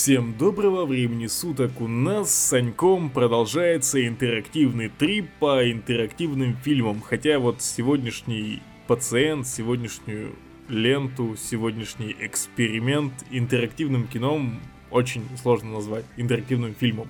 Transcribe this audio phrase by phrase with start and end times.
[0.00, 1.80] Всем доброго времени суток!
[1.80, 7.00] У нас с Саньком продолжается интерактивный трип по интерактивным фильмам.
[7.00, 10.36] Хотя вот сегодняшний пациент, сегодняшнюю
[10.68, 14.60] ленту, сегодняшний эксперимент интерактивным кином
[14.92, 17.08] очень сложно назвать интерактивным фильмом.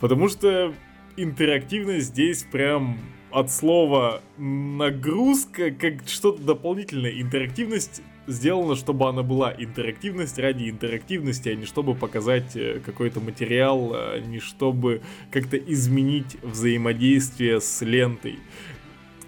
[0.00, 0.72] Потому что
[1.18, 2.98] интерактивность здесь прям
[3.30, 7.20] от слова нагрузка, как что-то дополнительное.
[7.20, 13.92] Интерактивность сделана, чтобы она была интерактивность ради интерактивности, а не чтобы показать э, какой-то материал,
[13.94, 18.38] а не чтобы как-то изменить взаимодействие с лентой.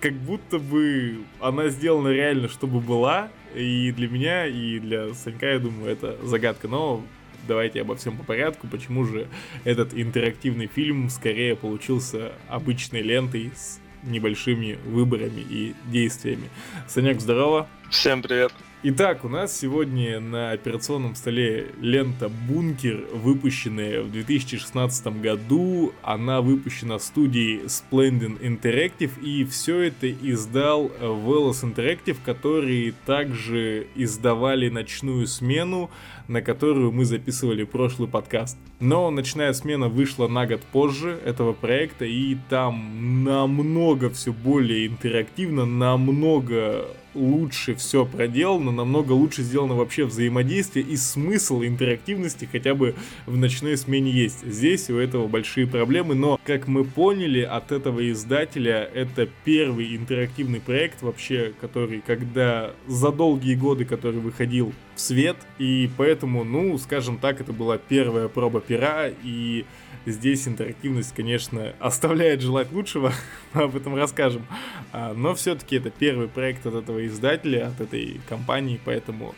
[0.00, 5.58] Как будто бы она сделана реально, чтобы была, и для меня, и для Санька, я
[5.58, 6.68] думаю, это загадка.
[6.68, 7.02] Но
[7.48, 8.68] давайте обо всем по порядку.
[8.68, 9.26] Почему же
[9.64, 16.48] этот интерактивный фильм скорее получился обычной лентой с небольшими выборами и действиями.
[16.86, 17.66] Санек, здорово.
[17.90, 18.52] Всем привет.
[18.84, 25.92] Итак, у нас сегодня на операционном столе лента «Бункер», выпущенная в 2016 году.
[26.04, 35.26] Она выпущена студией Splendid Interactive, и все это издал Velos Interactive, которые также издавали «Ночную
[35.26, 35.90] смену»,
[36.28, 38.56] на которую мы записывали прошлый подкаст.
[38.78, 45.66] Но «Ночная смена» вышла на год позже этого проекта, и там намного все более интерактивно,
[45.66, 46.86] намного
[47.18, 52.94] лучше все проделано, намного лучше сделано вообще взаимодействие и смысл интерактивности хотя бы
[53.26, 54.46] в ночной смене есть.
[54.46, 60.60] Здесь у этого большие проблемы, но, как мы поняли от этого издателя, это первый интерактивный
[60.60, 67.18] проект вообще, который, когда за долгие годы, который выходил в свет, и поэтому, ну, скажем
[67.18, 69.64] так, это была первая проба пера, и
[70.06, 73.12] Здесь интерактивность, конечно, оставляет желать лучшего,
[73.52, 74.46] мы об этом расскажем.
[74.90, 79.34] А, но все-таки это первый проект от этого издателя, от этой компании, поэтому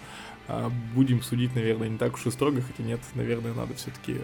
[0.46, 4.18] а, будем судить, наверное, не так уж и строго, хотя нет, наверное, надо все-таки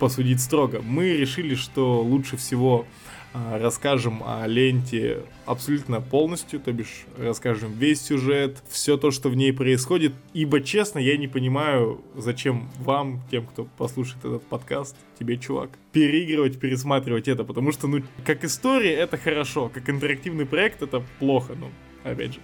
[0.00, 0.82] посудить строго.
[0.82, 2.86] Мы решили, что лучше всего
[3.34, 9.52] расскажем о ленте абсолютно полностью, то бишь расскажем весь сюжет, все то, что в ней
[9.52, 15.70] происходит, ибо, честно, я не понимаю, зачем вам, тем, кто послушает этот подкаст, тебе, чувак,
[15.92, 21.54] переигрывать, пересматривать это, потому что, ну, как история это хорошо, как интерактивный проект это плохо,
[21.58, 21.70] ну,
[22.04, 22.40] опять же,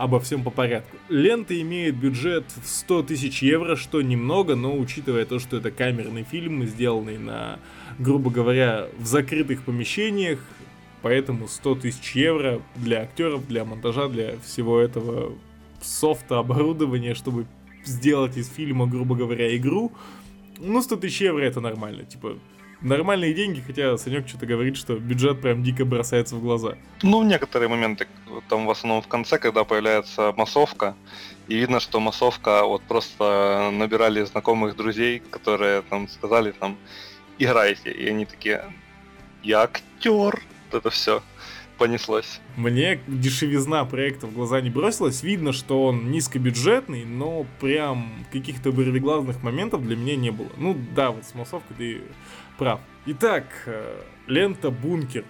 [0.00, 0.96] обо всем по порядку.
[1.10, 6.22] Лента имеет бюджет в 100 тысяч евро, что немного, но учитывая то, что это камерный
[6.22, 7.58] фильм, сделанный на,
[7.98, 10.38] грубо говоря, в закрытых помещениях,
[11.02, 15.34] поэтому 100 тысяч евро для актеров, для монтажа, для всего этого
[15.82, 17.44] софта, оборудования, чтобы
[17.84, 19.92] сделать из фильма, грубо говоря, игру,
[20.58, 22.38] ну, 100 тысяч евро это нормально, типа,
[22.82, 26.76] нормальные деньги, хотя Санек что-то говорит, что бюджет прям дико бросается в глаза.
[27.02, 28.06] Ну, некоторые моменты,
[28.48, 30.94] там в основном в конце, когда появляется массовка,
[31.48, 36.76] и видно, что массовка вот просто набирали знакомых друзей, которые там сказали там,
[37.38, 38.64] играйте, и они такие,
[39.42, 40.40] я актер,
[40.72, 41.22] это все
[41.80, 42.42] понеслось.
[42.56, 45.22] Мне дешевизна проекта в глаза не бросилась.
[45.22, 50.50] Видно, что он низкобюджетный, но прям каких-то вырвиглазных моментов для меня не было.
[50.58, 52.00] Ну да, вот с массовкой ты
[52.58, 52.80] прав.
[53.06, 55.24] Итак, э, лента «Бункер».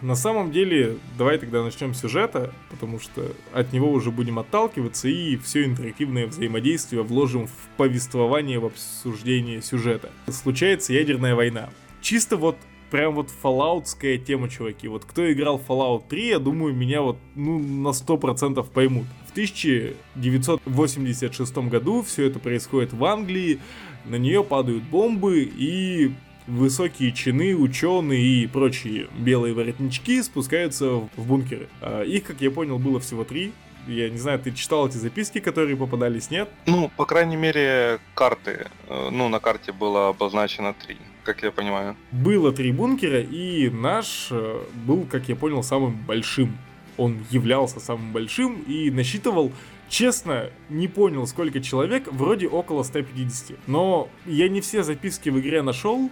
[0.00, 5.06] На самом деле, давай тогда начнем с сюжета, потому что от него уже будем отталкиваться
[5.08, 10.10] и все интерактивное взаимодействие вложим в повествование, в обсуждение сюжета.
[10.28, 11.68] Случается ядерная война.
[12.00, 12.56] Чисто вот
[12.90, 14.88] прям вот фоллаутская тема, чуваки.
[14.88, 19.06] Вот кто играл Fallout 3, я думаю, меня вот ну на 100% поймут.
[19.28, 23.58] В 1986 году все это происходит в Англии,
[24.04, 26.12] на нее падают бомбы и
[26.46, 31.68] высокие чины, ученые и прочие белые воротнички спускаются в бункеры.
[31.80, 33.52] А, их, как я понял, было всего три.
[33.86, 36.48] Я не знаю, ты читал эти записки, которые попадались, нет?
[36.66, 38.68] Ну, по крайней мере, карты.
[38.88, 41.96] Э, ну, на карте было обозначено три, как я понимаю.
[42.12, 46.56] Было три бункера, и наш э, был, как я понял, самым большим.
[46.96, 49.52] Он являлся самым большим и насчитывал
[49.90, 53.58] Честно, не понял, сколько человек, вроде около 150.
[53.66, 56.10] Но я не все записки в игре нашел,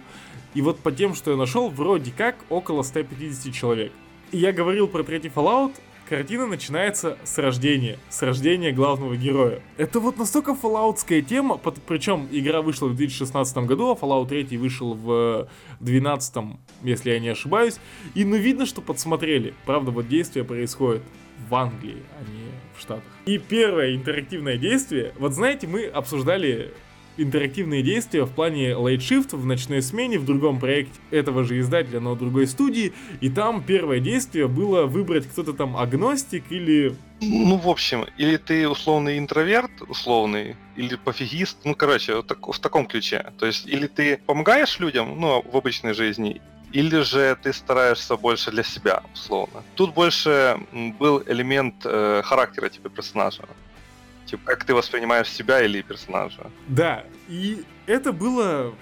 [0.53, 3.93] и вот по тем, что я нашел, вроде как около 150 человек.
[4.33, 5.75] И я говорил про третий Fallout,
[6.09, 9.61] картина начинается с рождения, с рождения главного героя.
[9.77, 14.95] Это вот настолько фоллаутская тема, причем игра вышла в 2016 году, а Fallout 3 вышел
[14.95, 15.47] в
[15.79, 17.79] 2012, если я не ошибаюсь.
[18.15, 19.53] И ну видно, что подсмотрели.
[19.65, 21.03] Правда, вот действие происходит
[21.47, 23.03] в Англии, а не в Штатах.
[23.25, 26.73] И первое интерактивное действие, вот знаете, мы обсуждали
[27.19, 31.99] интерактивные действия в плане Light Shift в ночной смене в другом проекте этого же издателя,
[31.99, 36.95] но другой студии, и там первое действие было выбрать кто-то там агностик или...
[37.21, 42.59] Ну, в общем, или ты условный интроверт, условный, или пофигист, ну, короче, вот так, в
[42.59, 43.33] таком ключе.
[43.37, 48.51] То есть, или ты помогаешь людям, ну, в обычной жизни, или же ты стараешься больше
[48.51, 49.63] для себя, условно.
[49.75, 50.59] Тут больше
[50.99, 53.43] был элемент э, характера типа персонажа.
[54.29, 56.51] Типа, как ты воспринимаешь себя или персонажа.
[56.67, 58.75] Да, и это было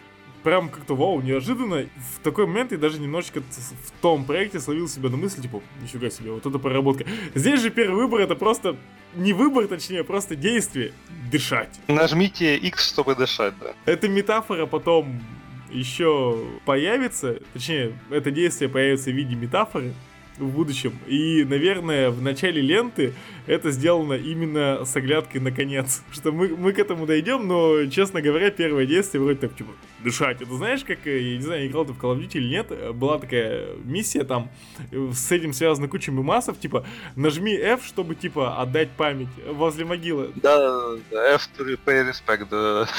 [0.44, 1.88] прям как-то вау, неожиданно.
[2.16, 6.10] В такой момент я даже немножечко в том проекте словил себя на мысли, типа, нифига
[6.10, 7.06] себе, вот это проработка.
[7.34, 8.76] Здесь же первый выбор это просто
[9.16, 10.92] не выбор, точнее, а просто действие.
[11.32, 11.80] Дышать.
[11.88, 13.74] Нажмите X, чтобы дышать, да.
[13.86, 15.22] Это метафора потом
[15.70, 19.94] еще появится, точнее, это действие появится в виде метафоры,
[20.38, 20.98] в будущем.
[21.08, 23.14] И, наверное, в начале ленты
[23.46, 26.04] это сделано именно с оглядкой на конец.
[26.12, 29.72] Что мы, мы к этому дойдем, но, честно говоря, первое действие вроде так, типа,
[30.04, 30.42] дышать.
[30.42, 32.96] Это знаешь, как, э, я не знаю, играл ты в Call of Duty или нет,
[32.96, 34.50] была такая миссия там,
[34.92, 36.86] э, с этим связана куча мемасов, типа,
[37.16, 40.32] нажми F, чтобы, типа, отдать память возле могилы.
[40.36, 42.88] Да, да, F to repay respect, да.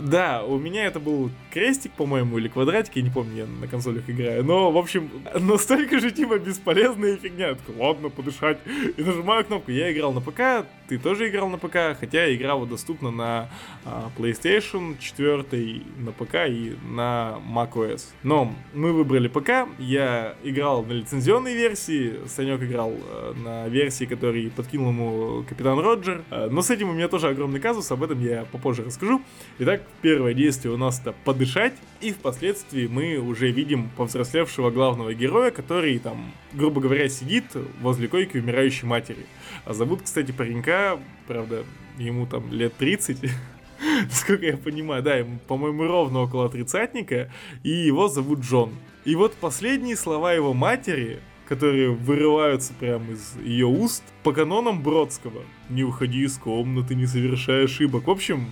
[0.00, 4.08] Да, у меня это был крестик, по-моему, или квадратик, я не помню, я на консолях
[4.08, 4.44] играю.
[4.44, 7.48] Но, в общем, настолько же, типа, бесполезная фигня.
[7.48, 8.58] Я ладно, подышать.
[8.96, 9.70] И нажимаю кнопку.
[9.70, 13.50] Я играл на ПК, ты тоже играл на ПК, хотя игра вот доступна на
[13.84, 18.06] а, PlayStation 4, на ПК и на macOS.
[18.22, 24.50] Но мы выбрали ПК, я играл на лицензионной версии, Санек играл а, на версии, который
[24.50, 26.24] подкинул ему Капитан Роджер.
[26.30, 29.20] А, но с этим у меня тоже огромный казус, об этом я попозже расскажу.
[29.58, 35.50] Итак, первое действие у нас это подышать, и впоследствии мы уже видим повзрослевшего главного героя,
[35.50, 37.44] который там, грубо говоря, сидит
[37.80, 39.26] возле койки умирающей матери.
[39.64, 41.64] А зовут, кстати, паренька, правда,
[41.98, 43.30] ему там лет 30,
[44.04, 47.32] насколько я понимаю, да, ему, по-моему, ровно около тридцатника,
[47.62, 48.72] и его зовут Джон.
[49.04, 55.42] И вот последние слова его матери, которые вырываются прямо из ее уст, по канонам Бродского.
[55.70, 58.06] «Не уходи из комнаты, не совершай ошибок».
[58.06, 58.46] В общем,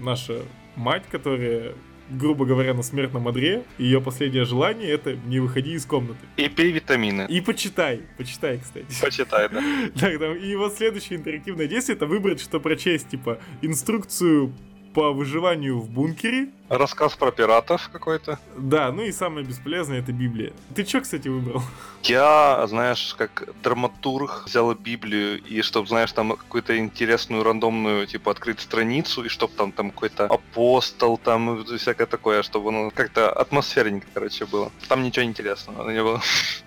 [0.00, 0.42] наша
[0.76, 1.74] мать, которая
[2.10, 3.64] грубо говоря, на смертном одре.
[3.78, 6.20] Ее последнее желание это не выходи из комнаты.
[6.36, 7.26] И пей витамины.
[7.28, 8.02] И почитай.
[8.16, 8.86] Почитай, кстати.
[9.00, 9.62] Почитай, да.
[9.98, 14.52] Так, там, и вот следующее интерактивное действие это выбрать, что прочесть, типа, инструкцию
[14.92, 16.48] по выживанию в бункере.
[16.68, 18.38] Рассказ про пиратов какой-то.
[18.56, 20.52] Да, ну и самое бесполезное это Библия.
[20.74, 21.62] Ты что, кстати, выбрал?
[22.02, 28.60] Я, знаешь, как драматург взял Библию, и чтобы, знаешь, там какую-то интересную рандомную, типа, открыть
[28.60, 34.46] страницу, и чтобы там, там какой-то апостол, там всякое такое, чтобы оно как-то атмосферненько, короче,
[34.46, 34.72] было.
[34.88, 36.22] Там ничего интересного не было.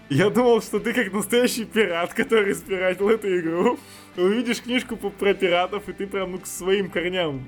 [0.09, 3.79] Я думал, что ты как настоящий пират, который спиратил эту игру
[4.17, 7.43] увидишь книжку про пиратов, и ты прям ну, к своим корням.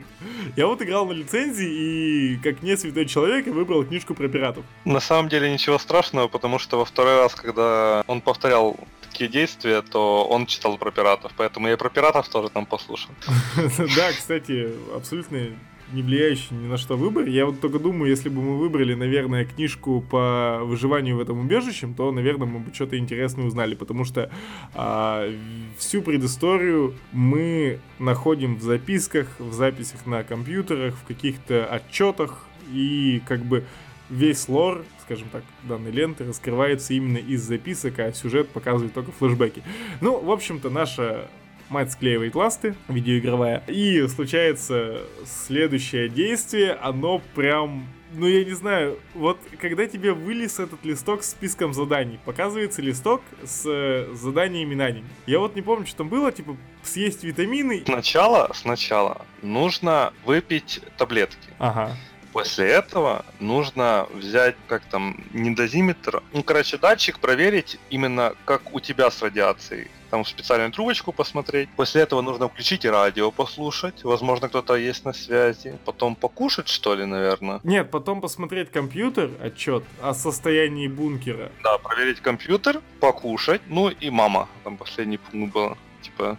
[0.55, 4.65] Я вот играл на лицензии, и как не святой человек, я выбрал книжку про пиратов.
[4.85, 9.81] На самом деле ничего страшного, потому что во второй раз, когда он повторял такие действия,
[9.81, 13.11] то он читал про пиратов, поэтому я и про пиратов тоже там послушал.
[13.95, 15.49] Да, кстати, абсолютно
[15.91, 17.27] не влияющий ни на что выбор.
[17.27, 21.87] Я вот только думаю, если бы мы выбрали, наверное, книжку по выживанию в этом убежище,
[21.95, 24.29] то, наверное, мы бы что-то интересное узнали, потому что
[24.73, 25.29] а,
[25.77, 33.45] всю предысторию мы находим в записках, в записях на компьютерах, в каких-то отчетах, и как
[33.45, 33.63] бы
[34.09, 39.63] весь лор, скажем так, данной ленты раскрывается именно из записок, а сюжет показывает только флешбеки.
[40.01, 41.29] Ну, в общем-то, наша
[41.69, 49.37] мать склеивает ласты, видеоигровая, и случается следующее действие, оно прям ну, я не знаю, вот
[49.59, 55.05] когда тебе вылез этот листок с списком заданий, показывается листок с э, заданиями на день.
[55.25, 57.83] Я вот не помню, что там было, типа, съесть витамины.
[57.85, 61.49] Сначала, сначала нужно выпить таблетки.
[61.59, 61.95] Ага.
[62.37, 69.09] После этого нужно взять, как там, недозиметр, ну, короче, датчик, проверить именно, как у тебя
[69.09, 71.67] с радиацией там в специальную трубочку посмотреть.
[71.75, 74.03] После этого нужно включить радио послушать.
[74.03, 75.77] Возможно, кто-то есть на связи.
[75.83, 77.59] Потом покушать, что ли, наверное.
[77.63, 81.51] Нет, потом посмотреть компьютер, отчет о состоянии бункера.
[81.63, 83.61] Да, проверить компьютер, покушать.
[83.67, 84.47] Ну и мама.
[84.63, 85.77] Там последний пункт был.
[86.03, 86.37] Типа,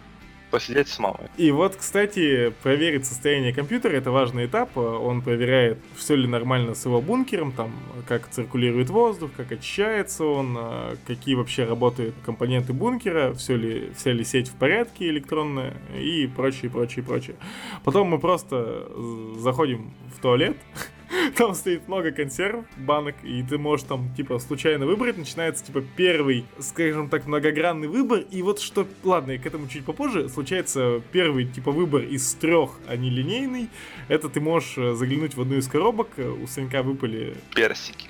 [0.49, 1.29] посидеть с мамой.
[1.37, 4.77] И вот, кстати, проверить состояние компьютера это важный этап.
[4.77, 7.71] Он проверяет, все ли нормально с его бункером, там,
[8.07, 14.11] как циркулирует воздух, как очищается он, а, какие вообще работают компоненты бункера, все ли, вся
[14.11, 17.35] ли сеть в порядке электронная и прочее, прочее, прочее.
[17.83, 18.89] Потом мы просто
[19.37, 20.57] заходим в туалет,
[21.35, 25.17] Там стоит много консерв, банок, и ты можешь там, типа, случайно выбрать.
[25.17, 28.19] Начинается, типа, первый, скажем так, многогранный выбор.
[28.31, 32.95] И вот что, ладно, к этому чуть попозже, случается первый, типа, выбор из трех, а
[32.95, 33.69] не линейный.
[34.07, 37.35] Это ты можешь э, заглянуть в одну из коробок, э, у Санька выпали...
[37.55, 38.09] Персики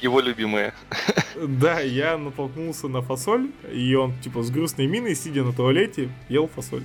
[0.00, 0.72] его любимые.
[1.36, 6.48] Да, я натолкнулся на фасоль, и он, типа, с грустной миной, сидя на туалете, ел
[6.48, 6.84] фасоль.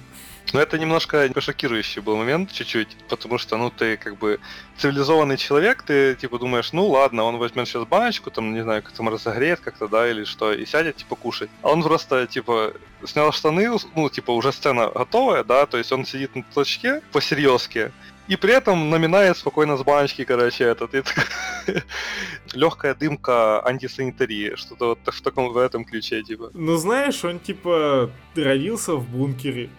[0.53, 4.39] Но это немножко шокирующий был момент чуть-чуть, потому что, ну, ты как бы
[4.77, 8.91] цивилизованный человек, ты, типа, думаешь, ну, ладно, он возьмет сейчас баночку, там, не знаю, как
[8.91, 11.49] там разогреет как-то, да, или что, и сядет, типа, кушать.
[11.61, 12.73] А он просто, типа,
[13.05, 17.91] снял штаны, ну, типа, уже сцена готовая, да, то есть он сидит на точке по-серьезки,
[18.27, 20.91] и при этом наминает спокойно с баночки, короче, этот.
[22.53, 26.51] Легкая дымка антисанитарии, что-то вот в таком в этом ключе, типа.
[26.53, 29.69] Ну знаешь, он типа родился в бункере.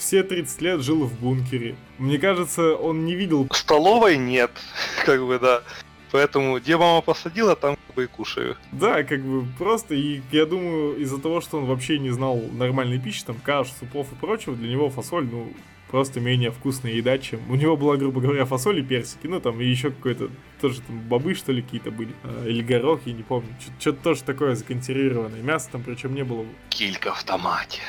[0.00, 1.76] Все 30 лет жил в бункере.
[1.98, 3.46] Мне кажется, он не видел...
[3.52, 4.50] Столовой нет,
[5.04, 5.62] как бы, да.
[6.10, 8.56] Поэтому где мама посадила, там как бы и кушаю.
[8.72, 12.98] Да, как бы просто, и я думаю, из-за того, что он вообще не знал нормальной
[12.98, 15.52] пищи, там каш, супов и прочего, для него фасоль, ну,
[15.90, 17.40] просто менее вкусная еда, чем...
[17.50, 20.30] У него была, грубо говоря, фасоль и персики, ну там и еще какой-то,
[20.60, 23.48] тоже там бобы, что ли, какие-то были, а, или горох, я не помню.
[23.78, 25.42] Что-то тоже такое законсервированное.
[25.42, 26.46] Мясо там причем не было.
[26.68, 27.80] Килька в томате.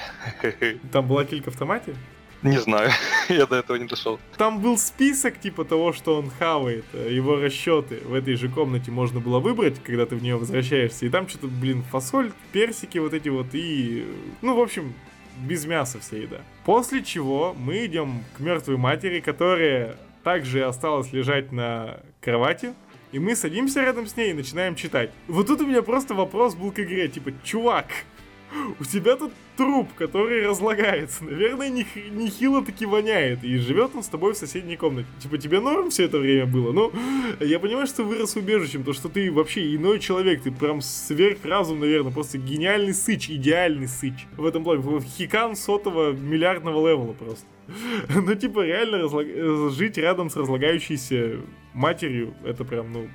[0.91, 1.96] Там была килька в томате?
[2.43, 2.89] Не знаю,
[3.29, 4.20] я до этого не дошел.
[4.38, 8.01] Там был список типа того, что он хавает, э, его расчеты.
[8.03, 11.05] В этой же комнате можно было выбрать, когда ты в нее возвращаешься.
[11.05, 14.08] И там что-то, блин, фасоль, персики вот эти вот и...
[14.41, 14.96] Ну, в общем,
[15.38, 16.41] без мяса вся еда.
[16.65, 22.73] После чего мы идем к мертвой матери, которая также осталась лежать на кровати.
[23.11, 25.11] И мы садимся рядом с ней и начинаем читать.
[25.27, 27.88] Вот тут у меня просто вопрос был к игре, типа, чувак,
[28.79, 31.24] у тебя тут труп, который разлагается.
[31.24, 33.43] Наверное, нехило не таки воняет.
[33.43, 35.08] И живет он с тобой в соседней комнате.
[35.20, 36.72] Типа, тебе норм все это время было?
[36.72, 36.91] Ну,
[37.39, 40.41] я понимаю, что ты вырос убежищем, то что ты вообще иной человек.
[40.41, 42.12] Ты прям сверхразум, наверное.
[42.12, 44.27] Просто гениальный сыч, идеальный сыч.
[44.38, 44.81] В этом плане.
[45.01, 47.46] Хикан сотого миллиардного левела просто.
[48.13, 49.27] Ну, типа, реально разлаг...
[49.72, 51.38] жить рядом с разлагающейся
[51.74, 53.08] матерью, это прям, ну,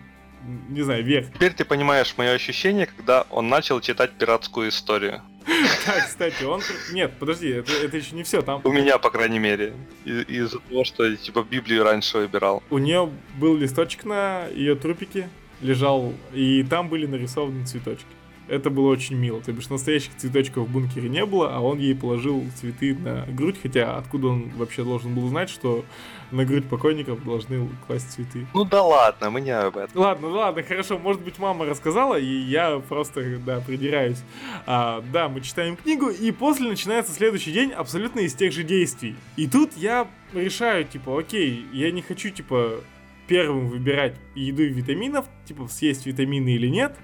[0.68, 1.26] не знаю, верх.
[1.34, 5.22] Теперь ты понимаешь мое ощущение, когда он начал читать пиратскую историю.
[5.86, 6.60] Да, кстати, он...
[6.92, 8.60] Нет, подожди, это, это еще не все там.
[8.64, 9.74] У меня, по крайней мере.
[10.04, 12.62] Из-за того, что типа Библию раньше выбирал.
[12.70, 15.28] У нее был листочек на ее трупике,
[15.60, 18.06] лежал, и там были нарисованы цветочки.
[18.48, 19.40] Это было очень мило.
[19.40, 23.56] То бишь настоящих цветочков в бункере не было, а он ей положил цветы на грудь,
[23.60, 25.84] хотя откуда он вообще должен был знать, что
[26.30, 28.46] на грудь покойников должны класть цветы.
[28.54, 30.00] Ну да ладно, мы не об этом.
[30.00, 34.22] Ладно, ладно, хорошо, может быть мама рассказала, и я просто, да, придираюсь.
[34.66, 39.16] А, да, мы читаем книгу, и после начинается следующий день абсолютно из тех же действий.
[39.36, 42.80] И тут я решаю, типа, окей, я не хочу, типа,
[43.26, 46.96] первым выбирать еду и витаминов, типа, съесть витамины или нет,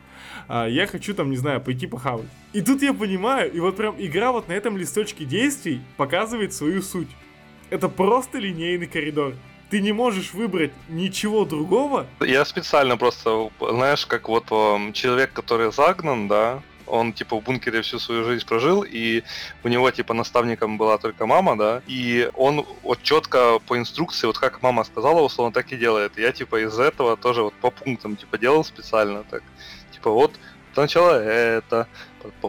[0.49, 2.29] а, я хочу там, не знаю, пойти похавать.
[2.53, 6.83] И тут я понимаю, и вот прям игра вот на этом листочке действий показывает свою
[6.83, 7.09] суть.
[7.73, 9.33] Это просто линейный коридор
[9.71, 12.07] ты не можешь выбрать ничего другого.
[12.21, 14.49] Я специально просто, знаешь, как вот
[14.93, 19.23] человек, который загнан, да, он типа в бункере всю свою жизнь прожил, и
[19.65, 24.37] у него типа наставником была только мама, да, и он вот четко по инструкции, вот
[24.37, 26.19] как мама сказала, условно, так и делает.
[26.19, 29.43] Я типа из этого тоже вот по пунктам типа делал специально так
[29.95, 30.33] типа вот
[30.75, 31.89] сначала это,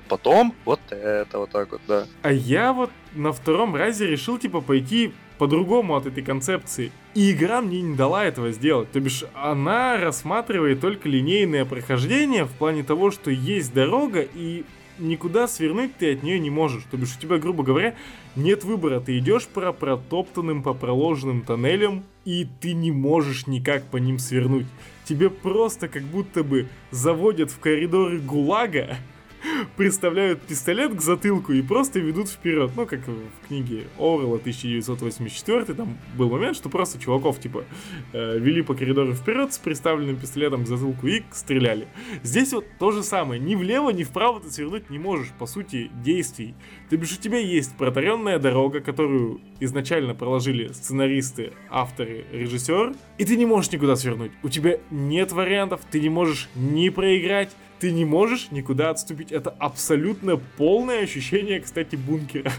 [0.07, 2.05] потом вот это, вот так вот, да.
[2.21, 6.91] А я вот на втором разе решил, типа, пойти по-другому от этой концепции.
[7.15, 8.91] И игра мне не дала этого сделать.
[8.91, 14.63] То бишь, она рассматривает только линейное прохождение в плане того, что есть дорога, и
[14.99, 16.83] никуда свернуть ты от нее не можешь.
[16.89, 17.95] То бишь, у тебя, грубо говоря,
[18.35, 18.99] нет выбора.
[18.99, 24.67] Ты идешь по протоптанным, по проложенным тоннелям, и ты не можешь никак по ним свернуть
[25.05, 28.97] тебе просто как будто бы заводят в коридоры ГУЛАГа,
[29.77, 32.71] приставляют пистолет к затылку и просто ведут вперед.
[32.75, 37.65] Ну, как в книге Орла 1984, там был момент, что просто чуваков, типа,
[38.13, 41.87] э, вели по коридору вперед с приставленным пистолетом к затылку и стреляли.
[42.23, 43.39] Здесь вот то же самое.
[43.39, 46.55] Ни влево, ни вправо ты свернуть не можешь, по сути, действий.
[46.89, 53.35] То бишь у тебя есть протаренная дорога, которую изначально проложили сценаристы, авторы, режиссер, и ты
[53.35, 54.31] не можешь никуда свернуть.
[54.43, 57.49] У тебя нет вариантов, ты не можешь ни проиграть,
[57.79, 59.31] ты не можешь никуда отступить.
[59.31, 62.51] Это абсолютно полное ощущение, кстати, бункера.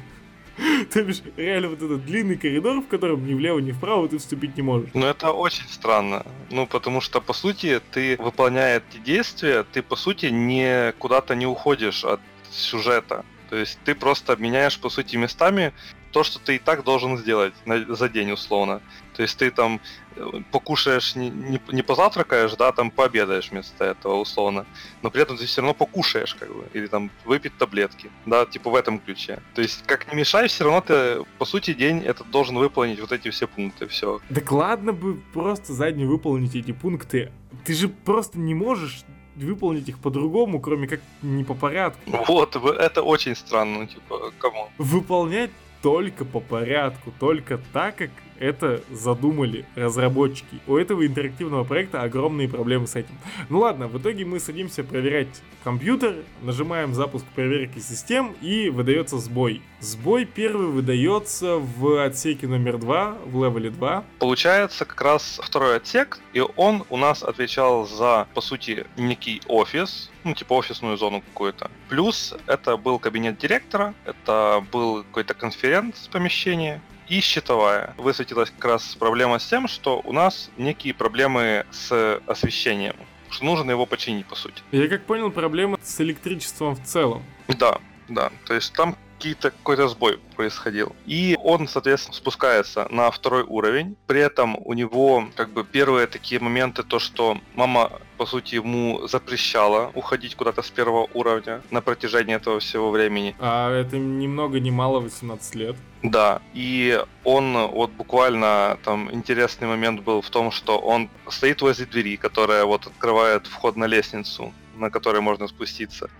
[0.92, 4.56] То бишь, реально вот этот длинный коридор, в котором ни влево, ни вправо ты вступить
[4.56, 4.90] не можешь.
[4.94, 6.25] Ну, это очень странно.
[6.50, 11.47] Ну, потому что, по сути, ты, выполняя эти действия, ты, по сути, не куда-то не
[11.47, 13.25] уходишь от сюжета.
[13.50, 15.73] То есть ты просто меняешь, по сути, местами
[16.12, 18.80] то, что ты и так должен сделать на, за день условно.
[19.14, 19.80] То есть ты там
[20.16, 24.66] э, покушаешь, не, не, не позавтракаешь, да, там пообедаешь вместо этого условно,
[25.02, 28.71] но при этом ты все равно покушаешь, как бы, или там выпить таблетки, да, типа
[28.71, 29.40] в этом ключе.
[29.54, 33.12] То есть, как не мешай, все равно ты, по сути, день этот должен выполнить вот
[33.12, 34.21] эти все пункты, все.
[34.35, 37.33] Так ладно бы просто заднюю выполнить эти пункты.
[37.64, 39.04] Ты же просто не можешь
[39.37, 42.00] выполнить их по-другому, кроме как не по порядку.
[42.28, 44.68] Вот, это очень странно, типа, кому?
[44.78, 45.50] Выполнять
[45.83, 50.60] только по порядку, только так, как это задумали разработчики.
[50.66, 53.14] У этого интерактивного проекта огромные проблемы с этим.
[53.48, 59.62] Ну ладно, в итоге мы садимся проверять компьютер, нажимаем запуск проверки систем и выдается сбой.
[59.80, 64.04] Сбой первый выдается в отсеке номер 2, в левеле 2.
[64.18, 70.10] Получается как раз второй отсек, и он у нас отвечал за, по сути, некий офис,
[70.24, 71.70] ну, типа офисную зону какую-то.
[71.88, 77.94] Плюс это был кабинет директора, это был какой-то конференц помещение, и счетовая.
[77.99, 82.96] Высветилась как раз проблема с тем, что у нас некие проблемы с освещением
[83.30, 84.62] что нужно его починить, по сути.
[84.70, 87.25] Я как понял, проблема с электричеством в целом.
[87.49, 88.30] Да, да.
[88.46, 90.95] То есть там какие-то, какой-то сбой происходил.
[91.07, 93.97] И он, соответственно, спускается на второй уровень.
[94.07, 99.09] При этом у него как бы первые такие моменты, то что мама, по сути, ему
[99.09, 103.35] запрещала уходить куда-то с первого уровня на протяжении этого всего времени.
[103.38, 105.76] А это ни много ни мало 18 лет.
[106.02, 111.87] Да, и он вот буквально там интересный момент был в том, что он стоит возле
[111.87, 116.11] двери, которая вот открывает вход на лестницу на которой можно спуститься.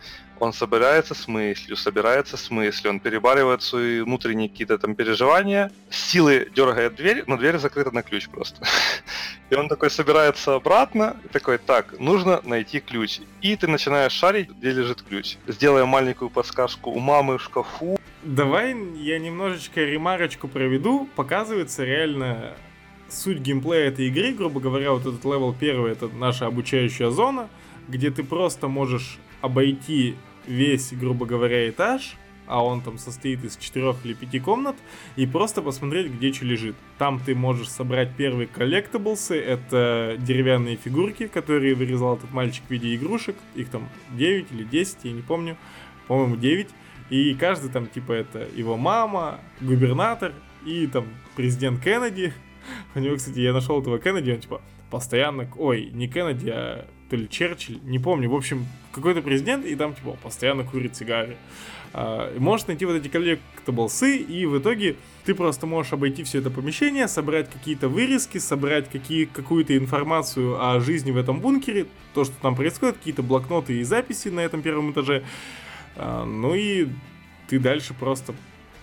[0.41, 6.01] Он собирается с мыслью, собирается с мыслью, он перебаривает свои внутренние какие-то там переживания, с
[6.01, 8.65] силой дергает дверь, но дверь закрыта на ключ просто.
[9.51, 13.21] И он такой собирается обратно, такой, так, нужно найти ключ.
[13.43, 15.37] И ты начинаешь шарить, где лежит ключ.
[15.47, 17.99] Сделаем маленькую подсказку у мамы в шкафу.
[18.23, 21.09] Давай я немножечко ремарочку проведу.
[21.15, 22.55] Показывается реально
[23.09, 27.49] суть геймплея этой игры, грубо говоря, вот этот левел первый, это наша обучающая зона—
[27.89, 33.97] где ты просто можешь обойти весь, грубо говоря, этаж, а он там состоит из четырех
[34.05, 34.77] или пяти комнат,
[35.17, 36.77] и просто посмотреть, где что лежит.
[36.99, 42.95] Там ты можешь собрать первые коллектаблсы, это деревянные фигурки, которые вырезал этот мальчик в виде
[42.95, 45.59] игрушек, их там 9 или 10, я не помню,
[46.09, 46.69] по-моему 9,
[47.11, 50.33] и каждый там типа это его мама, губернатор
[50.65, 51.05] и там
[51.37, 52.33] президент Кеннеди.
[52.95, 57.21] У него, кстати, я нашел этого Кеннеди, он типа постоянно, ой, не Кеннеди, а то
[57.21, 61.37] ли Черчилль, не помню, в общем, какой-то президент, и там, типа, постоянно курит сигары.
[61.93, 66.51] А, можешь найти вот эти коллектаблсы, и в итоге ты просто можешь обойти все это
[66.51, 72.35] помещение, собрать какие-то вырезки, собрать какие, какую-то информацию о жизни в этом бункере, то, что
[72.43, 75.23] там происходит, какие-то блокноты и записи на этом первом этаже.
[75.95, 76.89] А, ну и
[77.47, 78.35] ты дальше просто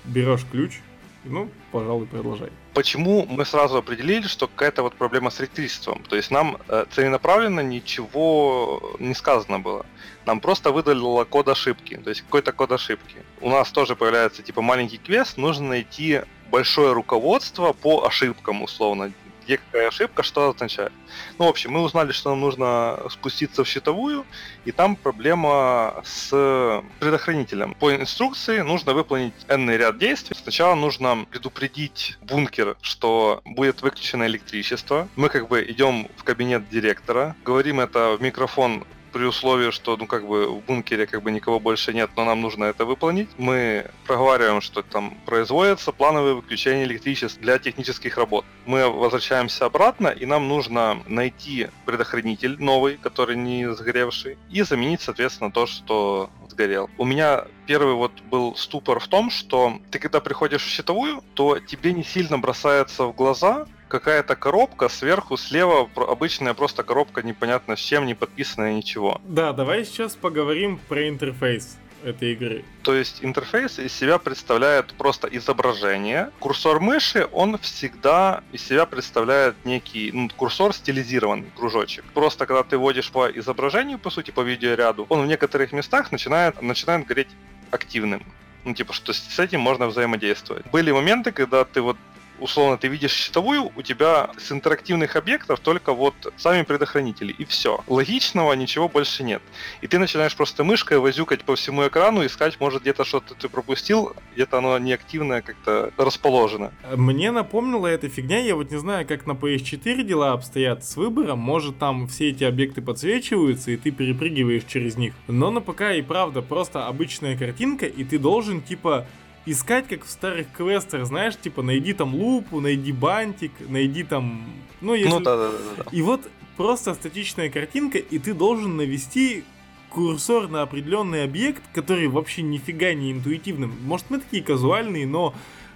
[0.06, 0.80] берешь ключ,
[1.24, 2.50] ну, пожалуй, продолжай.
[2.74, 6.04] Почему мы сразу определили, что какая-то вот проблема с электричеством?
[6.10, 9.86] То есть нам э, целенаправленно ничего не сказано было.
[10.26, 13.18] Нам просто выдалило код ошибки, то есть какой-то код ошибки.
[13.42, 19.12] У нас тоже появляется типа маленький квест, нужно найти большое руководство по ошибкам, условно,
[19.46, 20.92] где какая ошибка, что означает.
[21.38, 24.26] Ну, в общем, мы узнали, что нам нужно спуститься в щитовую,
[24.66, 27.76] и там проблема с предохранителем.
[27.76, 30.36] По инструкции нужно выполнить n ряд действий.
[30.42, 35.08] Сначала нужно предупредить бункер, что будет выключено электричество.
[35.16, 40.08] Мы как бы идем в кабинет директора, говорим это в микрофон при условии, что, ну,
[40.08, 43.30] как бы, в бункере, как бы, никого больше нет, но нам нужно это выполнить.
[43.38, 48.46] Мы проговариваем, что там производятся плановые выключения электричества для технических работ.
[48.66, 55.52] Мы возвращаемся обратно, и нам нужно найти предохранитель новый, который не сгоревший, и заменить, соответственно,
[55.52, 56.90] то, что сгорел.
[56.98, 61.60] У меня первый вот был ступор в том, что ты когда приходишь в щитовую, то
[61.60, 67.80] тебе не сильно бросается в глаза какая-то коробка, сверху слева обычная просто коробка непонятно с
[67.80, 69.20] чем, не подписанная ничего.
[69.26, 72.64] Да, давай сейчас поговорим про интерфейс этой игры.
[72.84, 76.32] То есть интерфейс из себя представляет просто изображение.
[76.40, 82.06] Курсор мыши, он всегда из себя представляет некий ну, курсор стилизированный, кружочек.
[82.14, 86.62] Просто когда ты вводишь по изображению, по сути, по видеоряду, он в некоторых местах начинает,
[86.62, 87.30] начинает гореть
[87.70, 88.24] активным.
[88.64, 90.66] Ну, типа, что с этим можно взаимодействовать.
[90.72, 91.98] Были моменты, когда ты вот
[92.42, 97.84] условно ты видишь щитовую, у тебя с интерактивных объектов только вот сами предохранители, и все.
[97.88, 99.42] Логичного ничего больше нет.
[99.82, 104.14] И ты начинаешь просто мышкой возюкать по всему экрану, искать, может, где-то что-то ты пропустил,
[104.34, 106.72] где-то оно неактивное как-то расположено.
[106.96, 111.40] Мне напомнила эта фигня, я вот не знаю, как на PS4 дела обстоят с выбором,
[111.40, 115.14] может там все эти объекты подсвечиваются, и ты перепрыгиваешь через них.
[115.28, 119.06] Но на ПК и правда просто обычная картинка, и ты должен типа
[119.46, 124.46] искать, как в старых квестах, знаешь, типа, найди там лупу, найди бантик, найди там...
[124.82, 125.10] Ну, если...
[125.10, 125.86] Ну да, да, да, да.
[125.92, 126.22] И вот
[126.58, 129.44] просто статичная картинка, и ты должен навести
[129.90, 133.76] курсор на определенный объект, который вообще нифига не интуитивным.
[133.84, 135.34] Может, мы такие казуальные, но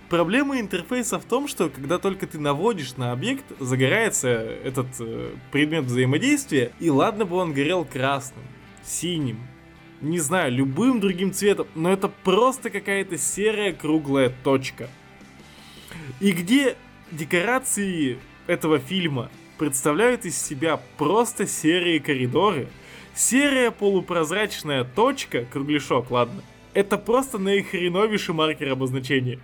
[0.10, 5.86] проблема интерфейса в том, что когда только ты наводишь на объект, загорается этот э, предмет
[5.86, 8.44] взаимодействия, и ладно бы он горел красным,
[8.84, 9.40] синим,
[10.02, 14.90] не знаю, любым другим цветом, но это просто какая-то серая круглая точка.
[16.20, 16.76] И где
[17.12, 22.68] декорации этого фильма представляют из себя просто серые коридоры,
[23.14, 29.40] серая полупрозрачная точка, кругляшок, ладно, это просто наихреновейший маркер обозначения.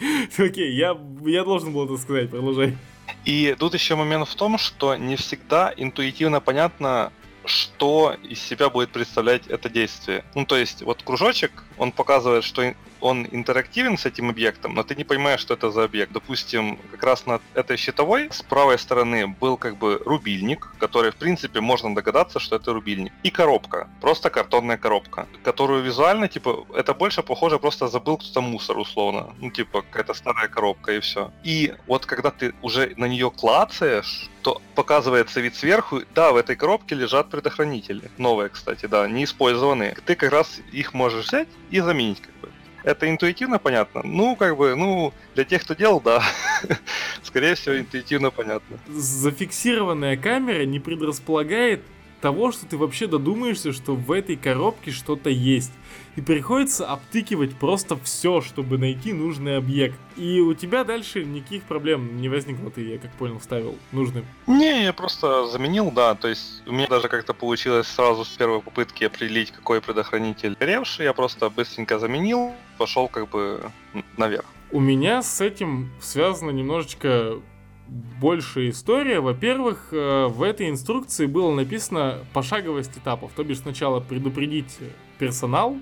[0.38, 2.76] Окей, я, я должен был это сказать, продолжай.
[3.24, 7.12] И тут еще момент в том, что не всегда интуитивно понятно,
[7.46, 10.24] что из себя будет представлять это действие.
[10.34, 14.94] Ну, то есть, вот кружочек, он показывает, что он интерактивен с этим объектом, но ты
[14.94, 16.12] не понимаешь, что это за объект.
[16.12, 21.16] Допустим, как раз на этой щитовой с правой стороны был как бы рубильник, который, в
[21.16, 23.12] принципе, можно догадаться, что это рубильник.
[23.22, 28.78] И коробка, просто картонная коробка, которую визуально, типа, это больше похоже, просто забыл кто-то мусор,
[28.78, 29.34] условно.
[29.40, 31.30] Ну, типа, какая-то старая коробка и все.
[31.44, 36.54] И вот когда ты уже на нее клацаешь, то показывается вид сверху, да, в этой
[36.54, 38.10] коробке лежат предохранители.
[38.16, 39.96] Новые, кстати, да, не использованные.
[40.04, 42.48] Ты как раз их можешь взять и заменить, как бы.
[42.86, 44.02] Это интуитивно понятно?
[44.04, 46.22] Ну, как бы, ну, для тех, кто делал, да.
[47.24, 48.78] Скорее всего, интуитивно понятно.
[48.86, 51.82] Зафиксированная камера не предрасполагает
[52.20, 55.72] того, что ты вообще додумаешься, что в этой коробке что-то есть.
[56.16, 59.98] И приходится обтыкивать просто все, чтобы найти нужный объект.
[60.16, 64.24] И у тебя дальше никаких проблем не возникло, ты, я как понял, вставил нужным.
[64.46, 66.14] Не, я просто заменил, да.
[66.14, 71.04] То есть у меня даже как-то получилось сразу с первой попытки определить, какой предохранитель горевший.
[71.04, 73.70] Я просто быстренько заменил, пошел как бы
[74.16, 74.46] наверх.
[74.72, 77.40] У меня с этим связано немножечко
[77.88, 79.20] большая история.
[79.20, 83.32] Во-первых, э, в этой инструкции было написано пошаговость этапов.
[83.36, 84.78] То бишь сначала предупредить
[85.18, 85.76] персонал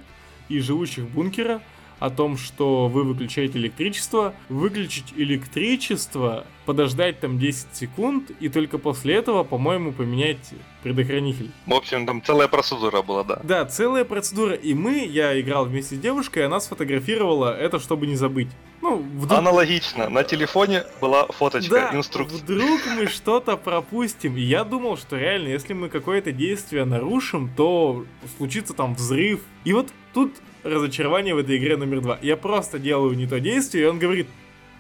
[0.49, 1.63] и живущих бункера
[2.05, 9.15] о том, что вы выключаете электричество, выключить электричество, подождать там 10 секунд и только после
[9.15, 11.51] этого, по-моему, поменять предохранитель.
[11.67, 13.41] В общем, там целая процедура была, да.
[13.43, 14.55] Да, целая процедура.
[14.55, 18.49] И мы, я играл вместе с девушкой, она сфотографировала это, чтобы не забыть.
[18.83, 19.39] Ну, вдруг...
[19.39, 20.11] Аналогично.
[20.11, 22.39] На телефоне была фоточка, да, инструкция.
[22.39, 24.37] вдруг мы что-то пропустим.
[24.37, 28.05] И я думал, что реально, если мы какое-то действие нарушим, то
[28.37, 29.41] случится там взрыв.
[29.65, 32.19] И вот тут разочарование в этой игре номер два.
[32.23, 34.27] Я просто делаю не то действие, и он говорит,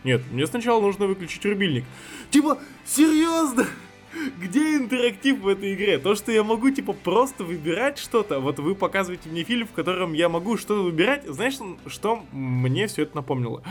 [0.02, 1.84] нет, мне сначала нужно выключить рубильник.
[2.30, 3.66] Типа, серьезно?
[4.40, 5.98] Где интерактив в этой игре?
[5.98, 8.38] То, что я могу, типа, просто выбирать что-то.
[8.38, 11.24] Вот вы показываете мне фильм, в котором я могу что-то выбирать.
[11.26, 11.54] Знаешь,
[11.86, 13.62] что мне все это напомнило?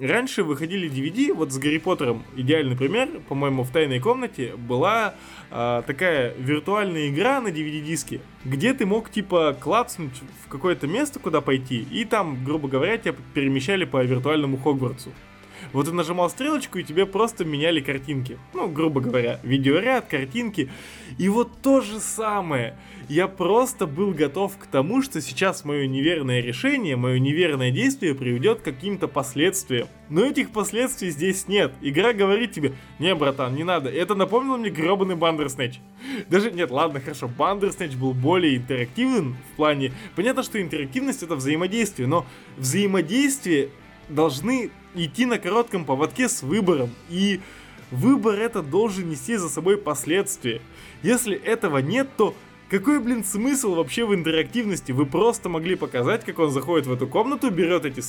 [0.00, 5.16] Раньше выходили DVD, вот с Гарри Поттером идеальный пример, по-моему, в тайной комнате была
[5.50, 11.40] э, такая виртуальная игра на DVD-диске, где ты мог типа клацнуть в какое-то место, куда
[11.40, 15.10] пойти, и там, грубо говоря, тебя перемещали по виртуальному Хогвартсу.
[15.72, 18.38] Вот ты нажимал стрелочку, и тебе просто меняли картинки.
[18.54, 20.70] Ну, грубо говоря, видеоряд, картинки.
[21.18, 22.76] И вот то же самое.
[23.08, 28.60] Я просто был готов к тому, что сейчас мое неверное решение, мое неверное действие приведет
[28.60, 29.88] к каким-то последствиям.
[30.10, 31.72] Но этих последствий здесь нет.
[31.80, 33.88] Игра говорит тебе, не, братан, не надо.
[33.88, 35.80] Это напомнило мне гробаный Бандерснэч.
[36.28, 39.92] Даже, нет, ладно, хорошо, Бандерснэч был более интерактивным в плане...
[40.14, 42.26] Понятно, что интерактивность это взаимодействие, но
[42.56, 43.70] взаимодействие
[44.08, 44.70] должны
[45.04, 46.90] идти на коротком поводке с выбором.
[47.08, 47.40] И
[47.90, 50.60] выбор это должен нести за собой последствия.
[51.02, 52.34] Если этого нет, то
[52.70, 54.92] какой, блин, смысл вообще в интерактивности?
[54.92, 58.02] Вы просто могли показать, как он заходит в эту комнату, берет эти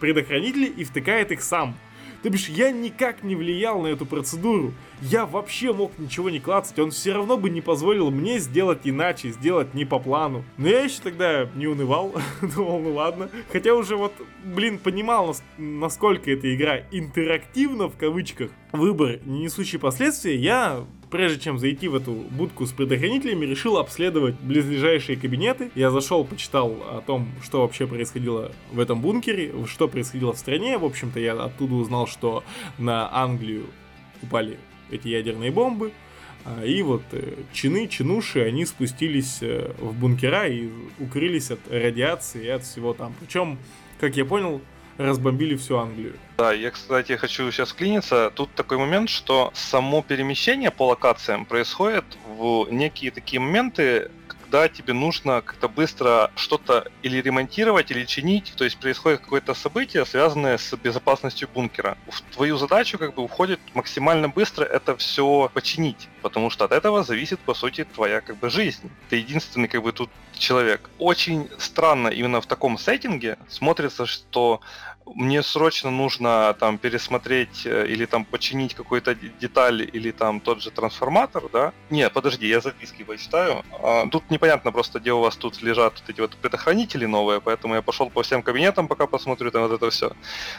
[0.00, 1.74] предохранители и втыкает их сам.
[2.22, 4.74] То бишь, я никак не влиял на эту процедуру.
[5.02, 9.30] Я вообще мог ничего не клацать, он все равно бы не позволил мне сделать иначе,
[9.30, 10.44] сделать не по плану.
[10.56, 12.14] Но я еще тогда не унывал,
[12.54, 13.28] думал, ну ладно.
[13.50, 14.12] Хотя уже вот,
[14.44, 18.50] блин, понимал, насколько эта игра интерактивна, в кавычках.
[18.70, 24.36] Выбор, не несущий последствия, я прежде чем зайти в эту будку с предохранителями, решил обследовать
[24.40, 25.70] близлежащие кабинеты.
[25.74, 30.78] Я зашел, почитал о том, что вообще происходило в этом бункере, что происходило в стране.
[30.78, 32.42] В общем-то, я оттуда узнал, что
[32.78, 33.66] на Англию
[34.22, 34.58] упали
[34.92, 35.92] эти ядерные бомбы.
[36.44, 42.44] А, и вот э, чины, чинуши, они спустились э, в бункера и укрылись от радиации
[42.44, 43.14] и от всего там.
[43.20, 43.58] Причем,
[44.00, 44.60] как я понял,
[44.98, 46.14] разбомбили всю Англию.
[46.38, 48.32] Да, я, кстати, хочу сейчас клиниться.
[48.34, 54.10] Тут такой момент, что само перемещение по локациям происходит в некие такие моменты,
[54.52, 60.04] когда тебе нужно как-то быстро что-то или ремонтировать, или чинить, то есть происходит какое-то событие,
[60.04, 61.96] связанное с безопасностью бункера.
[62.10, 67.02] В твою задачу как бы уходит максимально быстро это все починить, потому что от этого
[67.02, 68.90] зависит, по сути, твоя как бы жизнь.
[69.08, 70.90] Ты единственный как бы тут человек.
[70.98, 74.60] Очень странно именно в таком сеттинге смотрится, что
[75.14, 80.70] мне срочно нужно там пересмотреть э, или там починить какую-то деталь или там тот же
[80.70, 81.72] трансформатор, да?
[81.90, 83.62] Не, подожди, я записки почитаю.
[83.82, 87.74] А, тут непонятно просто, где у вас тут лежат вот эти вот предохранители новые, поэтому
[87.74, 90.12] я пошел по всем кабинетам, пока посмотрю там вот это все.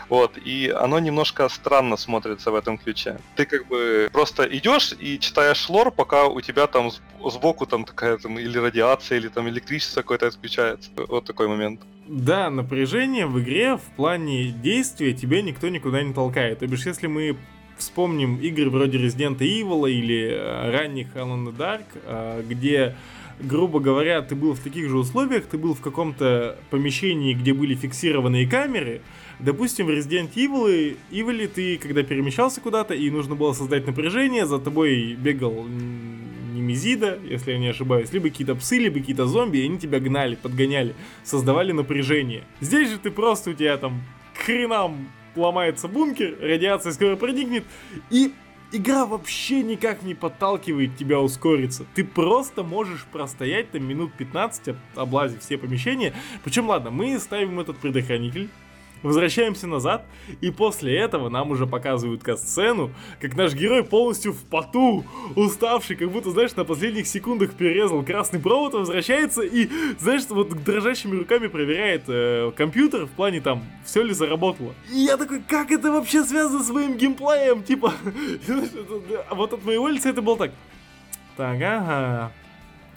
[0.10, 3.20] Вот, и оно немножко странно смотрится в этом ключе.
[3.36, 6.92] Ты как бы просто идешь и читаешь лор, пока у тебя там
[7.32, 10.90] сбоку там такая там или радиация, или там электричество какое-то отключается.
[10.96, 11.82] Вот такой момент.
[12.08, 16.60] Да, напряжение в игре в плане действия тебя никто никуда не толкает.
[16.60, 17.38] То бишь, если мы
[17.78, 22.96] вспомним игры вроде Resident Evil или э, ранних Alan Dark, э, где
[23.40, 27.76] грубо говоря, ты был в таких же условиях, ты был в каком-то помещении, где были
[27.76, 29.02] фиксированные камеры.
[29.40, 34.60] Допустим, в Resident Evil, Evil ты, когда перемещался куда-то и нужно было создать напряжение, за
[34.60, 35.66] тобой бегал
[36.64, 40.36] Немезида, если я не ошибаюсь, либо какие-то псы, либо какие-то зомби, и они тебя гнали,
[40.36, 42.44] подгоняли, создавали напряжение.
[42.62, 44.02] Здесь же ты просто у тебя там
[44.34, 47.66] к хренам ломается бункер, радиация скоро проникнет,
[48.10, 48.32] и
[48.72, 51.86] игра вообще никак не подталкивает тебя ускориться.
[51.94, 56.14] Ты просто можешь простоять там минут 15, облазив все помещения.
[56.44, 58.50] Причем, ладно, мы ставим этот предохранитель,
[59.04, 60.06] Возвращаемся назад,
[60.40, 65.04] и после этого нам уже показывают касцену, как наш герой полностью в поту,
[65.36, 71.18] уставший, как будто, знаешь, на последних секундах перерезал красный провод, возвращается и, знаешь, вот дрожащими
[71.18, 74.74] руками проверяет э, компьютер в плане там, все ли заработало.
[74.90, 77.62] И я такой, как это вообще связано с моим геймплеем?
[77.64, 77.94] Типа,
[79.32, 80.52] вот от моего лица это было так.
[81.36, 82.32] Так, ага.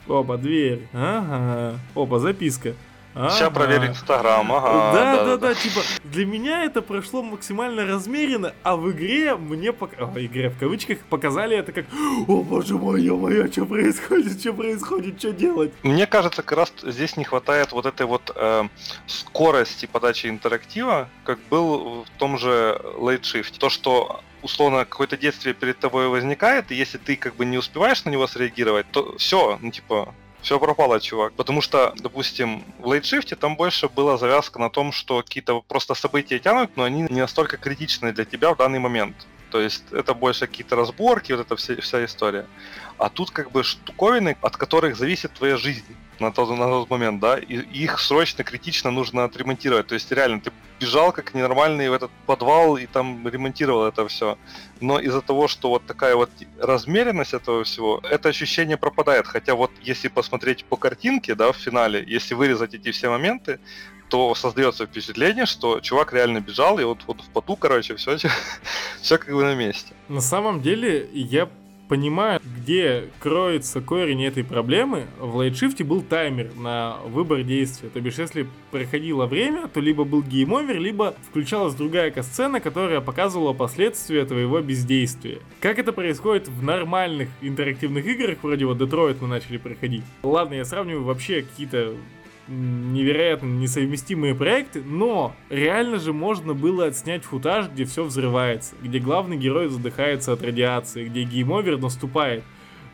[0.06, 0.86] Опа, дверь.
[0.92, 1.80] Ага.
[1.96, 2.74] Опа, записка.
[3.16, 3.30] Ага.
[3.30, 4.92] Сейчас проверить Инстаграм, ага.
[4.92, 9.72] Да, да, да, да, типа, для меня это прошло максимально размеренно, а в игре мне,
[9.72, 9.92] пок...
[9.98, 11.86] О, игре в кавычках, показали это как,
[12.28, 15.72] о боже мой, ё-моё, что происходит, что происходит, что делать?
[15.82, 18.68] Мне кажется, как раз здесь не хватает вот этой вот э,
[19.06, 23.58] скорости подачи интерактива, как был в том же Late Shift.
[23.58, 28.04] То, что условно какое-то действие перед тобой возникает, и если ты как бы не успеваешь
[28.04, 30.14] на него среагировать, то все, ну типа,
[30.46, 31.32] все пропало, чувак.
[31.32, 36.38] Потому что, допустим, в лейтшифте там больше была завязка на том, что какие-то просто события
[36.38, 39.16] тянут, но они не настолько критичны для тебя в данный момент.
[39.50, 42.46] То есть это больше какие-то разборки, вот эта вся, вся история.
[42.96, 47.20] А тут как бы штуковины, от которых зависит твоя жизнь на тот, на тот момент,
[47.20, 49.86] да, и их срочно, критично нужно отремонтировать.
[49.86, 54.36] То есть реально ты бежал как ненормальный в этот подвал и там ремонтировал это все.
[54.80, 59.26] Но из-за того, что вот такая вот размеренность этого всего, это ощущение пропадает.
[59.26, 63.58] Хотя вот если посмотреть по картинке, да, в финале, если вырезать эти все моменты,
[64.08, 68.16] то создается впечатление, что чувак реально бежал, и вот, вот в поту, короче, все,
[69.02, 69.94] все как бы на месте.
[70.08, 71.48] На самом деле, я
[71.88, 77.88] понимаю, где кроется корень этой проблемы, в Late Shift е был таймер на выбор действия.
[77.88, 83.00] То бишь, если проходило время, то либо был game over, либо включалась другая катсцена, которая
[83.00, 85.38] показывала последствия твоего бездействия.
[85.60, 90.04] Как это происходит в нормальных интерактивных играх, вроде вот Детройт мы начали проходить.
[90.22, 91.94] Ладно, я сравниваю вообще какие-то
[92.48, 99.36] невероятно несовместимые проекты, но реально же можно было отснять футаж, где все взрывается, где главный
[99.36, 102.44] герой задыхается от радиации, где game over наступает.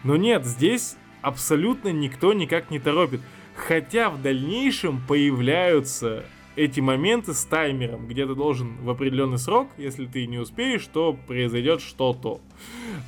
[0.05, 3.21] Но нет, здесь абсолютно никто никак не торопит.
[3.55, 6.25] Хотя в дальнейшем появляются
[6.57, 11.17] эти моменты с таймером, где ты должен в определенный срок, если ты не успеешь, то
[11.27, 12.41] произойдет что-то.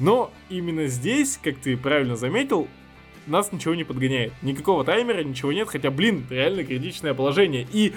[0.01, 2.69] Но именно здесь, как ты правильно заметил,
[3.27, 4.33] нас ничего не подгоняет.
[4.43, 7.67] Никакого таймера, ничего нет, хотя, блин, реально критичное положение.
[7.73, 7.93] И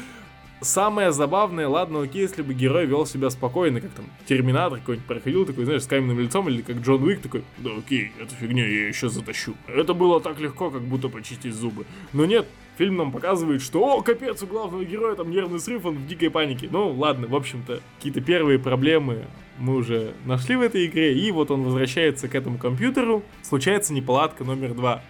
[0.62, 5.46] самое забавное, ладно, окей, если бы герой вел себя спокойно, как там Терминатор какой-нибудь проходил,
[5.46, 8.88] такой, знаешь, с каменным лицом, или как Джон Уик такой, да окей, эту фигню я
[8.88, 9.56] еще затащу.
[9.68, 11.86] Это было так легко, как будто почистить зубы.
[12.14, 15.96] Но нет, фильм нам показывает, что, о, капец, у главного героя там нервный срыв, он
[15.96, 16.68] в дикой панике.
[16.72, 19.26] Ну, ладно, в общем-то, какие-то первые проблемы
[19.60, 24.44] мы уже нашли в этой игре, и вот он возвращается к этому компьютеру, случается неполадка
[24.44, 25.04] номер два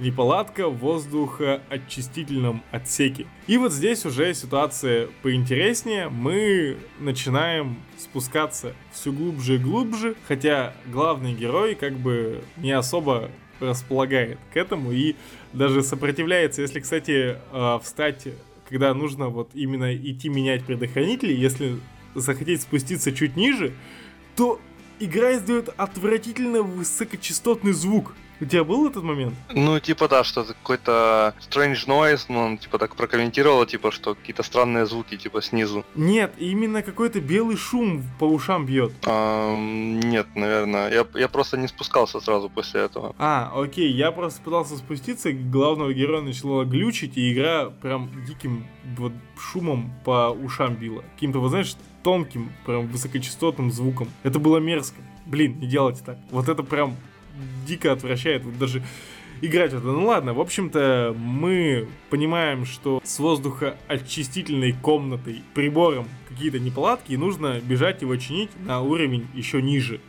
[0.00, 3.26] неполадка в воздухоочистительном отсеке.
[3.46, 6.08] И вот здесь уже ситуация поинтереснее.
[6.08, 13.30] Мы начинаем спускаться все глубже и глубже, хотя главный герой как бы не особо
[13.60, 15.14] располагает к этому и
[15.52, 16.62] даже сопротивляется.
[16.62, 18.28] Если, кстати, э, встать,
[18.68, 21.76] когда нужно вот именно идти менять предохранители, если
[22.14, 23.72] захотеть спуститься чуть ниже,
[24.36, 24.60] то
[25.00, 28.14] игра издает отвратительно высокочастотный звук.
[28.40, 29.34] У тебя был этот момент?
[29.52, 34.42] Ну, типа, да, что какой-то strange noise, ну, он, типа, так прокомментировал, типа, что какие-то
[34.42, 35.84] странные звуки, типа, снизу.
[35.94, 38.92] Нет, именно какой-то белый шум по ушам бьет.
[39.06, 40.92] А, нет, наверное.
[40.92, 43.14] Я, я просто не спускался сразу после этого.
[43.18, 48.66] А, окей, я просто пытался спуститься, главного героя начала глючить, и игра прям диким
[48.96, 51.02] вот шумом по ушам била.
[51.14, 54.08] Каким-то, вот знаешь, тонким, прям высокочастотным звуком.
[54.22, 55.00] Это было мерзко.
[55.26, 56.18] Блин, не делайте так.
[56.30, 56.96] Вот это прям
[57.66, 58.44] дико отвращает.
[58.44, 58.82] Вот даже
[59.40, 59.84] играть это.
[59.84, 67.60] Ну ладно, в общем-то, мы понимаем, что с воздухоочистительной комнатой, прибором какие-то неполадки, и нужно
[67.60, 70.00] бежать его чинить на уровень еще ниже.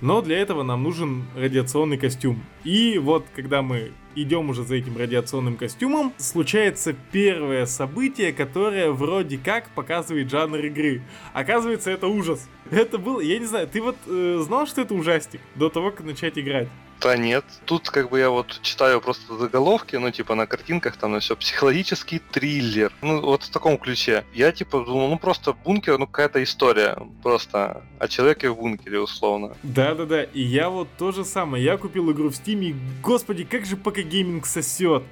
[0.00, 2.42] Но для этого нам нужен радиационный костюм.
[2.64, 9.38] И вот, когда мы идем уже за этим радиационным костюмом, случается первое событие, которое вроде
[9.38, 11.02] как показывает жанр игры.
[11.32, 12.48] Оказывается, это ужас.
[12.70, 16.04] Это был, я не знаю, ты вот э, знал, что это ужастик до того, как
[16.04, 16.68] начать играть?
[17.00, 17.44] Да нет.
[17.64, 21.36] Тут как бы я вот читаю просто заголовки, ну типа на картинках там на все
[21.36, 22.92] психологический триллер.
[23.02, 24.24] Ну вот в таком ключе.
[24.34, 26.98] Я типа думал, ну просто бункер, ну какая-то история.
[27.22, 29.56] Просто о человеке в бункере условно.
[29.62, 31.64] Да-да-да, и я вот то же самое.
[31.64, 35.04] Я купил игру в Стиме, и, господи, как же пока гейминг сосет.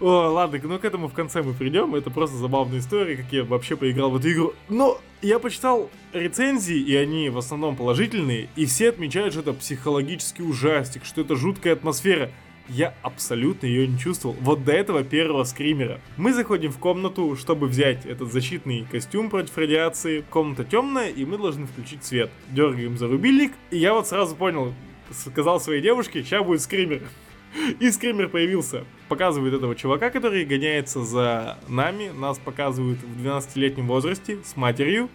[0.00, 1.94] О, ладно, ну к этому в конце мы придем.
[1.94, 4.54] Это просто забавная история, как я вообще поиграл в эту игру.
[4.70, 10.42] Но я почитал рецензии, и они в основном положительные, и все отмечают, что это психологический
[10.42, 12.30] ужастик, что это жуткая атмосфера.
[12.68, 14.36] Я абсолютно ее не чувствовал.
[14.40, 16.00] Вот до этого первого скримера.
[16.16, 20.24] Мы заходим в комнату, чтобы взять этот защитный костюм против радиации.
[20.30, 22.30] Комната темная, и мы должны включить свет.
[22.50, 24.72] Дергаем за рубильник, и я вот сразу понял,
[25.10, 27.02] сказал своей девушке, сейчас будет скример.
[27.80, 28.84] И скример появился.
[29.08, 32.10] Показывает этого чувака, который гоняется за нами.
[32.10, 35.08] Нас показывают в 12-летнем возрасте с матерью.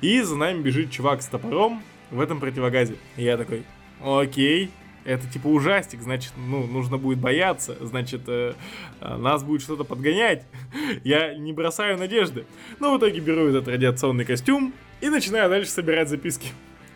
[0.00, 2.96] И за нами бежит чувак с топором в этом противогазе.
[3.16, 3.64] И я такой,
[4.04, 4.70] окей,
[5.04, 8.52] это типа ужастик, значит, ну, нужно будет бояться, значит, э,
[9.00, 10.44] э, нас будет что-то подгонять.
[11.04, 12.44] Я не бросаю надежды.
[12.78, 16.48] Но в итоге беру этот радиационный костюм и начинаю дальше собирать записки.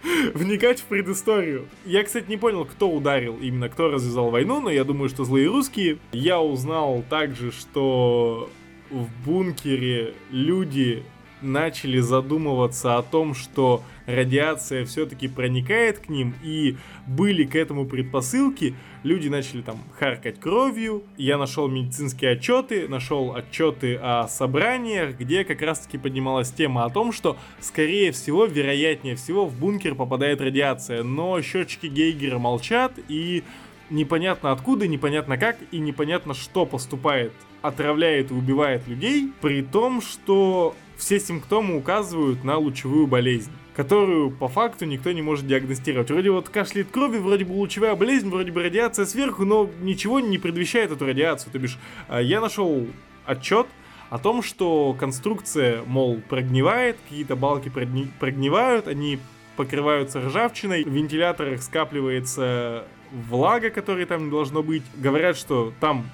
[0.35, 1.67] вникать в предысторию.
[1.85, 5.49] Я, кстати, не понял, кто ударил, именно кто развязал войну, но я думаю, что злые
[5.49, 5.99] русские.
[6.13, 8.51] Я узнал также, что
[8.91, 11.03] в бункере люди
[11.43, 16.77] начали задумываться о том, что радиация все-таки проникает к ним, и
[17.07, 23.97] были к этому предпосылки, люди начали там харкать кровью, я нашел медицинские отчеты, нашел отчеты
[23.97, 29.59] о собраниях, где как раз-таки поднималась тема о том, что, скорее всего, вероятнее всего, в
[29.59, 33.45] бункер попадает радиация, но счетчики Гейгера молчат, и
[33.91, 40.75] непонятно откуда, непонятно как, и непонятно что поступает отравляет и убивает людей, при том, что
[41.03, 46.11] все симптомы указывают на лучевую болезнь которую по факту никто не может диагностировать.
[46.11, 50.37] Вроде вот кашляет крови, вроде бы лучевая болезнь, вроде бы радиация сверху, но ничего не
[50.37, 51.51] предвещает эту радиацию.
[51.53, 52.87] То бишь, а, я нашел
[53.25, 53.67] отчет
[54.11, 59.19] о том, что конструкция, мол, прогнивает, какие-то балки прогни- прогнивают, они
[59.57, 64.83] покрываются ржавчиной, в вентиляторах скапливается влага, которой там не должно быть.
[64.97, 66.05] Говорят, что там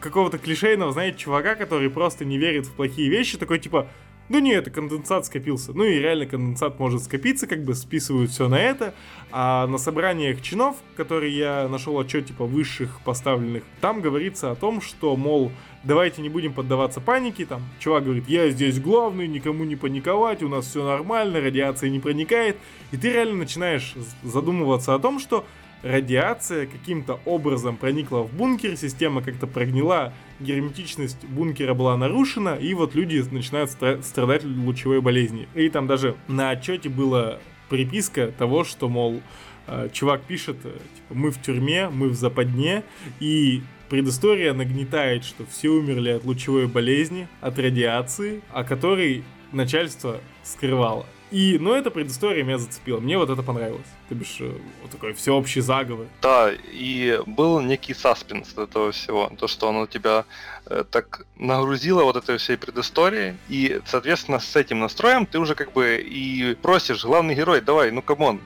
[0.00, 3.88] какого-то клишейного, знаете, чувака, который просто не верит в плохие вещи, такой типа,
[4.28, 5.72] ну не, это конденсат скопился.
[5.72, 8.94] Ну и реально конденсат может скопиться, как бы списывают все на это.
[9.30, 14.80] А на собраниях чинов, которые я нашел отчет типа высших поставленных, там говорится о том,
[14.80, 15.52] что, мол,
[15.84, 20.48] давайте не будем поддаваться панике, там, чувак говорит, я здесь главный, никому не паниковать, у
[20.48, 22.56] нас все нормально, радиация не проникает,
[22.90, 25.44] и ты реально начинаешь задумываться о том, что
[25.82, 32.94] радиация каким-то образом проникла в бункер, система как-то прогнила, герметичность бункера была нарушена, и вот
[32.94, 35.48] люди начинают страдать лучевой болезнью.
[35.54, 39.22] И там даже на отчете была приписка того, что, мол,
[39.66, 42.82] э, чувак пишет, э, типа, мы в тюрьме, мы в западне,
[43.20, 51.06] и предыстория нагнетает, что все умерли от лучевой болезни, от радиации, о которой начальство скрывало.
[51.32, 53.00] И, ну, эта предыстория меня зацепила.
[53.00, 53.86] Мне вот это понравилось.
[54.10, 56.06] То бишь, э, вот такой всеобщий заговор.
[56.20, 59.32] Да, и был некий саспенс этого всего.
[59.38, 60.26] То, что оно тебя
[60.66, 63.36] э, так нагрузило вот этой всей предысторией.
[63.48, 68.02] И, соответственно, с этим настроем ты уже как бы и просишь, главный герой, давай, ну
[68.02, 68.38] come on,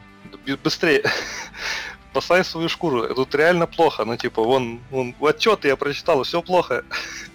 [0.62, 1.02] быстрее.
[2.16, 3.14] спасай свою шкуру.
[3.14, 4.06] Тут реально плохо.
[4.06, 6.82] Ну, типа, вон, вон отчеты я прочитал, все плохо.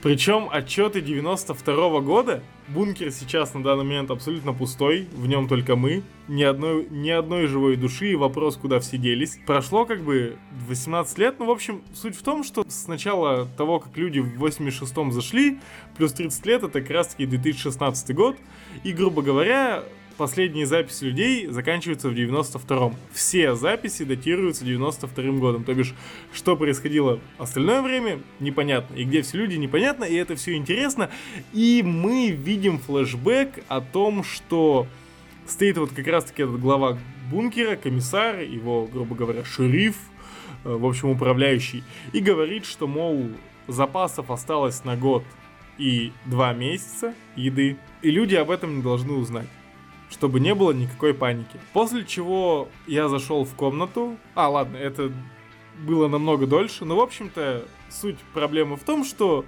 [0.02, 2.42] Причем отчеты 92 -го года.
[2.68, 5.08] Бункер сейчас на данный момент абсолютно пустой.
[5.14, 6.02] В нем только мы.
[6.28, 8.14] Ни одной, ни одной живой души.
[8.14, 9.38] И вопрос, куда все делись.
[9.46, 11.36] Прошло как бы 18 лет.
[11.38, 15.60] Ну, в общем, суть в том, что с начала того, как люди в 86-м зашли,
[15.96, 18.36] плюс 30 лет, это как раз таки 2016 год.
[18.84, 19.84] И, грубо говоря,
[20.22, 22.96] последние записи людей заканчиваются в 92-м.
[23.12, 25.64] Все записи датируются 92-м годом.
[25.64, 25.96] То бишь,
[26.32, 28.94] что происходило остальное время, непонятно.
[28.94, 30.04] И где все люди, непонятно.
[30.04, 31.10] И это все интересно.
[31.54, 34.86] И мы видим флешбэк о том, что
[35.48, 37.00] стоит вот как раз-таки этот глава
[37.32, 39.96] бункера, комиссар, его, грубо говоря, шериф,
[40.64, 43.28] э, в общем, управляющий, и говорит, что, мол,
[43.68, 45.24] запасов осталось на год
[45.80, 49.48] и два месяца еды, и люди об этом не должны узнать
[50.12, 51.60] чтобы не было никакой паники.
[51.74, 54.18] После чего я зашел в комнату.
[54.36, 55.12] А, ладно, это
[55.80, 56.86] было намного дольше.
[56.86, 59.46] Но, в общем-то, суть проблемы в том, что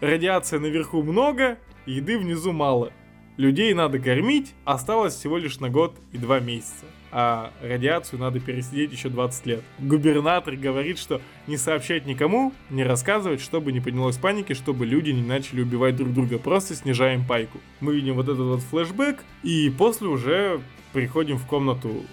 [0.00, 2.92] радиация наверху много, еды внизу мало.
[3.36, 8.92] Людей надо кормить, осталось всего лишь на год и два месяца а радиацию надо пересидеть
[8.92, 9.62] еще 20 лет.
[9.78, 15.22] Губернатор говорит, что не сообщать никому, не рассказывать, чтобы не поднялось паники, чтобы люди не
[15.22, 17.58] начали убивать друг друга, просто снижаем пайку.
[17.80, 20.60] Мы видим вот этот вот флешбэк, и после уже
[20.92, 22.04] приходим в комнату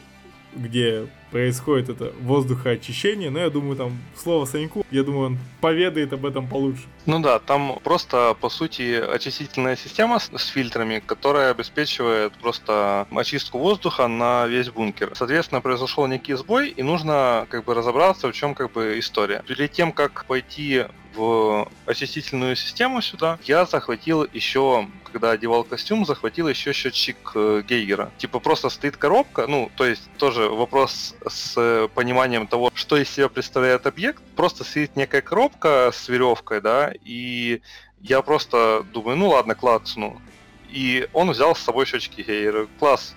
[0.56, 6.26] где происходит это воздухоочищение, но я думаю, там слово Саньку, я думаю, он поведает об
[6.26, 6.84] этом получше.
[7.06, 13.60] Ну да, там просто, по сути, очистительная система с, с фильтрами, которая обеспечивает просто очистку
[13.60, 15.12] воздуха на весь бункер.
[15.16, 19.44] Соответственно, произошел некий сбой, и нужно как бы разобраться, в чем как бы история.
[19.48, 26.48] Перед тем, как пойти в очистительную систему сюда, я захватил еще, когда одевал костюм, захватил
[26.48, 28.12] еще счетчик э, Гейгера.
[28.18, 33.30] Типа просто стоит коробка, ну, то есть тоже вопрос с пониманием того, что из себя
[33.30, 34.22] представляет объект.
[34.36, 37.62] Просто стоит некая коробка с веревкой, да, и
[38.02, 40.22] я просто думаю, ну ладно, клацну.
[40.70, 42.68] И он взял с собой счетчики Гейгера.
[42.80, 43.16] Класс,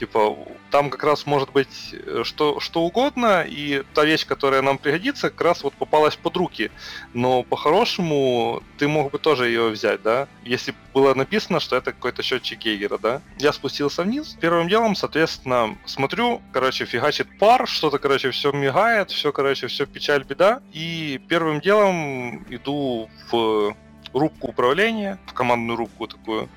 [0.00, 0.34] Типа,
[0.70, 5.28] там как раз может быть э, что, что угодно, и та вещь, которая нам пригодится,
[5.28, 6.70] как раз вот попалась под руки.
[7.12, 10.26] Но по-хорошему ты мог бы тоже ее взять, да?
[10.42, 13.20] Если было написано, что это какой-то счетчик Гейгера, да?
[13.36, 14.38] Я спустился вниз.
[14.40, 20.24] Первым делом, соответственно, смотрю, короче, фигачит пар, что-то, короче, все мигает, все, короче, все печаль,
[20.24, 20.62] беда.
[20.72, 23.76] И первым делом иду в
[24.14, 26.48] рубку управления, в командную рубку такую,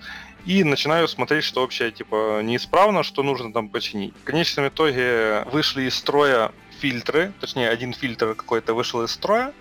[0.46, 4.14] и начинаю смотреть, что вообще типа неисправно, что нужно там починить.
[4.22, 9.54] В конечном итоге вышли из строя фильтры, точнее один фильтр какой-то вышел из строя,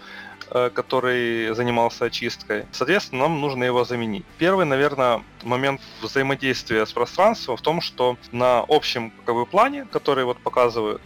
[0.50, 2.66] э, который занимался очисткой.
[2.72, 4.24] Соответственно, нам нужно его заменить.
[4.38, 10.24] Первый, наверное, момент взаимодействия с пространством в том, что на общем как бы, плане, который
[10.24, 11.00] вот показывают,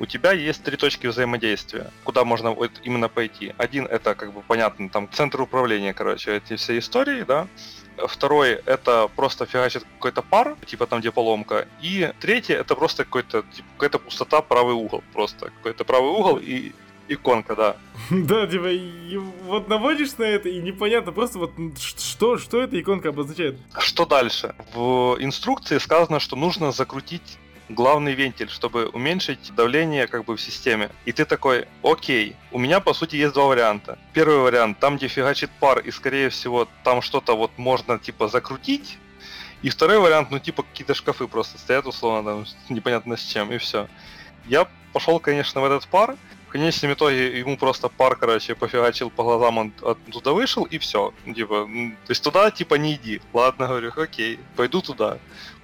[0.00, 3.52] у тебя есть три точки взаимодействия, куда можно вот именно пойти.
[3.58, 7.48] Один это, как бы понятно, там центр управления, короче, эти все истории, да.
[8.06, 11.66] Второй это просто фигачит какой-то пар, типа там где поломка.
[11.80, 15.02] И третий это просто какой-то типа, какая-то пустота, правый угол.
[15.12, 16.72] Просто какой-то правый угол и
[17.08, 17.76] иконка, да.
[18.10, 18.68] Да, типа,
[19.44, 23.58] вот наводишь на это, и непонятно просто вот что, что эта иконка обозначает.
[23.78, 24.54] Что дальше?
[24.74, 27.38] В инструкции сказано, что нужно закрутить
[27.68, 30.90] главный вентиль, чтобы уменьшить давление как бы в системе.
[31.04, 33.98] И ты такой, окей, у меня по сути есть два варианта.
[34.12, 38.98] Первый вариант, там где фигачит пар, и скорее всего там что-то вот можно типа закрутить.
[39.62, 43.58] И второй вариант, ну типа какие-то шкафы просто стоят условно там непонятно с чем, и
[43.58, 43.88] все.
[44.46, 46.16] Я пошел, конечно, в этот пар,
[46.48, 51.12] в конечном итоге ему просто пар, короче, пофигачил по глазам, он оттуда вышел, и все.
[51.34, 51.68] Типа,
[52.06, 53.20] то есть туда, типа, не иди.
[53.34, 55.18] Ладно, говорю, окей, пойду туда.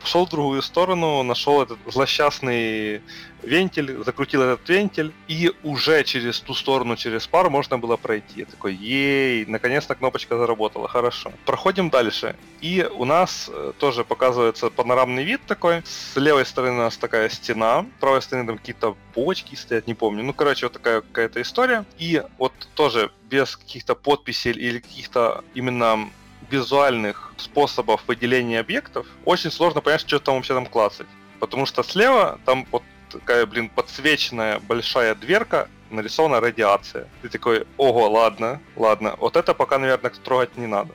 [0.05, 3.01] Пошел в другую сторону, нашел этот злосчастный
[3.43, 8.41] вентиль, закрутил этот вентиль, и уже через ту сторону, через пар можно было пройти.
[8.41, 11.33] Я такой, ей, наконец-то кнопочка заработала, хорошо.
[11.47, 12.37] Проходим дальше.
[12.61, 15.83] И у нас тоже показывается панорамный вид такой.
[15.87, 19.95] С левой стороны у нас такая стена, с правой стороны там какие-то бочки стоят, не
[19.95, 20.23] помню.
[20.23, 21.87] Ну, короче, вот такая какая-то история.
[21.97, 26.11] И вот тоже без каких-то подписей или каких-то именно
[26.51, 31.07] визуальных способов выделения объектов, очень сложно понять, что там вообще там клацать.
[31.41, 37.09] Потому что слева там вот такая, блин, подсвеченная большая дверка, нарисована радиация.
[37.23, 40.95] Ты такой, ого, ладно, ладно, вот это пока, наверное, трогать не надо.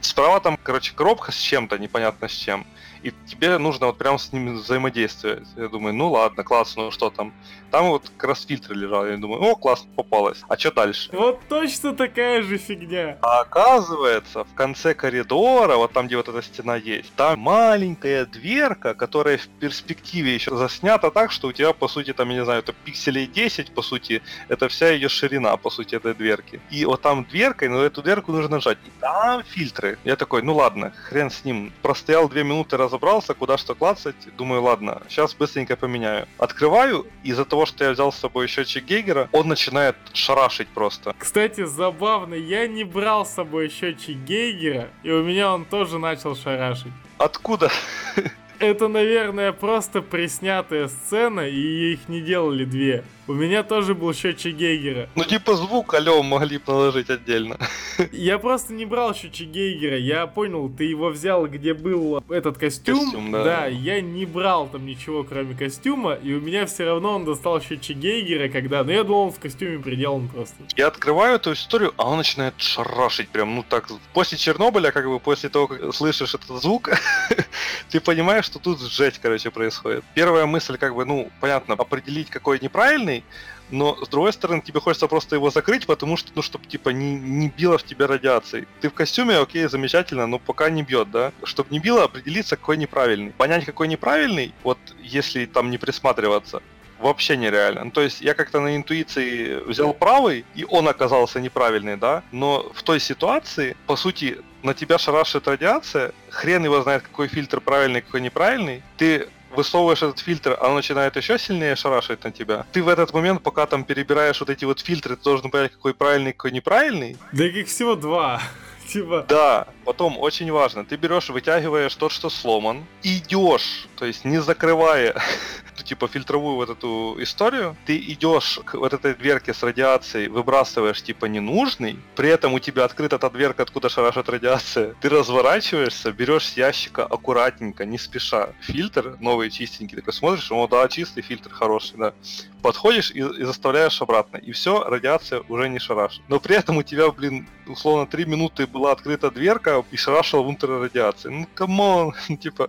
[0.00, 2.66] Справа там, короче, коробка с чем-то, непонятно с чем
[3.04, 5.46] и тебе нужно вот прям с ними взаимодействовать.
[5.56, 7.34] Я думаю, ну ладно, классно, ну что там.
[7.70, 10.42] Там вот как раз фильтры лежал, я думаю, о, классно, попалось.
[10.48, 11.10] А что дальше?
[11.12, 13.18] Вот точно такая же фигня.
[13.20, 18.94] А оказывается, в конце коридора, вот там, где вот эта стена есть, там маленькая дверка,
[18.94, 22.60] которая в перспективе еще заснята так, что у тебя, по сути, там, я не знаю,
[22.60, 26.60] это пикселей 10, по сути, это вся ее ширина, по сути, этой дверки.
[26.70, 28.78] И вот там дверкой, но эту дверку нужно нажать.
[28.86, 29.98] И там фильтры.
[30.04, 31.70] Я такой, ну ладно, хрен с ним.
[31.82, 34.14] Простоял две минуты, раз разобрался, куда что клацать.
[34.36, 36.26] Думаю, ладно, сейчас быстренько поменяю.
[36.38, 41.14] Открываю, из-за того, что я взял с собой счетчик Гейгера, он начинает шарашить просто.
[41.18, 46.36] Кстати, забавно, я не брал с собой счетчик Гейгера, и у меня он тоже начал
[46.36, 46.92] шарашить.
[47.18, 47.70] Откуда?
[48.64, 53.04] Это, наверное, просто приснятая сцена, и их не делали две.
[53.26, 55.08] У меня тоже был счетчик Гейгера.
[55.14, 57.56] Ну, типа звук алё могли положить отдельно.
[58.12, 59.96] Я просто не брал счетчик Гейгера.
[59.96, 63.00] Я понял, ты его взял, где был этот костюм.
[63.00, 63.44] Костюм, да.
[63.44, 67.62] Да, я не брал там ничего, кроме костюма, и у меня все равно он достал
[67.62, 68.84] счетчик Гейгера, когда...
[68.84, 70.56] Ну, я думал, он в костюме приделан просто.
[70.76, 75.18] Я открываю эту историю, а он начинает шарашить прям, ну так, после Чернобыля, как бы
[75.18, 76.90] после того, как слышишь этот звук,
[77.94, 80.02] ты понимаешь, что тут жесть, короче, происходит.
[80.14, 83.22] Первая мысль, как бы, ну, понятно, определить, какой неправильный,
[83.70, 87.14] но с другой стороны тебе хочется просто его закрыть, потому что, ну, чтобы типа не,
[87.14, 88.66] не било в тебя радиацией.
[88.80, 91.30] Ты в костюме, окей, замечательно, но пока не бьет, да?
[91.44, 93.30] Чтобы не било, определиться, какой неправильный.
[93.30, 96.62] Понять, какой неправильный, вот если там не присматриваться,
[96.98, 97.84] вообще нереально.
[97.84, 102.70] Ну, то есть я как-то на интуиции взял правый, и он оказался неправильный, да, но
[102.74, 108.00] в той ситуации, по сути, на тебя шарашит радиация, хрен его знает, какой фильтр правильный,
[108.00, 112.66] какой неправильный, ты высовываешь этот фильтр, а он начинает еще сильнее шарашить на тебя.
[112.72, 115.94] Ты в этот момент, пока там перебираешь вот эти вот фильтры, ты должен понять, какой
[115.94, 117.16] правильный, какой неправильный.
[117.32, 118.40] Да их всего два.
[118.88, 119.24] Типа.
[119.28, 125.14] Да, потом очень важно, ты берешь, вытягиваешь тот, что сломан, идешь, то есть не закрывая
[125.84, 131.26] типа фильтровую вот эту историю, ты идешь к вот этой дверке с радиацией, выбрасываешь типа
[131.26, 136.56] ненужный, при этом у тебя открыта та дверка, откуда шарашит радиация, ты разворачиваешься, берешь с
[136.56, 142.14] ящика аккуратненько, не спеша, фильтр новый, чистенький, такой смотришь, о да, чистый фильтр, хороший, да,
[142.62, 146.22] подходишь и, и вставляешь обратно, и все, радиация уже не шарашит.
[146.28, 150.68] Но при этом у тебя, блин, условно, 3 минуты была открыта дверка и шарашила внутрь
[150.68, 151.28] радиация.
[151.28, 152.68] Ну, come on, типа,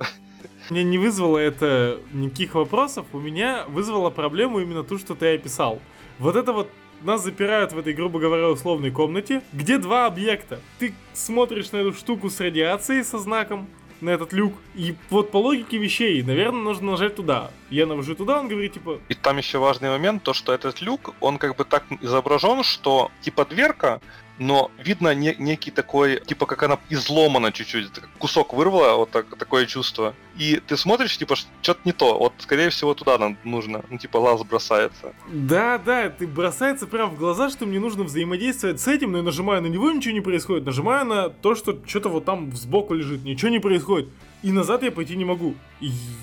[0.69, 5.81] мне не вызвало это никаких вопросов, у меня вызвало проблему именно ту, что ты описал.
[6.19, 6.69] Вот это вот
[7.01, 10.59] нас запирают в этой, грубо говоря, условной комнате, где два объекта.
[10.79, 13.67] Ты смотришь на эту штуку с радиацией со знаком,
[14.01, 14.53] на этот люк.
[14.75, 17.51] И вот по логике вещей, наверное, нужно нажать туда.
[17.69, 18.99] Я навожу туда, он говорит, типа...
[19.09, 23.11] И там еще важный момент, то, что этот люк, он как бы так изображен, что
[23.21, 24.01] типа дверка,
[24.37, 29.65] но видно не, некий такой, типа как она изломана чуть-чуть, кусок вырвала, вот так, такое
[29.65, 30.13] чувство.
[30.37, 34.17] И ты смотришь, типа, что-то не то, вот скорее всего туда нам нужно, ну типа
[34.17, 35.13] лаз бросается.
[35.31, 39.23] Да, да, ты бросается прямо в глаза, что мне нужно взаимодействовать с этим, но я
[39.23, 43.23] нажимаю на него, ничего не происходит, нажимаю на то, что что-то вот там сбоку лежит,
[43.23, 44.09] ничего не происходит.
[44.45, 45.55] И назад я пойти не могу.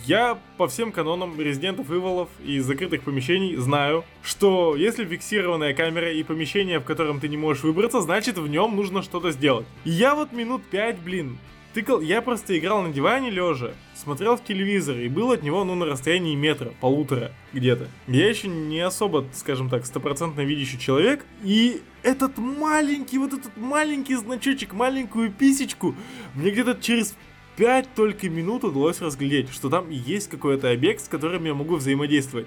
[0.06, 6.22] Я по всем канонам резидентов Иволов и закрытых помещений знаю, что если фиксированная камера и
[6.22, 9.66] помещение, в котором ты не можешь выбраться, значит в нем нужно что-то сделать.
[9.82, 11.36] И я вот минут пять, блин,
[11.74, 15.74] тыкал, я просто играл на диване лежа, смотрел в телевизор и был от него, ну,
[15.74, 17.88] на расстоянии метра, полутора где-то.
[18.06, 24.14] Я еще не особо, скажем так, стопроцентно видящий человек, и этот маленький, вот этот маленький
[24.14, 25.96] значочек, маленькую писечку,
[26.34, 27.16] мне где-то через
[27.56, 32.46] 5 только минут удалось разглядеть, что там есть какой-то объект, с которым я могу взаимодействовать.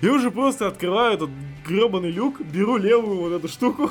[0.00, 1.30] Я уже просто открываю этот
[1.66, 3.90] гребаный люк, беру левую вот эту штуку,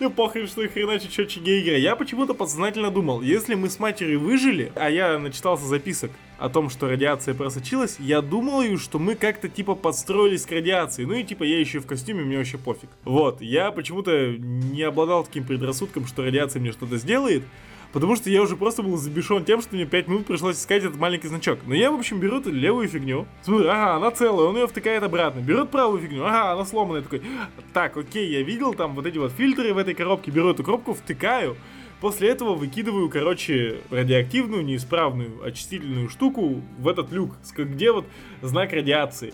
[0.00, 1.78] мне похрен, что их хреначит счетчик Гейгера.
[1.78, 6.70] Я почему-то подсознательно думал, если мы с матерью выжили, а я начитался записок о том,
[6.70, 11.04] что радиация просочилась, я думал, что мы как-то типа подстроились к радиации.
[11.04, 12.90] Ну и типа я еще в костюме, мне вообще пофиг.
[13.04, 17.44] Вот, я почему-то не обладал таким предрассудком, что радиация мне что-то сделает,
[17.92, 20.98] Потому что я уже просто был забешен тем, что мне 5 минут пришлось искать этот
[20.98, 21.58] маленький значок.
[21.66, 23.26] Но я, в общем, беру левую фигню.
[23.42, 25.40] Смотрю, ага, она целая, он ее втыкает обратно.
[25.40, 27.02] Берет правую фигню, ага, она сломанная.
[27.02, 27.22] Такой,
[27.72, 30.30] так, окей, я видел там вот эти вот фильтры в этой коробке.
[30.30, 31.56] Беру эту коробку, втыкаю.
[32.00, 38.06] После этого выкидываю, короче, радиоактивную, неисправную очистительную штуку в этот люк, где вот
[38.40, 39.32] знак радиации.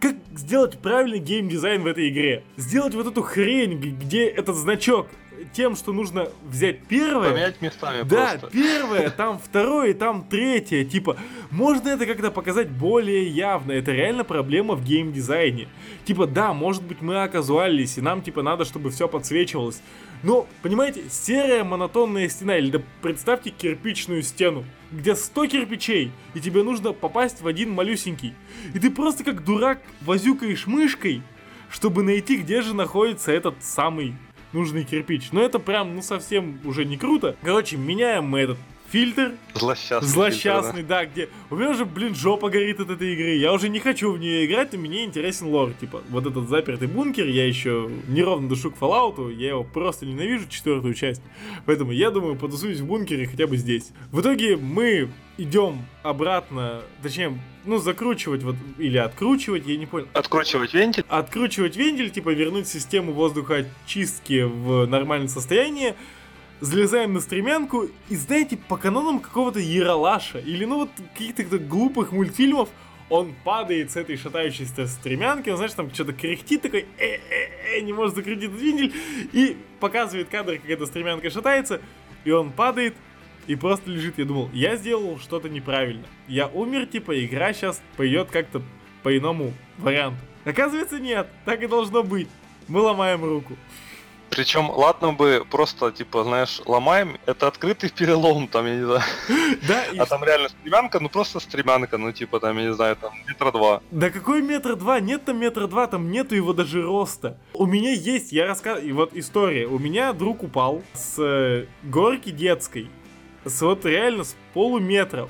[0.00, 2.44] Как сделать правильный геймдизайн в этой игре?
[2.58, 5.06] Сделать вот эту хрень, где этот значок
[5.52, 7.30] тем, что нужно взять первое.
[7.30, 8.50] Поменять местами Да, просто.
[8.50, 10.84] первое, там второе, там третье.
[10.84, 11.16] Типа,
[11.50, 13.72] можно это как-то показать более явно.
[13.72, 15.68] Это реально проблема в геймдизайне.
[16.04, 19.82] Типа, да, может быть мы оказуалились, и нам типа надо, чтобы все подсвечивалось.
[20.22, 26.62] Но, понимаете, серая монотонная стена, или да представьте кирпичную стену, где 100 кирпичей, и тебе
[26.62, 28.34] нужно попасть в один малюсенький.
[28.74, 31.22] И ты просто как дурак возюкаешь мышкой,
[31.70, 34.14] чтобы найти, где же находится этот самый
[34.52, 35.32] нужный кирпич.
[35.32, 37.36] Но это прям, ну, совсем уже не круто.
[37.42, 38.58] Короче, меняем мы этот
[38.90, 39.32] фильтр.
[39.54, 40.08] Злосчастный.
[40.08, 40.98] Злосчастный, фильтр, да.
[41.00, 41.28] да, где...
[41.48, 43.36] У меня уже, блин, жопа горит от этой игры.
[43.36, 45.72] Я уже не хочу в нее играть, но мне интересен лор.
[45.74, 50.48] Типа, вот этот запертый бункер, я еще неровно душу к Fallout, я его просто ненавижу,
[50.48, 51.22] четвертую часть.
[51.66, 53.90] Поэтому я думаю, потусуюсь в бункере хотя бы здесь.
[54.10, 60.08] В итоге мы идем обратно, точнее, ну, закручивать вот, или откручивать, я не понял.
[60.12, 61.04] Откручивать вентиль?
[61.08, 65.96] Откручивать вентиль, типа вернуть систему воздухоочистки в нормальное состояние.
[66.60, 72.68] залезаем на стремянку, и знаете, по канонам какого-то Яралаша, или ну вот каких-то глупых мультфильмов,
[73.08, 77.80] он падает с этой шатающейся стремянки, он, знаешь, там что-то кряхтит такой, э -э -э,
[77.80, 78.94] не может закрутить двигатель,
[79.32, 81.80] и показывает кадр, как эта стремянка шатается,
[82.24, 82.94] и он падает,
[83.46, 84.18] и просто лежит.
[84.18, 86.06] Я думал, я сделал что-то неправильно.
[86.28, 88.62] Я умер, типа, игра сейчас пойдет как-то
[89.02, 90.20] по иному варианту.
[90.44, 92.28] Оказывается, нет, так и должно быть.
[92.68, 93.56] Мы ломаем руку.
[94.30, 99.02] Причем, ладно бы просто, типа, знаешь, ломаем, это открытый перелом, там, я не знаю.
[99.68, 99.98] Да, и...
[99.98, 103.50] А там реально стремянка, ну просто стремянка, ну типа там, я не знаю, там метра
[103.50, 103.82] два.
[103.90, 105.00] Да какой метр два?
[105.00, 107.36] Нет там метра два, там нету его даже роста.
[107.52, 109.66] У меня есть, я рассказываю, вот история.
[109.66, 112.88] У меня друг упал с э, горки детской,
[113.60, 115.28] вот реально с полуметра.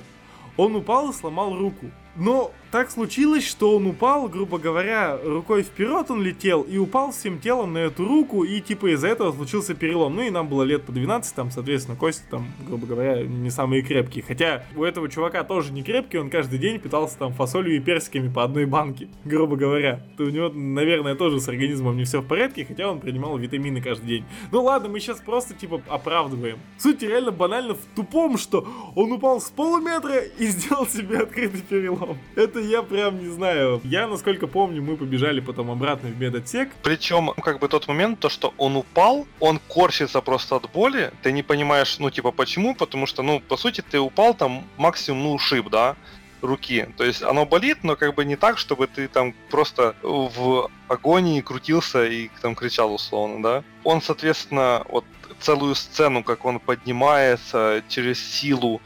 [0.57, 1.91] Он упал и сломал руку.
[2.17, 7.41] Но так случилось, что он упал, грубо говоря, рукой вперед он летел и упал всем
[7.41, 10.15] телом на эту руку, и типа из-за этого случился перелом.
[10.15, 13.83] Ну и нам было лет по 12, там, соответственно, кости там, грубо говоря, не самые
[13.83, 14.25] крепкие.
[14.27, 18.33] Хотя у этого чувака тоже не крепкий, он каждый день питался там фасолью и персиками
[18.33, 20.01] по одной банке, грубо говоря.
[20.17, 23.83] То у него, наверное, тоже с организмом не все в порядке, хотя он принимал витамины
[23.83, 24.25] каждый день.
[24.53, 26.59] Ну ладно, мы сейчас просто типа оправдываем.
[26.79, 32.19] Суть реально банально в тупом, что он упал с полуметра и сделал себе открытый перелом.
[32.37, 33.81] Это я прям не знаю.
[33.85, 36.71] Я, насколько помню, мы побежали потом обратно в медотсек.
[36.83, 41.13] Причем, как бы тот момент, то, что он упал, он корчится просто от боли.
[41.23, 42.75] Ты не понимаешь, ну, типа, почему?
[42.75, 45.97] Потому что, ну, по сути, ты упал там максимум, ну, ушиб, да?
[46.43, 46.89] руки.
[46.97, 51.43] То есть оно болит, но как бы не так, чтобы ты там просто в агонии
[51.43, 53.65] крутился и там кричал условно, да.
[53.85, 55.05] Он, соответственно, вот
[55.41, 58.81] целую сцену, как он поднимается через силу,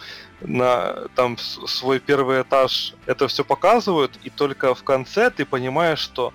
[0.45, 6.33] на там свой первый этаж это все показывают, и только в конце ты понимаешь, что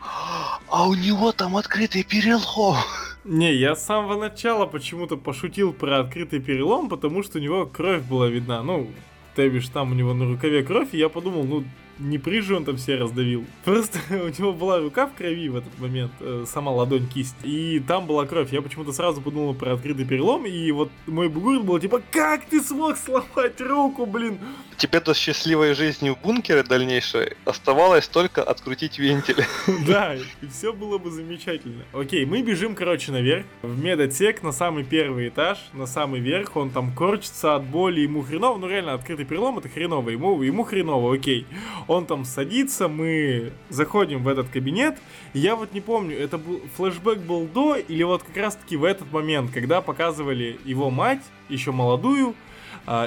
[0.69, 2.77] а у него там открытый перелом.
[3.23, 8.03] Не, я с самого начала почему-то пошутил про открытый перелом, потому что у него кровь
[8.03, 8.63] была видна.
[8.63, 8.89] Ну,
[9.35, 11.63] ты бишь, там у него на рукаве кровь, и я подумал, ну,
[11.99, 13.45] не прижи он там все раздавил.
[13.63, 17.81] Просто у него была рука в крови в этот момент, э, сама ладонь, кисть, и
[17.85, 18.51] там была кровь.
[18.51, 22.61] Я почему-то сразу подумал про открытый перелом, и вот мой бугур был типа, как ты
[22.61, 24.39] смог сломать руку, блин?
[24.77, 29.43] Тебе до счастливой жизни в бункере дальнейшей оставалось только открутить вентиль.
[29.87, 31.83] Да, и все было бы замечательно.
[31.93, 36.69] Окей, мы бежим, короче, наверх, в медотсек, на самый первый этаж, на самый верх, он
[36.69, 41.15] там корчится от боли, ему хреново, ну реально, открытый перелом это хреново, ему, ему хреново,
[41.15, 41.45] окей
[41.89, 44.99] он там садится, мы заходим в этот кабинет.
[45.33, 48.83] Я вот не помню, это был флешбэк был до или вот как раз таки в
[48.83, 52.35] этот момент, когда показывали его мать, еще молодую,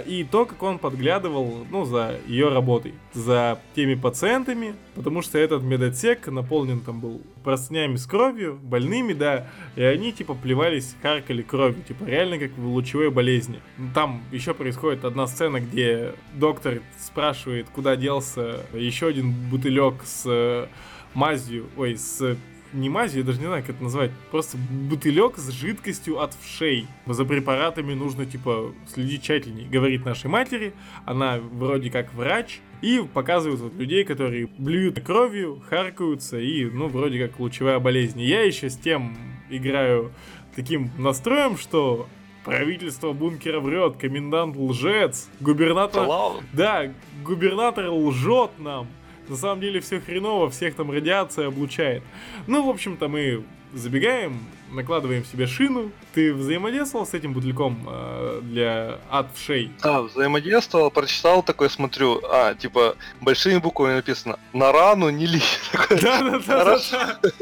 [0.07, 5.62] и то, как он подглядывал, ну, за ее работой, за теми пациентами, потому что этот
[5.64, 11.83] медотсек наполнен там был простынями с кровью, больными, да, и они, типа, плевались, харкали кровью,
[11.83, 13.61] типа, реально как в лучевой болезни.
[13.93, 20.68] Там еще происходит одна сцена, где доктор спрашивает, куда делся еще один бутылек с
[21.14, 22.37] мазью, ой, с
[22.73, 26.87] не мазью, я даже не знаю, как это назвать, просто бутылек с жидкостью от вшей.
[27.07, 30.73] За препаратами нужно, типа, следить тщательней, говорит нашей матери.
[31.05, 37.27] Она вроде как врач, и показывают вот людей, которые блюют кровью, харкаются, и, ну, вроде
[37.27, 38.20] как лучевая болезнь.
[38.20, 39.16] И я еще с тем
[39.51, 40.12] играю
[40.57, 42.09] таким настроем, что
[42.45, 46.05] правительство бункера врет, комендант лжец, губернатор...
[46.53, 46.93] Да,
[47.25, 48.89] губернатор лжет нам.
[49.33, 52.03] На самом деле все хреново, всех там радиация облучает.
[52.47, 54.39] Ну, в общем-то, мы забегаем,
[54.70, 55.91] накладываем себе шину.
[56.12, 59.72] Ты взаимодействовал с этим бутляком э, для ад в шей?
[59.80, 65.41] А, взаимодействовал, прочитал такой, смотрю, а, типа, большими буквами написано «На рану не ли».
[65.89, 66.78] Да-да-да.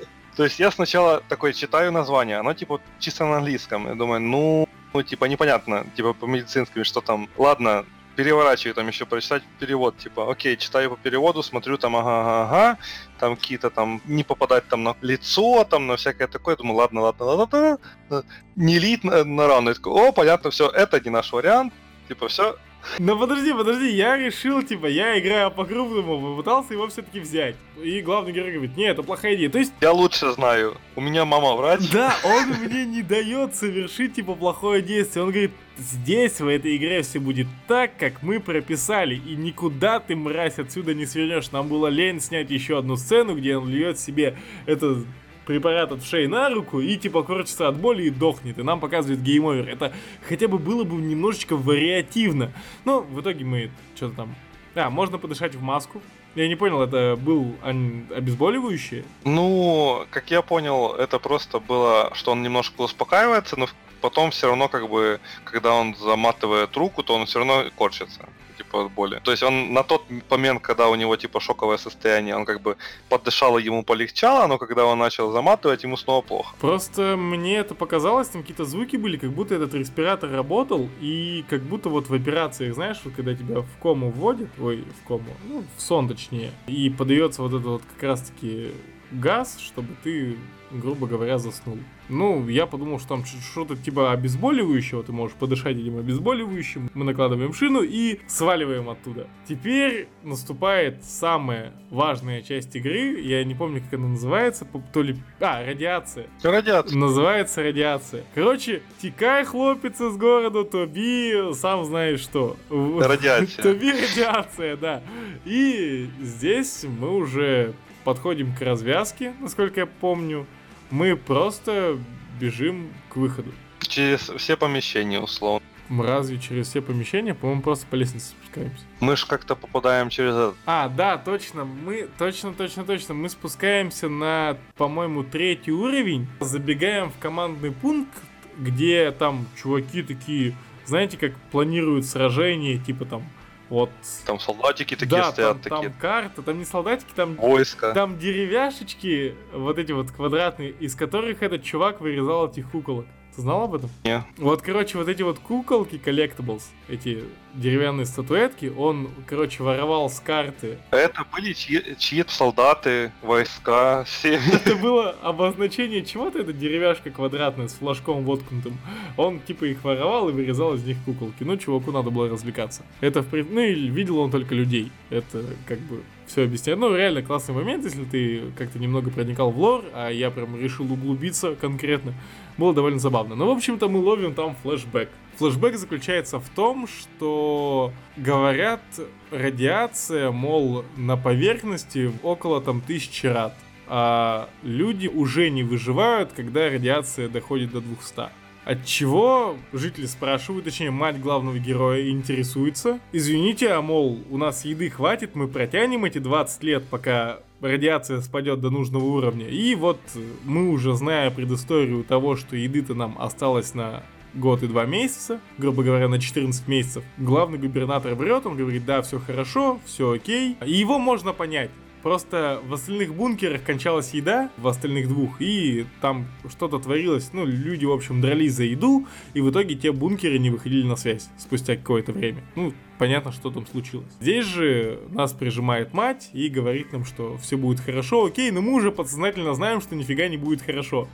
[0.36, 3.88] То есть я сначала такой читаю название, оно типа чисто на английском.
[3.88, 7.28] Я думаю, ну, ну, типа, непонятно, типа, по медицинским, что там.
[7.36, 7.84] Ладно,
[8.20, 12.78] переворачиваю там еще прочитать перевод, типа, окей, читаю по переводу, смотрю там, ага, ага, ага,
[13.18, 17.24] там какие-то там, не попадать там на лицо, там на всякое такое, думаю, ладно, ладно,
[17.24, 17.78] ладно,
[18.10, 18.24] ладно,
[18.56, 21.72] не лить на, на рану, такой, о, понятно, все, это не наш вариант,
[22.08, 22.56] типа, все,
[22.98, 27.56] ну подожди, подожди, я решил, типа, я играю по-крупному, попытался его все-таки взять.
[27.82, 29.50] И главный герой говорит, не, это плохая идея.
[29.50, 29.72] То есть...
[29.80, 31.90] Я лучше знаю, у меня мама врач.
[31.90, 35.24] Да, он мне не дает совершить, типа, плохое действие.
[35.24, 39.14] Он говорит, здесь, в этой игре, все будет так, как мы прописали.
[39.14, 41.50] И никуда ты, мразь, отсюда не свернешь.
[41.52, 45.04] Нам было лень снять еще одну сцену, где он льет себе это
[45.46, 48.58] препарат от шеи на руку и типа корчится от боли и дохнет.
[48.58, 49.68] И нам показывает game over.
[49.68, 49.92] Это
[50.28, 52.52] хотя бы было бы немножечко вариативно.
[52.84, 54.34] Но в итоге мы что-то там...
[54.74, 56.00] А, можно подышать в маску.
[56.36, 59.04] Я не понял, это был обезболивающее?
[59.24, 63.66] Ну, как я понял, это просто было, что он немножко успокаивается, но
[64.00, 68.28] потом все равно как бы, когда он заматывает руку, то он все равно корчится
[68.60, 69.20] типа от боли.
[69.24, 72.76] То есть он на тот момент, когда у него типа шоковое состояние, он как бы
[73.08, 76.54] подышал и ему полегчало, но когда он начал заматывать, ему снова плохо.
[76.60, 81.62] Просто мне это показалось, там какие-то звуки были, как будто этот респиратор работал, и как
[81.62, 85.64] будто вот в операциях, знаешь, вот когда тебя в кому вводят, ой, в кому, ну,
[85.76, 88.72] в сон точнее, и подается вот этот вот как раз-таки
[89.10, 90.36] газ, чтобы ты,
[90.70, 91.78] грубо говоря, заснул.
[92.08, 96.90] Ну, я подумал, что там что-то типа обезболивающего, ты можешь подышать этим обезболивающим.
[96.94, 99.28] Мы накладываем шину и сваливаем оттуда.
[99.48, 103.20] Теперь наступает самая важная часть игры.
[103.20, 104.66] Я не помню, как она называется.
[104.92, 105.16] То ли...
[105.40, 106.26] А, радиация.
[106.42, 106.98] Радиация.
[106.98, 108.24] Называется радиация.
[108.34, 112.56] Короче, текай, хлопец, из города, Тоби, сам знаешь что.
[112.70, 113.62] Радиация.
[113.62, 115.02] Тоби радиация, да.
[115.44, 120.46] И здесь мы уже подходим к развязке, насколько я помню.
[120.90, 121.98] Мы просто
[122.40, 123.50] бежим к выходу.
[123.80, 125.66] Через все помещения, условно.
[125.88, 127.34] Разве через все помещения?
[127.34, 128.84] По-моему, просто по лестнице спускаемся.
[129.00, 130.54] Мы же как-то попадаем через это.
[130.64, 131.64] А, да, точно.
[131.64, 133.14] Мы, точно, точно, точно.
[133.14, 136.28] Мы спускаемся на, по-моему, третий уровень.
[136.38, 138.12] Забегаем в командный пункт,
[138.56, 140.54] где там чуваки такие,
[140.86, 143.24] знаете, как планируют сражение, типа там
[143.70, 143.90] вот.
[144.26, 145.62] Там солдатики такие да, стоят.
[145.62, 145.90] Там, такие.
[145.90, 147.94] там карта, там не солдатики, там войска.
[147.94, 153.06] Там деревяшечки, вот эти вот квадратные, из которых этот чувак вырезал этих куколок.
[153.36, 153.90] Ты знал об этом?
[154.04, 154.24] Не.
[154.38, 157.22] Вот, короче, вот эти вот куколки, collectibles, эти
[157.54, 160.78] деревянные статуэтки, он, короче, воровал с карты.
[160.90, 164.40] Это были чьи- чьи-то солдаты, войска, все.
[164.52, 168.76] Это было обозначение чего-то, это деревяшка квадратная с флажком воткнутым.
[169.16, 171.42] Он, типа, их воровал и вырезал из них куколки.
[171.44, 172.82] Ну, чуваку надо было развлекаться.
[173.00, 174.90] Это, в при- ну, и видел он только людей.
[175.10, 176.78] Это, как бы, все объясняет.
[176.78, 180.92] Ну, реально классный момент, если ты как-то немного проникал в лор, а я прям решил
[180.92, 182.14] углубиться конкретно.
[182.60, 183.34] Было довольно забавно.
[183.36, 185.08] Но, в общем-то, мы ловим там флешбэк.
[185.36, 188.82] Флешбэк заключается в том, что говорят,
[189.30, 193.54] радиация, мол, на поверхности около там тысячи рад.
[193.86, 198.28] А люди уже не выживают, когда радиация доходит до 200.
[198.66, 203.00] От чего жители спрашивают, точнее, мать главного героя интересуется.
[203.10, 208.60] Извините, а мол, у нас еды хватит, мы протянем эти 20 лет, пока радиация спадет
[208.60, 209.48] до нужного уровня.
[209.48, 210.00] И вот
[210.44, 214.02] мы уже зная предысторию того, что еды-то нам осталось на
[214.34, 217.04] год и два месяца, грубо говоря, на 14 месяцев.
[217.18, 220.56] Главный губернатор врет, он говорит, да, все хорошо, все окей.
[220.64, 221.70] И его можно понять.
[222.02, 227.84] Просто в остальных бункерах кончалась еда, в остальных двух, и там что-то творилось, ну, люди,
[227.84, 231.76] в общем, дрались за еду, и в итоге те бункеры не выходили на связь спустя
[231.76, 232.42] какое-то время.
[232.56, 234.12] Ну, понятно, что там случилось.
[234.20, 238.72] Здесь же нас прижимает мать и говорит нам, что все будет хорошо, окей, но мы
[238.72, 241.08] уже подсознательно знаем, что нифига не будет хорошо.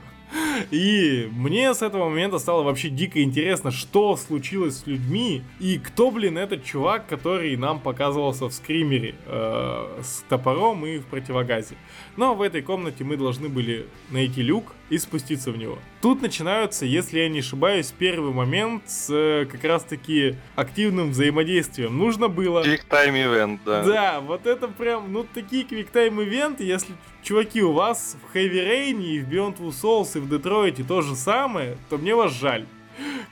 [0.71, 6.11] И мне с этого момента стало вообще дико интересно, что случилось с людьми и кто,
[6.11, 11.75] блин, этот чувак, который нам показывался в скримере э, с топором и в противогазе.
[12.17, 15.77] Но в этой комнате мы должны были найти люк и спуститься в него.
[16.01, 21.97] Тут начинаются, если я не ошибаюсь, первый момент с э, как раз-таки активным взаимодействием.
[21.97, 22.63] Нужно было...
[22.65, 23.83] Time Event, да.
[23.83, 29.03] Да, вот это прям, ну такие Time ивенты, если чуваки, у вас в Heavy Rain
[29.03, 32.65] и в Beyond Two Souls и в Детройте то же самое, то мне вас жаль.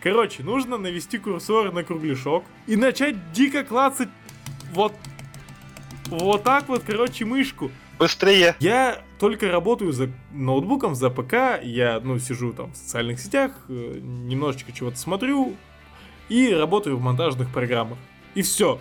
[0.03, 4.09] Короче, нужно навести курсор на кругляшок и начать дико клацать
[4.73, 4.93] вот
[6.07, 7.71] вот так вот, короче, мышку.
[7.97, 8.55] Быстрее!
[8.59, 13.99] Я только работаю за ноутбуком, за ПК, я, ну, сижу там в социальных сетях, э,
[14.01, 15.55] немножечко чего-то смотрю
[16.27, 17.97] и работаю в монтажных программах.
[18.33, 18.79] И все.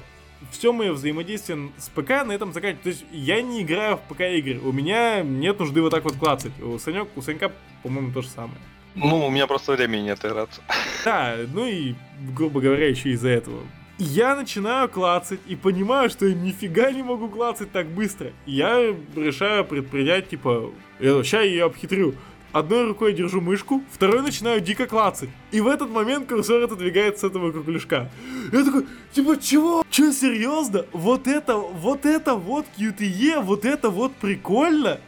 [0.51, 2.83] Все мое взаимодействие с ПК на этом заканчивается.
[2.83, 4.59] То есть я не играю в ПК игры.
[4.59, 6.53] У меня нет нужды вот так вот клацать.
[6.61, 7.53] У, Санек, у Санька,
[7.83, 8.59] по-моему, то же самое.
[8.95, 10.61] Ну, у меня просто времени нет играться.
[11.05, 11.95] Да, ну и,
[12.37, 13.61] грубо говоря, еще из-за этого.
[13.99, 18.33] Я начинаю клацать и понимаю, что я нифига не могу клацать так быстро.
[18.45, 22.15] Я решаю предпринять, типа, сейчас я ее обхитрю.
[22.51, 25.29] Одной рукой держу мышку, второй начинаю дико клацать.
[25.53, 28.11] И в этот момент курсор отодвигается с этого кругляшка.
[28.53, 29.85] Я такой, типа, чего?
[29.91, 30.87] Че, серьезно?
[30.93, 35.01] Вот это, вот это вот QTE, вот это вот прикольно?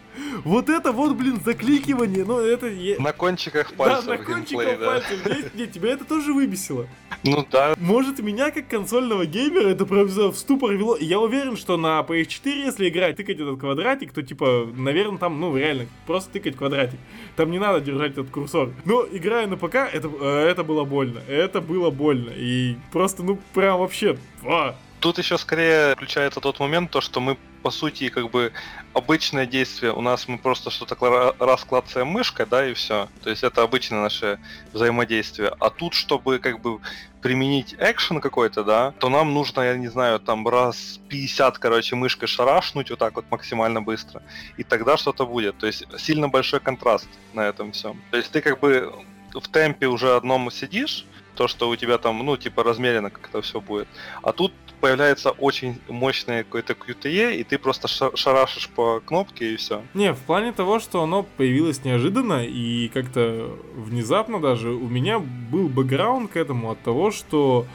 [0.45, 2.71] Вот это вот, блин, закликивание, ну это...
[3.01, 4.87] На кончиках пальцев Да, на кончиках да.
[4.87, 5.27] пальцев.
[5.27, 6.87] Нет, нет, тебя это тоже выбесило.
[7.23, 10.97] Ну да, Может, меня как консольного геймера это прям за- в ступор вело.
[10.97, 15.57] Я уверен, что на PS4, если играть, тыкать этот квадратик, то типа, наверное, там, ну,
[15.57, 16.99] реально, просто тыкать квадратик.
[17.37, 18.73] Там не надо держать этот курсор.
[18.85, 21.21] Но играя на ПК, это, э, это было больно.
[21.29, 22.31] Это было больно.
[22.37, 24.19] И просто, ну, прям вообще...
[24.45, 24.77] а.
[25.01, 28.53] Тут еще скорее включается тот момент, то, что мы по сути, как бы
[28.97, 29.93] обычное действие.
[29.93, 31.67] У нас мы просто что-то раз
[31.97, 33.09] мышкой, да, и все.
[33.23, 34.39] То есть это обычное наше
[34.73, 35.53] взаимодействие.
[35.61, 36.81] А тут, чтобы как бы
[37.21, 42.27] применить экшен какой-то, да, то нам нужно, я не знаю, там раз 50, короче, мышкой
[42.27, 44.23] шарашнуть вот так вот максимально быстро.
[44.57, 45.59] И тогда что-то будет.
[45.59, 48.03] То есть сильно большой контраст на этом всем.
[48.11, 48.93] То есть ты как бы
[49.35, 53.43] в темпе уже одном сидишь, то, что у тебя там, ну, типа, размеренно как это
[53.43, 53.89] все будет.
[54.23, 59.83] А тут появляется очень мощное какое-то QTE, и ты просто шарашишь по кнопке и все.
[59.95, 65.69] Не, в плане того, что оно появилось неожиданно и как-то внезапно даже у меня был
[65.69, 67.67] бэкграунд к этому от того, что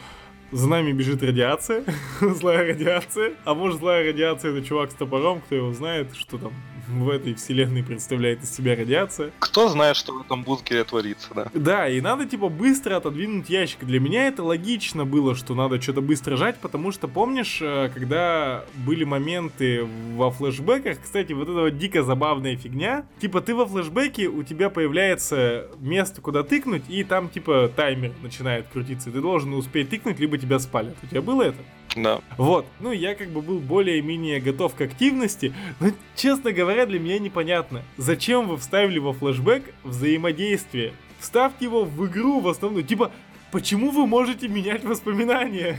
[0.52, 1.84] за нами бежит радиация,
[2.20, 3.32] злая радиация.
[3.44, 6.52] А может злая радиация это чувак с топором, кто его знает, что там
[6.88, 9.30] в этой вселенной представляет из себя радиация.
[9.38, 11.46] Кто знает, что в этом бункере творится, да.
[11.54, 13.84] Да, и надо типа быстро отодвинуть ящик.
[13.84, 18.64] Для меня это логично было, что надо что-то быстро жать, потому что помнишь, э, когда
[18.74, 24.28] были моменты во флешбеках, кстати, вот эта вот дико забавная фигня, типа ты во флешбеке,
[24.28, 29.90] у тебя появляется место, куда тыкнуть, и там типа таймер начинает крутиться, ты должен успеть
[29.90, 30.96] тыкнуть, либо тебя спалят.
[31.02, 31.58] У тебя было это?
[31.96, 32.20] Да.
[32.36, 32.66] Вот.
[32.80, 37.82] Ну, я как бы был более-менее готов к активности, но, честно говоря, для меня непонятно,
[37.96, 40.94] зачем вы вставили во флешбэк взаимодействие?
[41.20, 42.82] Вставьте его в игру в основном.
[42.84, 43.12] Типа,
[43.50, 45.78] почему вы можете менять воспоминания?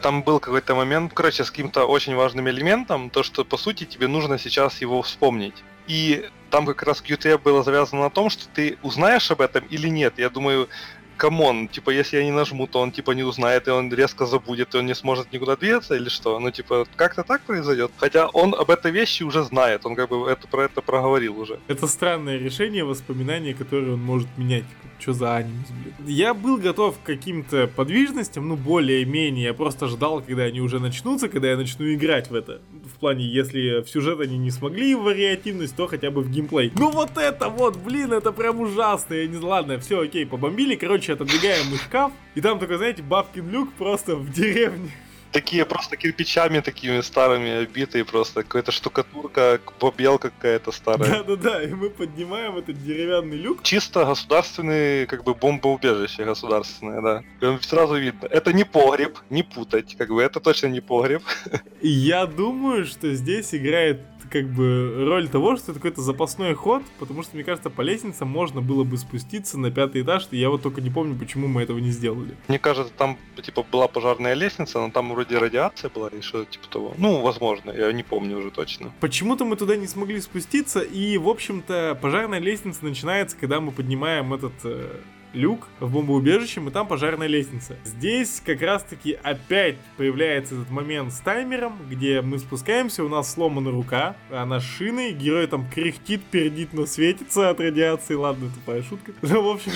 [0.00, 4.06] Там был какой-то момент, короче, с каким-то очень важным элементом, то, что, по сути, тебе
[4.06, 5.64] нужно сейчас его вспомнить.
[5.86, 9.88] И там как раз QTE было завязано на том, что ты узнаешь об этом или
[9.88, 10.14] нет.
[10.18, 10.68] Я думаю,
[11.16, 14.26] come on, типа, если я не нажму, то он, типа, не узнает, и он резко
[14.26, 16.38] забудет, и он не сможет никуда двигаться, или что?
[16.38, 17.90] Ну, типа, как-то так произойдет.
[17.96, 21.58] Хотя он об этой вещи уже знает, он как бы это, про это проговорил уже.
[21.68, 24.64] Это странное решение, воспоминания, которые он может менять.
[25.04, 25.94] Что за анимус, блин.
[26.06, 29.44] Я был готов к каким-то подвижностям, ну, более-менее.
[29.44, 32.62] Я просто ждал, когда они уже начнутся, когда я начну играть в это.
[32.86, 36.72] В плане, если в сюжет они не смогли вариативность, то хотя бы в геймплей.
[36.78, 39.12] Ну, вот это вот, блин, это прям ужасно.
[39.12, 39.36] Я не...
[39.36, 40.74] Ладно, все, окей, побомбили.
[40.74, 42.10] Короче, отодвигаем мы шкаф.
[42.34, 44.90] И там только, знаете, бабкин люк просто в деревне
[45.34, 51.10] такие просто кирпичами такими старыми обитые просто, какая-то штукатурка, побелка какая-то старая.
[51.10, 53.62] Да-да-да, и мы поднимаем этот деревянный люк.
[53.62, 57.02] Чисто государственный, как бы бомбоубежище государственное,
[57.40, 57.58] да.
[57.62, 58.28] Сразу видно.
[58.30, 61.22] Это не погреб, не путать, как бы это точно не погреб.
[61.82, 64.00] Я думаю, что здесь играет
[64.34, 68.24] как бы роль того, что это какой-то запасной ход, потому что, мне кажется, по лестнице
[68.24, 71.62] можно было бы спуститься на пятый этаж, и я вот только не помню, почему мы
[71.62, 72.34] этого не сделали.
[72.48, 76.66] Мне кажется, там, типа, была пожарная лестница, но там вроде радиация была или что-то типа
[76.68, 76.94] того.
[76.98, 78.92] Ну, возможно, я не помню уже точно.
[78.98, 84.34] Почему-то мы туда не смогли спуститься, и, в общем-то, пожарная лестница начинается, когда мы поднимаем
[84.34, 84.96] этот э,
[85.34, 87.76] люк в бомбоубежище, и там пожарная лестница.
[87.84, 93.70] Здесь как раз-таки опять появляется этот момент с таймером, где мы спускаемся, у нас сломана
[93.70, 99.12] рука, она с шиной, герой там кряхтит, пердит, но светится от радиации, ладно, тупая шутка.
[99.22, 99.72] Но, в общем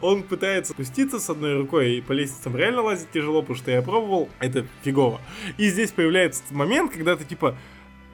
[0.00, 3.82] он пытается спуститься с одной рукой, и по лестницам реально лазить тяжело, потому что я
[3.82, 5.20] пробовал, это фигово.
[5.58, 7.56] И здесь появляется момент, когда ты, типа,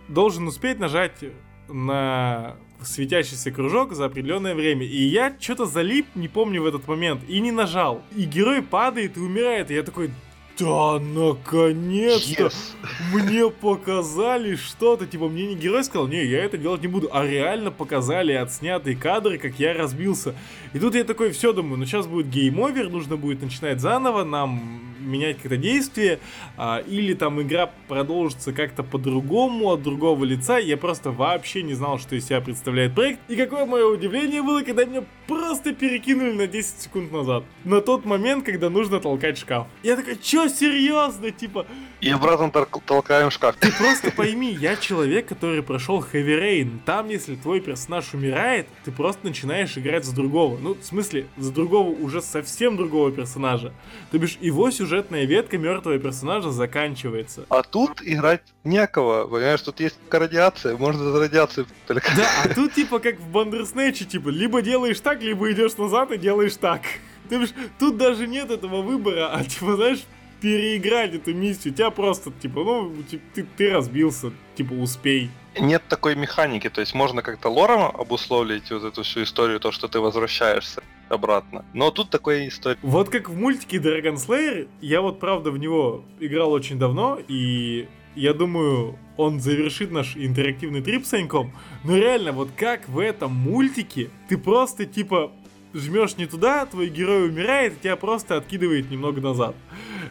[0.09, 1.25] должен успеть нажать
[1.69, 4.85] на светящийся кружок за определенное время.
[4.87, 8.03] И я что-то залип, не помню в этот момент, и не нажал.
[8.17, 9.71] И герой падает и умирает.
[9.71, 10.11] И я такой,
[10.59, 12.45] да, наконец-то!
[12.45, 12.55] Yes.
[13.15, 15.07] Мне показали что-то.
[15.07, 17.09] Типа, мне не герой сказал, не, я это делать не буду.
[17.13, 20.35] А реально показали отснятые кадры, как я разбился.
[20.75, 24.25] И тут я такой, все, думаю, ну сейчас будет game over, нужно будет начинать заново,
[24.25, 26.21] нам менять какое-то действие,
[26.57, 30.59] а, или там игра продолжится как-то по-другому, от другого лица.
[30.59, 33.21] Я просто вообще не знал, что из себя представляет проект.
[33.29, 37.45] И какое мое удивление было, когда меня просто перекинули на 10 секунд назад.
[37.65, 39.67] На тот момент, когда нужно толкать шкаф.
[39.83, 41.67] Я такой, чё, серьезно, типа...
[42.01, 43.57] И обратно толкаем шкаф.
[43.57, 46.79] Ты просто пойми, я человек, который прошел Heavy Rain.
[46.85, 50.59] Там, если твой персонаж умирает, ты просто начинаешь играть за другого.
[50.59, 53.73] Ну, в смысле, за другого уже совсем другого персонажа.
[54.11, 57.47] То бишь, его сюжет сюжетная ветка мертвого персонажа заканчивается.
[57.49, 62.11] А тут играть некого, понимаешь, тут есть радиация, можно за радиацию только.
[62.17, 66.19] Да, а тут типа как в Бандерснэче, типа, либо делаешь так, либо идешь назад и
[66.19, 66.83] делаешь так.
[67.29, 70.01] Ты бишь, тут даже нет этого выбора, а типа, знаешь,
[70.41, 71.73] переиграть эту миссию.
[71.73, 75.31] Тебя просто, типа, ну, ты, ты разбился, типа, успей.
[75.57, 79.87] Нет такой механики, то есть можно как-то лором обусловить вот эту всю историю, то, что
[79.87, 81.65] ты возвращаешься обратно.
[81.75, 82.79] Но тут такой история.
[82.83, 87.89] Вот как в мультике Dragon's Lair, я вот правда в него играл очень давно, и
[88.15, 91.53] я думаю, он завершит наш интерактивный трип с Саньком.
[91.85, 95.33] Но реально, вот как в этом мультике ты просто типа
[95.75, 99.55] жмешь не туда, твой герой умирает, и тебя просто откидывает немного назад.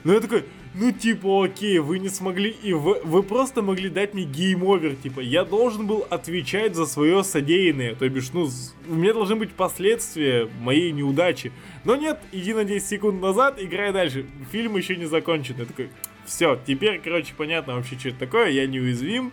[0.03, 4.13] Но я такой, ну типа окей, вы не смогли, и вы, вы просто могли дать
[4.13, 8.47] мне game over, типа, я должен был отвечать за свое содеянное, то бишь, ну,
[8.87, 11.51] у меня должны быть последствия моей неудачи.
[11.83, 15.55] Но нет, иди на 10 секунд назад, играй дальше, фильм еще не закончен.
[15.57, 15.89] Я такой,
[16.25, 19.31] все, теперь, короче, понятно вообще, что это такое, я неуязвим,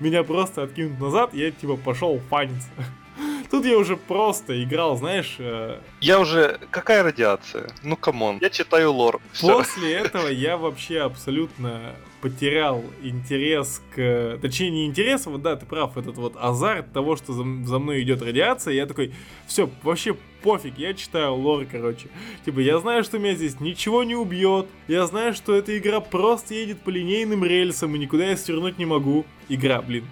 [0.00, 2.68] меня просто откинут назад, я типа пошел фаниться.
[3.50, 5.36] Тут я уже просто играл, знаешь...
[5.38, 5.78] Э...
[6.00, 6.58] Я уже...
[6.70, 7.70] Какая радиация?
[7.82, 8.38] Ну, come on.
[8.40, 9.20] Я читаю лор.
[9.40, 14.38] После этого я вообще абсолютно потерял интерес к...
[14.40, 18.02] Точнее, не интерес, вот да, ты прав, этот вот азарт того, что за, за мной
[18.02, 18.72] идет радиация.
[18.72, 19.12] Я такой,
[19.46, 22.08] все, вообще пофиг, я читаю лор, короче.
[22.44, 24.66] Типа, я знаю, что меня здесь ничего не убьет.
[24.88, 28.86] Я знаю, что эта игра просто едет по линейным рельсам, и никуда я свернуть не
[28.86, 29.26] могу.
[29.50, 30.04] Игра, блин,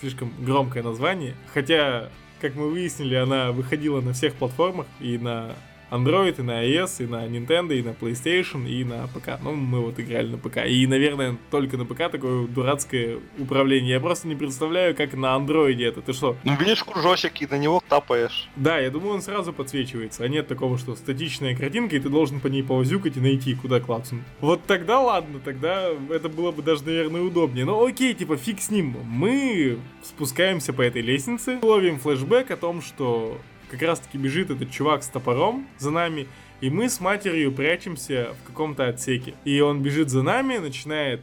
[0.00, 1.34] слишком громкое название.
[1.52, 2.10] Хотя
[2.40, 5.54] как мы выяснили, она выходила на всех платформах и на
[5.90, 9.40] Android, и на iOS, и на Nintendo, и на PlayStation, и на ПК.
[9.42, 10.58] Ну, мы вот играли на ПК.
[10.66, 13.94] И, наверное, только на ПК такое дурацкое управление.
[13.94, 16.02] Я просто не представляю, как на Android это.
[16.02, 16.36] Ты что?
[16.44, 18.48] Ну, видишь кружочек, и на него тапаешь.
[18.56, 20.24] Да, я думаю, он сразу подсвечивается.
[20.24, 23.80] А нет такого, что статичная картинка, и ты должен по ней повозюкать и найти, куда
[23.80, 24.22] клацнуть.
[24.40, 27.64] Вот тогда ладно, тогда это было бы даже, наверное, удобнее.
[27.64, 28.96] Но окей, типа, фиг с ним.
[29.04, 33.38] Мы спускаемся по этой лестнице, ловим флешбэк о том, что
[33.70, 36.26] как раз таки бежит этот чувак с топором за нами,
[36.60, 39.34] и мы с матерью прячемся в каком-то отсеке.
[39.44, 41.22] И он бежит за нами, начинает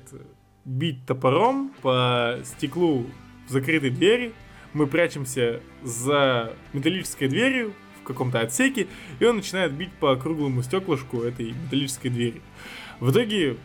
[0.64, 3.06] бить топором по стеклу
[3.48, 4.34] закрытой двери.
[4.74, 8.88] Мы прячемся за металлической дверью в каком-то отсеке,
[9.20, 12.42] и он начинает бить по круглому стеклышку этой металлической двери.
[13.00, 13.58] В итоге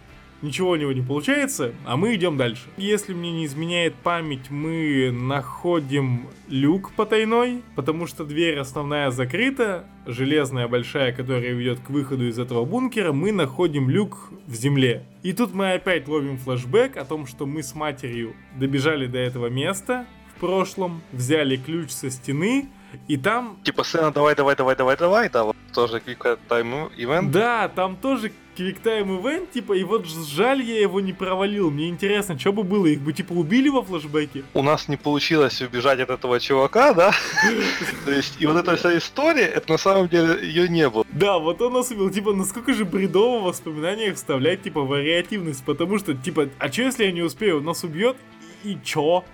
[0.43, 2.69] ничего у него не получается, а мы идем дальше.
[2.77, 10.69] Если мне не изменяет память, мы находим люк потайной, потому что дверь основная закрыта, железная
[10.69, 15.05] большая, которая ведет к выходу из этого бункера, мы находим люк в земле.
[15.23, 19.49] И тут мы опять ловим флешбэк о том, что мы с матерью добежали до этого
[19.49, 22.69] места в прошлом, взяли ключ со стены,
[23.07, 23.59] и там...
[23.63, 27.31] Типа, сына, давай, давай, давай, давай, давай, да, вот тоже Time Event.
[27.31, 28.33] Да, там тоже
[28.69, 31.71] Time Event, типа, и вот жаль, я его не провалил.
[31.71, 34.45] Мне интересно, что бы было, их бы, типа, убили во флешбеке?
[34.55, 37.13] У нас не получилось убежать от этого чувака, да?
[38.05, 41.05] То есть, и вот эта вся история, это на самом деле ее не было.
[41.13, 42.11] Да, вот он нас убил.
[42.11, 47.05] Типа, насколько же бредово в воспоминаниях вставлять, типа, вариативность, потому что, типа, а что если
[47.05, 47.61] я не успею?
[47.61, 48.17] Нас убьет,
[48.65, 49.25] и чё?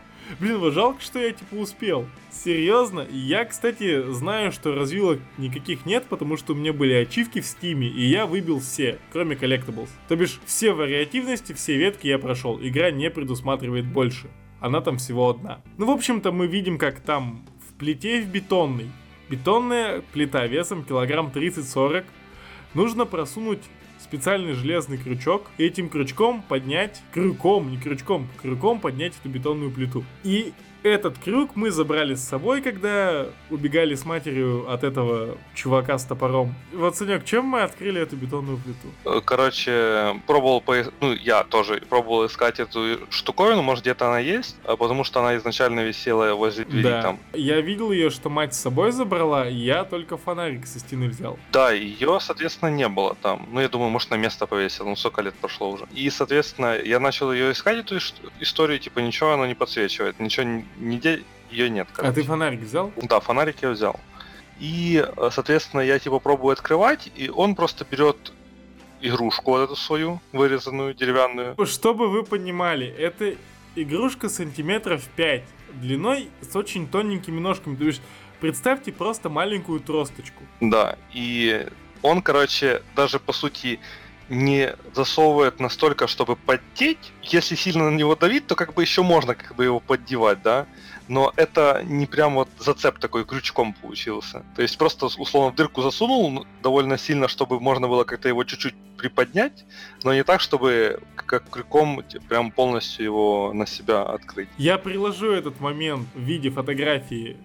[0.41, 2.07] Блин, вот жалко, что я типа успел.
[2.47, 3.05] Серьезно?
[3.11, 7.76] Я, кстати, знаю, что развилок никаких нет, потому что у меня были ачивки в Steam
[7.76, 9.91] е, и я выбил все, кроме collectables.
[10.07, 12.61] То бишь, все вариативности, все ветки я прошел.
[12.63, 14.29] Игра не предусматривает больше.
[14.61, 15.61] Она там всего одна.
[15.77, 18.93] Ну, в общем-то, мы видим, как там в плите в бетонной.
[19.29, 22.05] Бетонная плита весом килограмм 30-40.
[22.75, 23.65] Нужно просунуть
[23.99, 30.05] специальный железный крючок, и этим крючком поднять, крюком, не крючком, крюком поднять эту бетонную плиту.
[30.23, 30.53] И
[30.89, 36.55] этот крюк мы забрали с собой, когда убегали с матерью от этого чувака с топором.
[36.73, 39.23] Вот, Санек, чем мы открыли эту бетонную плиту?
[39.23, 40.77] Короче, пробовал, по...
[41.01, 45.37] ну, я тоже пробовал искать эту штуковину, может, где-то она есть, а потому что она
[45.37, 47.03] изначально висела возле двери да.
[47.03, 47.21] там.
[47.33, 51.39] Я видел ее, что мать с собой забрала, я только фонарик со стены взял.
[51.53, 53.49] Да, ее, соответственно, не было там.
[53.51, 55.87] Ну, я думаю, может, на место повесил, ну, сколько лет прошло уже.
[55.93, 57.99] И, соответственно, я начал ее искать, эту
[58.41, 60.47] историю, типа, ничего она не подсвечивает, ничего
[60.79, 61.89] нигде ее нет.
[61.93, 62.11] Короче.
[62.11, 62.93] А ты фонарик взял?
[62.97, 63.99] Да, фонарик я взял.
[64.59, 68.33] И, э, соответственно, я типа пробую открывать, и он просто берет
[69.01, 71.55] игрушку вот эту свою, вырезанную, деревянную.
[71.67, 73.35] Чтобы вы понимали, это
[73.75, 77.77] игрушка сантиметров 5 длиной с очень тоненькими ножками.
[77.77, 78.01] То есть
[78.41, 80.43] представьте просто маленькую тросточку.
[80.61, 81.67] Да, и
[82.03, 83.79] он, короче, даже по сути
[84.29, 87.13] не засовывает настолько, чтобы подтеть.
[87.23, 90.67] Если сильно на него давить, то как бы еще можно как бы его поддевать, да.
[91.09, 94.45] Но это не прям вот зацеп такой крючком получился.
[94.57, 98.75] То есть просто условно в дырку засунул довольно сильно, чтобы можно было как-то его чуть-чуть
[98.97, 99.65] приподнять,
[100.03, 104.49] но не так, чтобы как крюком прям полностью его на себя открыть.
[104.59, 107.37] Я приложу этот момент в виде фотографии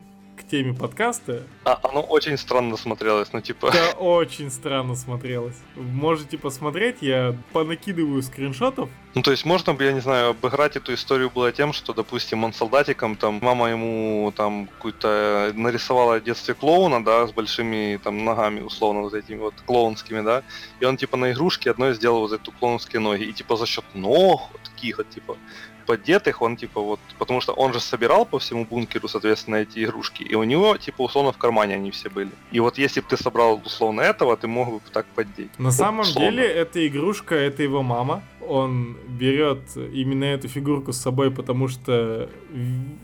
[0.52, 1.44] теме подкаста.
[1.64, 3.72] А, оно очень странно смотрелось, ну типа...
[3.72, 5.56] Да, очень странно смотрелось.
[5.76, 8.90] Можете посмотреть, я понакидываю скриншотов.
[9.16, 12.44] Ну то есть можно бы, я не знаю, обыграть эту историю было тем, что, допустим,
[12.44, 18.26] он солдатиком, там, мама ему там какую-то нарисовала в детстве клоуна, да, с большими там
[18.26, 20.44] ногами, условно, вот этими вот клоунскими, да,
[20.82, 23.86] и он типа на игрушке одной сделал вот эту клоунские ноги, и типа за счет
[23.94, 25.38] ног, вот таких вот, типа,
[25.82, 30.24] поддетых, он типа вот, потому что он же собирал по всему бункеру, соответственно, эти игрушки,
[30.24, 32.32] и у него типа условно в кармане они все были.
[32.52, 35.52] И вот если бы ты собрал условно этого, ты мог бы так поддеть.
[35.58, 36.32] На самом условно.
[36.32, 42.30] деле эта игрушка, это его мама, он берет именно эту фигурку с собой, потому что,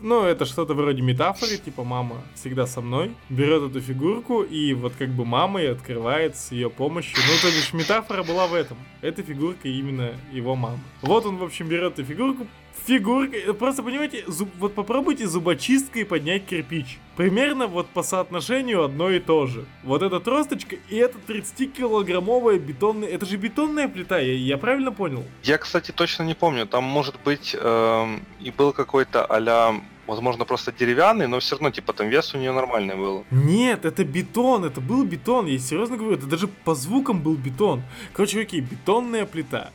[0.02, 4.94] ну, это что-то вроде метафоры, типа мама всегда со мной, берет эту фигурку и вот
[4.98, 7.16] как бы мама и открывает с ее помощью.
[7.16, 8.76] Ну, то бишь метафора была в этом.
[9.00, 10.80] Эта фигурка именно его мама.
[11.02, 12.46] Вот он, в общем, берет эту фигурку,
[12.86, 13.54] фигурка.
[13.54, 16.98] Просто понимаете, зуб, вот попробуйте зубочисткой поднять кирпич.
[17.18, 19.64] Примерно вот по соотношению одно и то же.
[19.82, 23.08] Вот эта тросточка и эта 30-килограммовая бетонная...
[23.08, 25.24] Это же бетонная плита, я, я правильно понял?
[25.42, 26.64] Я, кстати, точно не помню.
[26.64, 29.74] Там, может быть, эм, и был какой-то а
[30.06, 33.24] возможно, просто деревянный, но все равно, типа, там вес у нее нормальный был.
[33.32, 37.82] Нет, это бетон, это был бетон, я серьезно говорю, это даже по звукам был бетон.
[38.12, 39.70] Короче, окей, бетонная плита.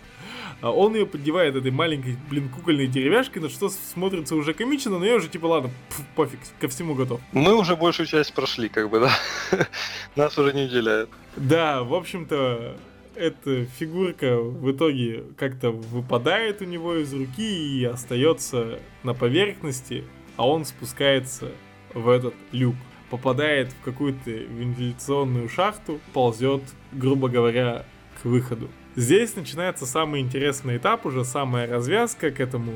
[0.64, 5.06] А он ее поддевает этой маленькой, блин, кукольной деревяшкой, на что смотрится уже комично, но
[5.06, 7.20] я уже типа, ладно, пф, пофиг, ко всему готов.
[7.34, 9.12] Мы уже большую часть прошли, как бы, да.
[10.16, 11.10] Нас уже не уделяют.
[11.36, 12.78] Да, в общем-то,
[13.14, 20.06] эта фигурка в итоге как-то выпадает у него из руки и остается на поверхности,
[20.38, 21.52] а он спускается
[21.94, 22.76] в этот люк
[23.10, 27.86] попадает в какую-то вентиляционную шахту, ползет, грубо говоря,
[28.22, 28.70] к выходу.
[28.96, 32.74] Здесь начинается самый интересный этап, уже самая развязка к этому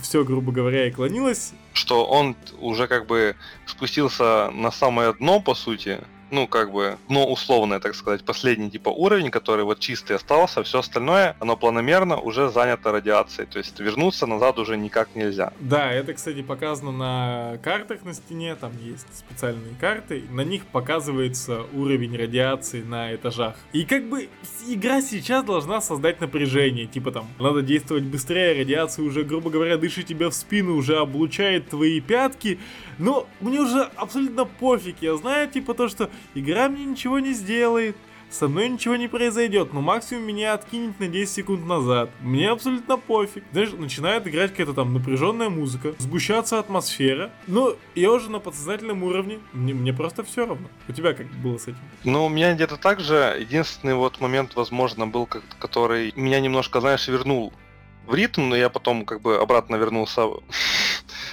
[0.00, 1.52] все, грубо говоря, и клонилось.
[1.72, 6.00] Что он уже как бы спустился на самое дно, по сути,
[6.32, 10.78] ну, как бы, ну, условное, так сказать, последний типа уровень, который вот чистый остался, все
[10.78, 15.52] остальное, оно планомерно уже занято радиацией, то есть вернуться назад уже никак нельзя.
[15.60, 21.64] Да, это, кстати, показано на картах на стене, там есть специальные карты, на них показывается
[21.74, 23.56] уровень радиации на этажах.
[23.74, 24.30] И как бы
[24.66, 30.06] игра сейчас должна создать напряжение, типа там, надо действовать быстрее, радиация уже, грубо говоря, дышит
[30.06, 32.58] тебя в спину, уже облучает твои пятки,
[33.02, 37.96] но мне уже абсолютно пофиг, я знаю, типа то, что игра мне ничего не сделает,
[38.30, 42.10] со мной ничего не произойдет, но максимум меня откинет на 10 секунд назад.
[42.20, 43.44] Мне абсолютно пофиг.
[43.52, 47.30] Знаешь, начинает играть какая-то там напряженная музыка, сгущаться атмосфера.
[47.48, 50.68] Но я уже на подсознательном уровне, мне, мне просто все равно.
[50.88, 51.78] У тебя как было с этим?
[52.04, 53.36] Ну, у меня где-то так же.
[53.38, 55.28] Единственный вот момент, возможно, был,
[55.58, 57.52] который меня немножко, знаешь, вернул
[58.06, 60.26] в ритм, но я потом как бы обратно вернулся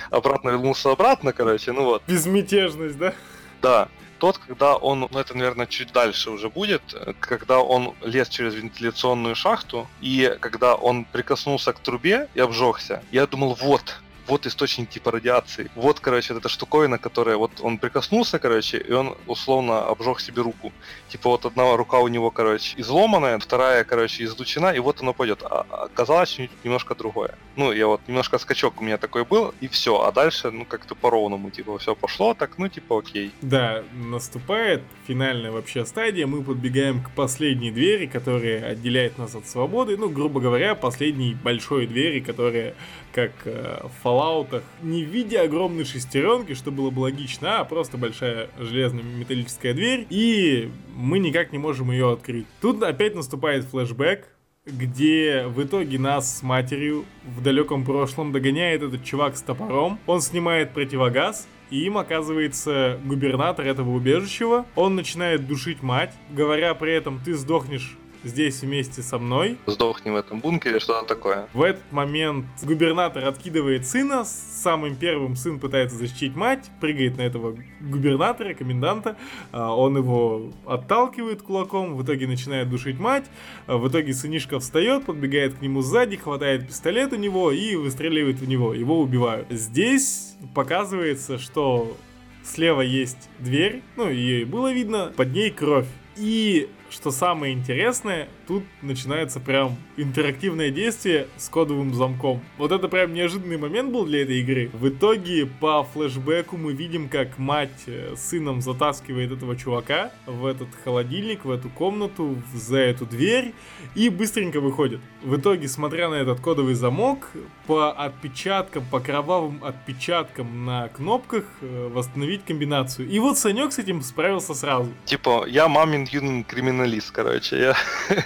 [0.09, 2.03] обратно вернулся обратно, короче, ну вот.
[2.07, 3.13] Безмятежность, да?
[3.61, 3.87] Да
[4.19, 6.81] тот, когда он, ну это, наверное, чуть дальше уже будет,
[7.19, 13.25] когда он лез через вентиляционную шахту, и когда он прикоснулся к трубе и обжегся, я
[13.25, 15.69] думал, вот, вот источник типа радиации.
[15.75, 20.71] Вот, короче, эта штуковина, которая вот он прикоснулся, короче, и он условно обжег себе руку.
[21.09, 25.43] Типа вот одна рука у него, короче, изломанная, вторая, короче, излучена, и вот оно пойдет.
[25.43, 27.35] А оказалось немножко другое.
[27.55, 30.01] Ну, я вот немножко скачок у меня такой был, и все.
[30.01, 33.31] А дальше, ну, как-то по-ровному, типа, все пошло, так, ну, типа, окей.
[33.41, 39.97] Да, наступает финальная вообще стадия, мы подбегаем к последней двери, которая отделяет нас от свободы,
[39.97, 42.75] ну, грубо говоря, последней большой двери, которая,
[43.13, 47.97] как э, в Fallout не в виде огромной шестеренки, что было бы логично, а просто
[47.97, 52.45] большая железная металлическая дверь, и мы никак не можем ее открыть.
[52.59, 54.27] Тут опять наступает флешбэк,
[54.65, 59.99] где в итоге нас с матерью в далеком прошлом догоняет этот чувак с топором.
[60.05, 64.65] Он снимает противогаз, и им оказывается губернатор этого убежища.
[64.75, 69.57] Он начинает душить мать, говоря при этом, ты сдохнешь здесь вместе со мной.
[69.65, 71.47] Сдохни в этом бункере, что-то такое.
[71.53, 77.57] В этот момент губернатор откидывает сына, самым первым сын пытается защитить мать, прыгает на этого
[77.79, 79.17] губернатора, коменданта,
[79.51, 83.25] а, он его отталкивает кулаком, в итоге начинает душить мать,
[83.67, 88.37] а, в итоге сынишка встает, подбегает к нему сзади, хватает пистолет у него и выстреливает
[88.39, 89.47] в него, его убивают.
[89.49, 91.95] Здесь показывается, что
[92.43, 95.87] слева есть дверь, ну ее и было видно, под ней кровь.
[96.17, 102.41] И что самое интересное, тут начинается прям интерактивное действие с кодовым замком.
[102.57, 104.71] Вот это прям неожиданный момент был для этой игры.
[104.73, 110.69] В итоге по флешбеку мы видим, как мать э, сыном затаскивает этого чувака в этот
[110.83, 113.53] холодильник, в эту комнату, за эту дверь
[113.93, 114.99] и быстренько выходит.
[115.21, 117.29] В итоге, смотря на этот кодовый замок,
[117.67, 123.07] по отпечаткам, по кровавым отпечаткам на кнопках э, восстановить комбинацию.
[123.07, 124.91] И вот Санек с этим справился сразу.
[125.05, 127.59] Типа, я мамин юный криминалист, короче.
[127.59, 127.75] Я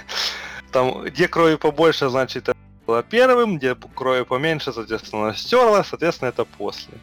[0.72, 6.44] там, где крови побольше, значит, это было первым, где крови поменьше, соответственно, стерла, соответственно, это
[6.44, 6.94] после.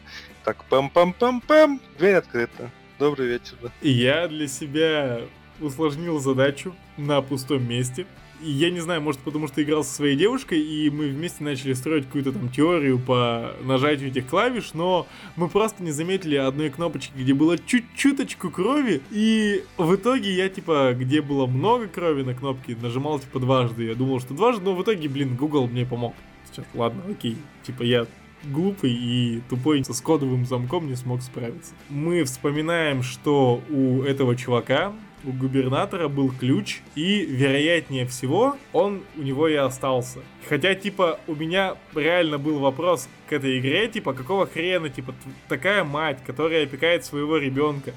[0.44, 2.70] Так, пэм-пэм-пэм-пэм, дверь открыта.
[2.98, 3.56] Добрый вечер.
[3.80, 5.22] И я для себя
[5.60, 8.06] усложнил задачу на пустом месте
[8.50, 12.06] я не знаю, может потому что играл со своей девушкой, и мы вместе начали строить
[12.06, 15.06] какую-то там теорию по нажатию этих клавиш, но
[15.36, 20.94] мы просто не заметили одной кнопочки, где было чуть-чуточку крови, и в итоге я типа,
[20.98, 23.84] где было много крови на кнопке, нажимал типа дважды.
[23.84, 26.14] Я думал, что дважды, но в итоге, блин, Google мне помог.
[26.50, 27.36] Сейчас, ладно, окей.
[27.62, 28.06] Типа я
[28.44, 31.72] глупый и тупой с кодовым замком не смог справиться.
[31.88, 34.92] Мы вспоминаем, что у этого чувака
[35.24, 40.20] у губернатора был ключ, и, вероятнее всего, он у него и остался.
[40.48, 45.14] Хотя, типа, у меня реально был вопрос к этой игре, типа, какого хрена, типа,
[45.48, 47.92] такая мать, которая опекает своего ребенка,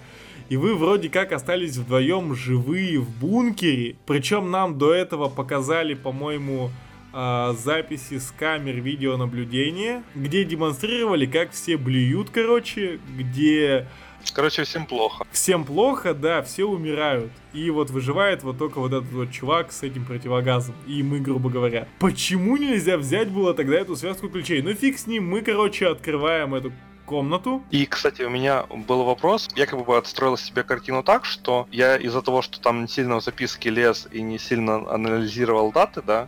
[0.49, 6.69] и вы вроде как остались вдвоем живые в бункере, причем нам до этого показали, по-моему,
[7.13, 13.87] э, записи с камер видеонаблюдения, где демонстрировали, как все блюют, короче, где...
[14.33, 15.25] Короче, всем плохо.
[15.31, 17.31] Всем плохо, да, все умирают.
[17.53, 20.75] И вот выживает вот только вот этот вот чувак с этим противогазом.
[20.87, 21.87] И мы, грубо говоря.
[21.99, 24.61] Почему нельзя взять было тогда эту связку ключей?
[24.61, 26.71] Ну фиг с ним, мы, короче, открываем эту
[27.05, 27.63] комнату.
[27.71, 29.49] И, кстати, у меня был вопрос.
[29.55, 33.19] Я как бы отстроил себе картину так, что я из-за того, что там не сильно
[33.19, 36.27] в записке лез и не сильно анализировал даты, да,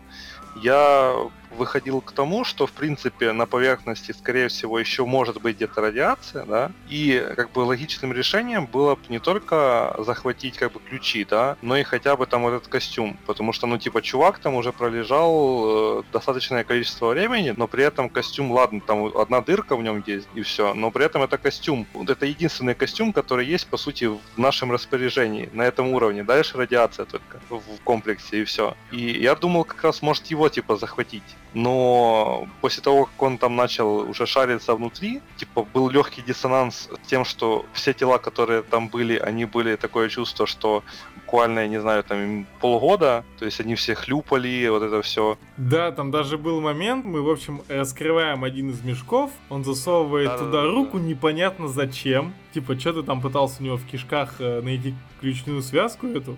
[0.61, 1.13] я
[1.57, 6.45] выходил к тому, что в принципе на поверхности, скорее всего, еще может быть где-то радиация,
[6.45, 11.57] да, и как бы логичным решением было бы не только захватить как бы ключи, да,
[11.61, 15.99] но и хотя бы там этот костюм, потому что, ну, типа, чувак там уже пролежал
[15.99, 20.27] э, достаточное количество времени, но при этом костюм, ладно, там одна дырка в нем есть
[20.35, 24.05] и все, но при этом это костюм, вот это единственный костюм, который есть, по сути,
[24.05, 28.75] в нашем распоряжении, на этом уровне, дальше радиация только в комплексе и все.
[28.91, 31.23] И я думал, как раз может его, типа, захватить
[31.57, 37.25] но после того, как он там начал уже шариться внутри, типа был легкий диссонанс тем,
[37.25, 40.83] что все тела, которые там были, они были такое чувство, что
[41.15, 45.37] буквально, я не знаю, там полгода, то есть они все хлюпали, вот это все.
[45.57, 50.37] Да, там даже был момент, мы, в общем, раскрываем один из мешков, он засовывает да,
[50.37, 51.05] туда да, руку, да.
[51.05, 56.05] непонятно зачем, типа, что ты там пытался у него в кишках э, найти ключную связку
[56.05, 56.37] эту,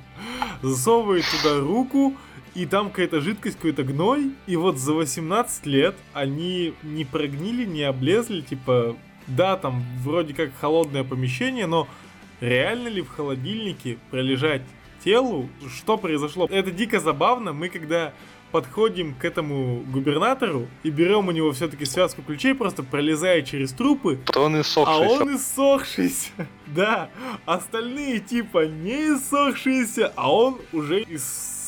[0.62, 2.16] засовывает туда руку,
[2.56, 7.84] и там какая-то жидкость, какой-то гной, и вот за 18 лет они не прогнили, не
[7.84, 8.96] облезли, типа,
[9.28, 11.88] да, там вроде как холодное помещение, но
[12.42, 14.64] реально ли в холодильнике пролежать
[15.04, 15.50] телу?
[15.76, 16.48] Что произошло?
[16.50, 18.14] Это дико забавно, мы когда
[18.52, 24.20] подходим к этому губернатору и берем у него все-таки связку ключей, просто пролезая через трупы.
[24.26, 25.04] То он иссохшийся.
[25.04, 26.32] А он иссохшийся.
[26.68, 27.10] Да.
[27.46, 31.59] Остальные типа не иссохшиеся, а он уже из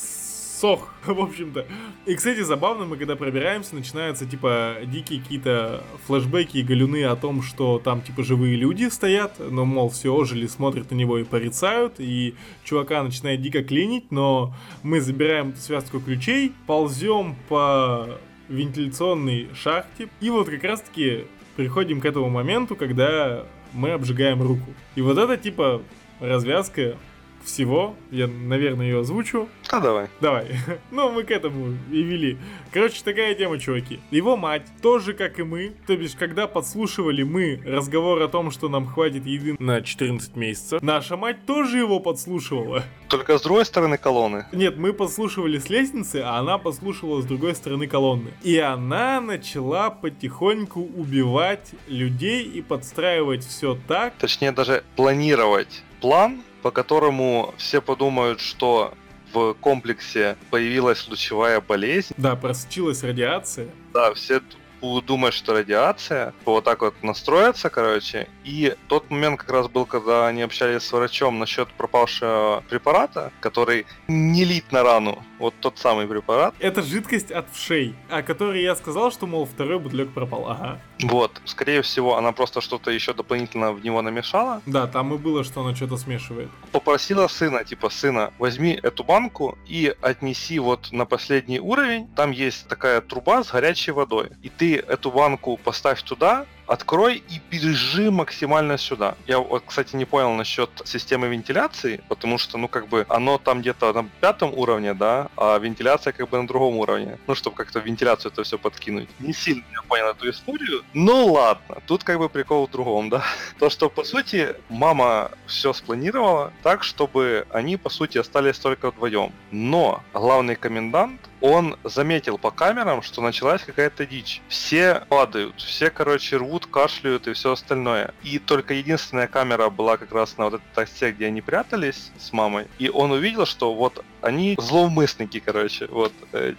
[0.62, 1.66] сох, в общем-то.
[2.06, 7.42] И, кстати, забавно, мы когда пробираемся, начинаются, типа, дикие какие-то флешбеки и галюны о том,
[7.42, 11.96] что там, типа, живые люди стоят, но, мол, все ожили, смотрят на него и порицают,
[11.98, 20.30] и чувака начинает дико клинить, но мы забираем связку ключей, ползем по вентиляционной шахте, и
[20.30, 21.26] вот как раз-таки
[21.56, 24.74] приходим к этому моменту, когда мы обжигаем руку.
[24.96, 25.82] И вот это, типа,
[26.20, 26.98] развязка
[27.44, 27.96] всего.
[28.12, 29.50] Я, наверное, ее озвучу.
[29.70, 30.08] А давай.
[30.20, 30.48] Давай.
[30.92, 32.38] ну, мы к этому и вели.
[32.72, 34.00] Короче, такая тема, чуваки.
[34.12, 38.70] Его мать, тоже как и мы, то бишь, когда подслушивали мы разговор о том, что
[38.70, 42.84] нам хватит еды на 14 месяцев, наша мать тоже его подслушивала.
[43.10, 44.46] Только с другой стороны колонны.
[44.52, 48.32] Нет, мы подслушивали с лестницы, а она подслушивала с другой стороны колонны.
[48.44, 54.14] И она начала потихоньку убивать людей и подстраивать все так.
[54.16, 58.94] Точнее, даже планировать план, по которому все подумают, что
[59.34, 62.14] в комплексе появилась лучевая болезнь.
[62.18, 63.70] Да, просочилась радиация.
[63.94, 64.42] Да, все
[64.82, 68.28] будут думать, что радиация, вот так вот настроятся, короче.
[68.44, 73.86] И тот момент как раз был, когда они общались с врачом насчет пропавшего препарата, который
[74.08, 76.54] не лит на рану, вот тот самый препарат.
[76.60, 80.50] Это жидкость от вшей, о которой я сказал, что, мол, второй бутлек пропал.
[80.50, 80.80] Ага.
[81.02, 84.62] Вот, скорее всего, она просто что-то еще дополнительно в него намешала.
[84.66, 86.50] Да, там и было, что она что-то смешивает.
[86.72, 92.08] Попросила сына, типа, сына, возьми эту банку и отнеси вот на последний уровень.
[92.16, 94.30] Там есть такая труба с горячей водой.
[94.44, 99.16] И ты эту банку поставь туда, открой и пережи максимально сюда.
[99.28, 103.60] Я вот, кстати, не понял насчет системы вентиляции, потому что, ну, как бы, оно там
[103.60, 107.18] где-то на пятом уровне, да, а вентиляция как бы на другом уровне.
[107.28, 109.10] Ну, чтобы как-то вентиляцию это все подкинуть.
[109.20, 110.84] Не сильно я понял эту историю.
[110.94, 111.78] Ну, ладно.
[111.88, 113.24] Тут как бы прикол в другом, да.
[113.60, 119.34] То, что, по сути, мама все спланировала так, чтобы они, по сути, остались только вдвоем.
[119.52, 124.42] Но главный комендант он заметил по камерам, что началась какая-то дичь.
[124.48, 128.14] Все падают, все, короче, рвут, кашляют и все остальное.
[128.24, 132.34] И только единственная камера была как раз на вот этой таксе, где они прятались с
[132.34, 132.68] мамой.
[132.80, 136.14] И он увидел, что вот они злоумышленники, короче, вот.
[136.34, 136.54] Э,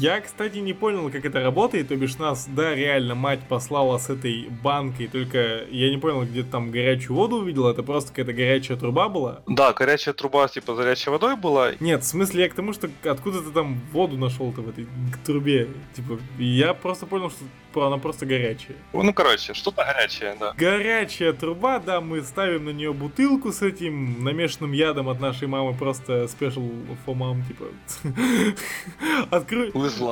[0.00, 4.10] Я, кстати, не понял, как это работает, то бишь нас, да, реально мать послала с
[4.10, 8.76] этой банкой, только я не понял, где там горячую воду увидел, это просто какая-то горячая
[8.76, 9.42] труба была?
[9.46, 11.72] Да, горячая труба, типа, горячей водой была.
[11.80, 14.86] Нет, в смысле, я к тому, что откуда ты там воду нашел-то в этой
[15.24, 18.76] трубе, типа, я просто понял, что она просто горячая.
[18.92, 20.52] Ну, короче, что-то горячее, да.
[20.56, 25.74] Горячая труба, да, мы ставим на нее бутылку с этим намешанным ядом от нашей мамы,
[25.74, 26.62] просто спешл
[27.06, 27.64] for mom, типа.
[29.30, 29.66] Откру...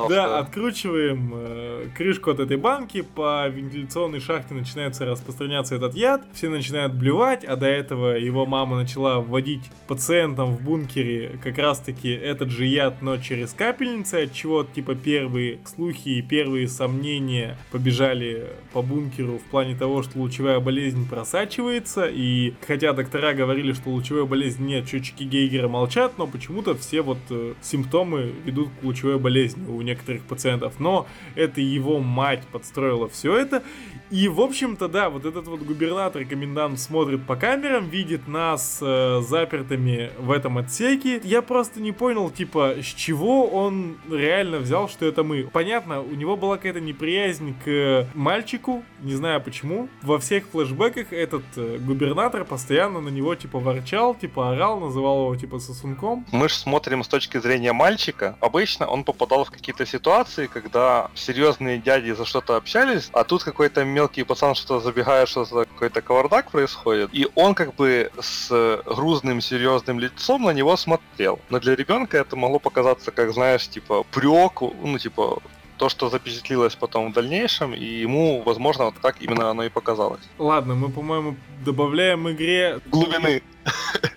[0.09, 6.49] Да, откручиваем э, крышку от этой банки, по вентиляционной шахте начинается распространяться этот яд, все
[6.49, 12.49] начинают блевать, а до этого его мама начала вводить пациентам в бункере как раз-таки этот
[12.49, 18.81] же яд, но через капельницы, от чего типа первые слухи и первые сомнения побежали по
[18.81, 24.71] бункеру в плане того, что лучевая болезнь просачивается, и хотя доктора говорили, что лучевой болезни
[24.71, 29.81] нет, счетчики Гейгера молчат, но почему-то все вот э, симптомы ведут к лучевой болезни у
[29.81, 30.79] некоторых пациентов.
[30.79, 33.63] Но это его мать подстроила все это,
[34.11, 39.21] и, в общем-то, да, вот этот вот губернатор, комендант смотрит по камерам, видит нас э,
[39.21, 41.21] запертыми в этом отсеке.
[41.23, 45.49] Я просто не понял, типа, с чего он реально взял, что это мы.
[45.51, 49.87] Понятно, у него была какая-то неприязнь к мальчику, не знаю почему.
[50.01, 55.35] Во всех флешбеках этот э, губернатор постоянно на него, типа, ворчал, типа, орал, называл его,
[55.37, 56.25] типа, сосунком.
[56.33, 58.35] Мы же смотрим с точки зрения мальчика.
[58.41, 63.85] Обычно он попадал в какие-то ситуации, когда серьезные дяди за что-то общались, а тут какой-то
[64.01, 69.99] мелкий пацан что-то забегает, что-то какой-то кавардак происходит, и он как бы с грузным, серьезным
[69.99, 71.39] лицом на него смотрел.
[71.49, 75.41] Но для ребенка это могло показаться, как, знаешь, типа, прек, ну, типа,
[75.77, 80.21] то, что запечатлилось потом в дальнейшем, и ему, возможно, вот так именно оно и показалось.
[80.39, 82.79] Ладно, мы, по-моему, добавляем игре...
[82.87, 83.43] Глубины.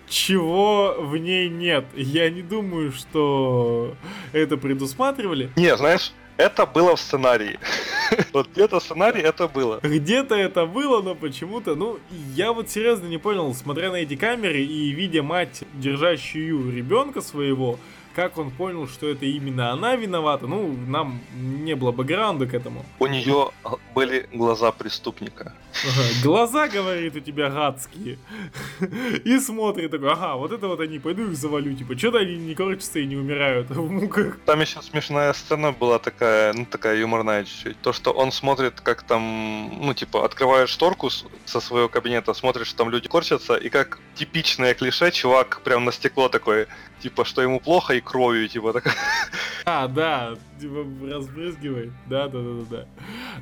[0.07, 1.85] Чего в ней нет.
[1.95, 3.93] Я не думаю, что
[4.31, 5.51] это предусматривали.
[5.55, 7.59] Не, знаешь, это было в сценарии.
[8.33, 9.79] вот где-то сценарий это было.
[9.81, 11.99] Где-то это было, но почему-то, ну,
[12.35, 17.79] я вот серьезно не понял, смотря на эти камеры и видя мать, держащую ребенка своего,
[18.15, 22.85] как он понял, что это именно она виновата, ну, нам не было бэкграунда к этому.
[22.99, 23.51] У нее
[23.93, 25.53] были глаза преступника.
[25.83, 28.17] Ага, глаза, говорит, у тебя гадские.
[29.25, 32.55] И смотрит такой, ага, вот это вот они, пойду их завалю, типа, что-то они не
[32.55, 34.37] корчатся и не умирают в муках.
[34.45, 37.81] Там еще смешная сцена была такая, ну, такая юморная чуть-чуть.
[37.81, 42.77] То, что он смотрит, как там, ну, типа, открывает шторку со своего кабинета, смотрит, что
[42.77, 46.67] там люди корчатся, и как типичное клише, чувак прям на стекло такой,
[46.99, 48.85] типа, что ему плохо и кровью, типа, так.
[49.65, 51.91] А, да, типа, разбрызгивает.
[52.05, 52.85] Да, да, да, да, да.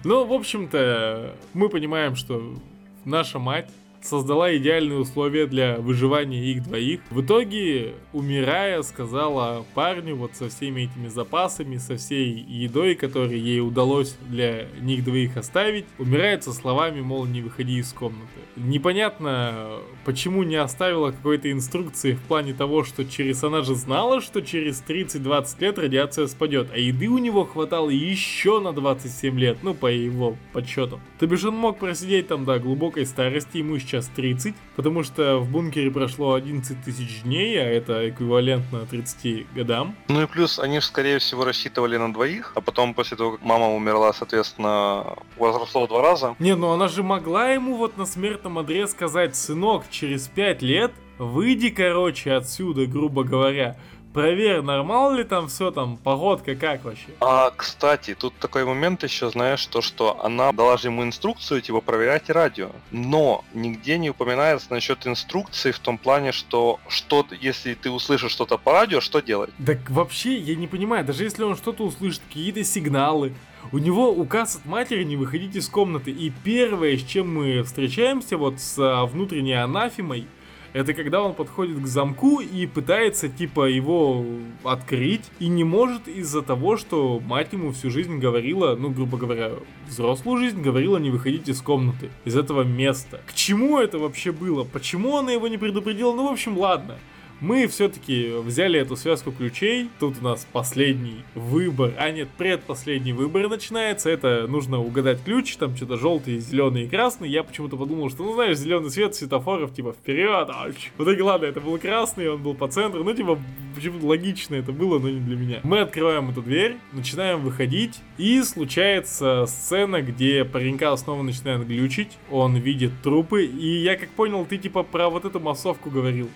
[0.05, 2.55] Ну, в общем-то, мы понимаем, что
[3.03, 3.69] наша мать
[4.03, 7.01] создала идеальные условия для выживания их двоих.
[7.09, 13.61] В итоге, умирая, сказала парню вот со всеми этими запасами, со всей едой, которую ей
[13.61, 18.27] удалось для них двоих оставить, умирает со словами, мол, не выходи из комнаты.
[18.55, 24.41] Непонятно, почему не оставила какой-то инструкции в плане того, что через она же знала, что
[24.41, 29.73] через 30-20 лет радиация спадет, а еды у него хватало еще на 27 лет, ну,
[29.73, 30.99] по его подсчетам.
[31.19, 35.37] То бишь он мог просидеть там до глубокой старости, ему еще сейчас 30, потому что
[35.37, 39.95] в бункере прошло 11 тысяч дней, а это эквивалентно 30 годам.
[40.07, 43.43] Ну и плюс они же, скорее всего, рассчитывали на двоих, а потом после того, как
[43.43, 46.35] мама умерла, соответственно, возросло в два раза.
[46.39, 50.91] Не, ну она же могла ему вот на смертном одре сказать, сынок, через 5 лет
[51.19, 53.77] выйди, короче, отсюда, грубо говоря.
[54.13, 57.07] Проверь, нормал ли там все там, погодка как вообще?
[57.19, 61.81] А, кстати, тут такой момент еще, знаешь, то, что она дала же ему инструкцию, типа,
[61.81, 62.69] проверять радио.
[62.91, 68.57] Но нигде не упоминается насчет инструкции в том плане, что что если ты услышишь что-то
[68.57, 69.49] по радио, что делать?
[69.65, 73.33] Так вообще, я не понимаю, даже если он что-то услышит, какие-то сигналы,
[73.71, 76.11] у него указ от матери не выходить из комнаты.
[76.11, 80.27] И первое, с чем мы встречаемся вот с а, внутренней анафимой,
[80.73, 84.25] это когда он подходит к замку и пытается, типа, его
[84.63, 89.51] открыть, и не может из-за того, что мать ему всю жизнь говорила, ну, грубо говоря,
[89.87, 93.21] взрослую жизнь говорила не выходить из комнаты, из этого места.
[93.27, 94.63] К чему это вообще было?
[94.63, 96.13] Почему она его не предупредила?
[96.13, 96.97] Ну, в общем, ладно
[97.43, 99.89] мы все-таки взяли эту связку ключей.
[99.99, 104.09] Тут у нас последний выбор, а нет, предпоследний выбор начинается.
[104.09, 107.29] Это нужно угадать ключ, там что-то желтый, зеленый и красный.
[107.29, 110.47] Я почему-то подумал, что, ну знаешь, зеленый свет светофоров, типа вперед.
[110.49, 113.03] А, в итоге, ладно, это был красный, он был по центру.
[113.03, 113.37] Ну, типа,
[113.75, 115.59] почему-то логично это было, но не для меня.
[115.63, 122.17] Мы открываем эту дверь, начинаем выходить, и случается сцена, где паренька снова начинает глючить.
[122.31, 126.29] Он видит трупы, и я как понял, ты типа про вот эту массовку говорил.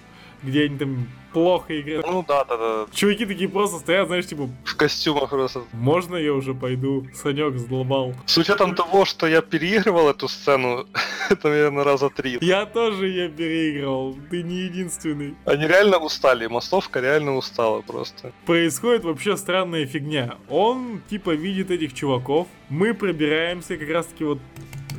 [0.43, 2.05] Где они там плохо играют.
[2.07, 2.85] Ну да, да, да.
[2.91, 5.61] Чуваки такие просто стоят, знаешь, типа, В костюмах просто.
[5.73, 7.05] можно я уже пойду?
[7.14, 8.14] Санек задолбал.
[8.26, 10.88] С учетом того, что я переигрывал эту сцену,
[11.30, 12.38] это, наверное, раза три.
[12.41, 15.35] Я тоже ее переигрывал, ты не единственный.
[15.45, 18.31] Они реально устали, массовка реально устала просто.
[18.45, 20.38] Происходит вообще странная фигня.
[20.49, 24.39] Он, типа, видит этих чуваков, мы пробираемся, как раз таки вот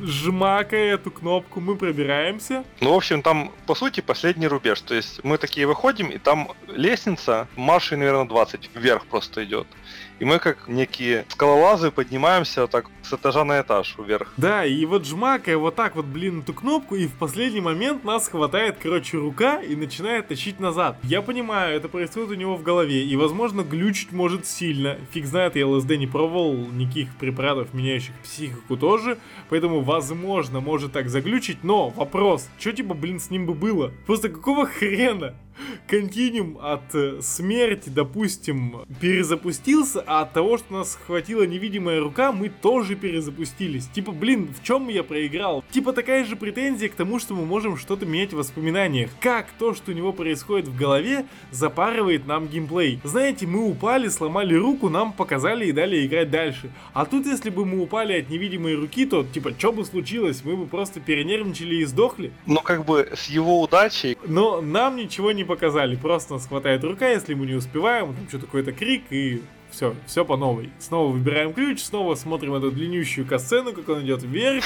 [0.03, 2.63] жмакая эту кнопку, мы пробираемся.
[2.81, 4.81] Ну, в общем, там, по сути, последний рубеж.
[4.81, 9.67] То есть мы такие выходим, и там лестница, маршей, наверное, 20 вверх просто идет.
[10.19, 14.33] И мы, как некие скалолазы, поднимаемся вот так с этажа на этаж вверх.
[14.37, 18.27] Да, и вот жмакая вот так вот, блин, эту кнопку, и в последний момент нас
[18.27, 20.97] хватает, короче, рука и начинает тащить назад.
[21.03, 24.97] Я понимаю, это происходит у него в голове, и, возможно, глючить может сильно.
[25.11, 29.17] Фиг знает, я ЛСД не пробовал, никаких препаратов, меняющих психику тоже,
[29.49, 33.91] поэтому, возможно, может так заглючить, но вопрос, что типа, блин, с ним бы было?
[34.05, 35.35] Просто какого хрена?
[35.87, 42.49] Континуум от э, смерти, допустим, перезапустился, а от того, что нас схватила невидимая рука, мы
[42.49, 43.87] тоже перезапустились.
[43.87, 45.63] Типа, блин, в чем я проиграл?
[45.71, 49.09] Типа такая же претензия к тому, что мы можем что-то менять в воспоминаниях.
[49.19, 52.99] Как то, что у него происходит в голове, запарывает нам геймплей.
[53.03, 56.71] Знаете, мы упали, сломали руку, нам показали и дали играть дальше.
[56.93, 60.41] А тут, если бы мы упали от невидимой руки, то, типа, что бы случилось?
[60.43, 62.31] Мы бы просто перенервничали и сдохли.
[62.45, 64.17] Но как бы с его удачей...
[64.25, 68.45] Но нам ничего не показали, просто нас хватает рука, если мы не успеваем, там что-то
[68.45, 70.69] какой-то крик и все, все по новой.
[70.77, 74.63] Снова выбираем ключ, снова смотрим эту длиннющую касцену, как он идет вверх.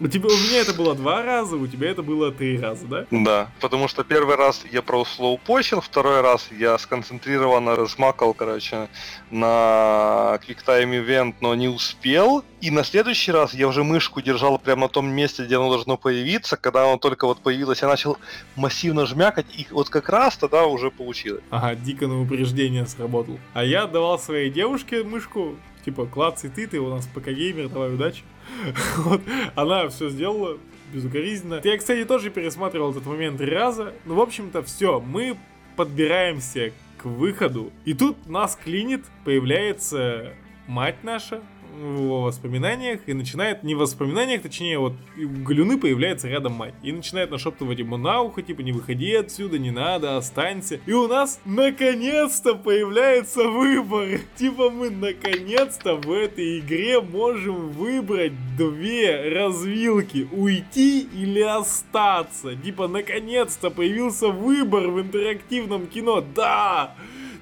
[0.00, 3.06] У тебя у меня это было два раза, у тебя это было три раза, да?
[3.10, 8.88] Да, потому что первый раз я прослоупочил, второй раз я сконцентрированно размакал, короче,
[9.32, 12.44] на QuickTime Event, но не успел.
[12.60, 15.96] И на следующий раз я уже мышку держал прямо на том месте, где оно должно
[15.96, 16.56] появиться.
[16.56, 18.18] Когда оно только вот появилось, я начал
[18.54, 21.42] массивно жмякать, и вот как раз тогда уже получилось.
[21.50, 23.38] Ага, дико на упреждение сработал.
[23.52, 25.56] А я давал своей девушке мышку,
[25.88, 28.22] типа, клацай ты, ты у нас ПК-геймер, давай удачи.
[28.98, 29.20] Вот,
[29.54, 30.58] она все сделала
[30.92, 31.60] безукоризненно.
[31.64, 33.94] Я, кстати, тоже пересматривал этот момент три раза.
[34.04, 35.36] Ну, в общем-то, все, мы
[35.76, 37.72] подбираемся к выходу.
[37.84, 40.34] И тут нас клинит, появляется
[40.66, 41.40] мать наша,
[41.78, 46.74] в воспоминаниях и начинает, не в воспоминаниях, точнее, вот Галюны появляется рядом мать.
[46.82, 50.80] И начинает нашептывать ему на ухо, типа, не выходи отсюда, не надо, останься.
[50.86, 54.20] И у нас наконец-то появляется выбор.
[54.36, 60.28] Типа мы наконец-то в этой игре можем выбрать две развилки.
[60.32, 62.54] Уйти или остаться.
[62.56, 66.24] Типа наконец-то появился выбор в интерактивном кино.
[66.34, 66.94] Да!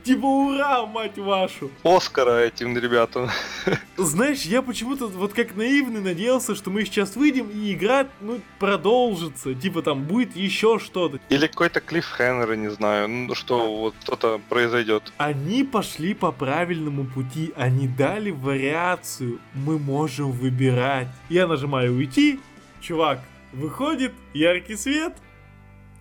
[0.07, 1.69] Типа, ура, мать вашу!
[1.83, 3.29] Оскара этим ребятам.
[3.97, 9.53] Знаешь, я почему-то вот как наивный надеялся, что мы сейчас выйдем и игра, ну, продолжится.
[9.53, 11.19] Типа там будет еще что-то.
[11.29, 15.13] Или какой-то клиффхенер, не знаю, ну что вот что-то произойдет.
[15.17, 19.41] Они пошли по правильному пути, они дали вариацию.
[19.55, 21.09] Мы можем выбирать.
[21.29, 22.39] Я нажимаю уйти,
[22.81, 23.19] чувак
[23.53, 25.15] выходит, яркий свет,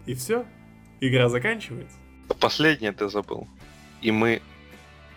[0.06, 0.46] и все.
[1.00, 1.98] Игра заканчивается.
[2.40, 3.48] Последнее ты забыл
[4.02, 4.42] и мы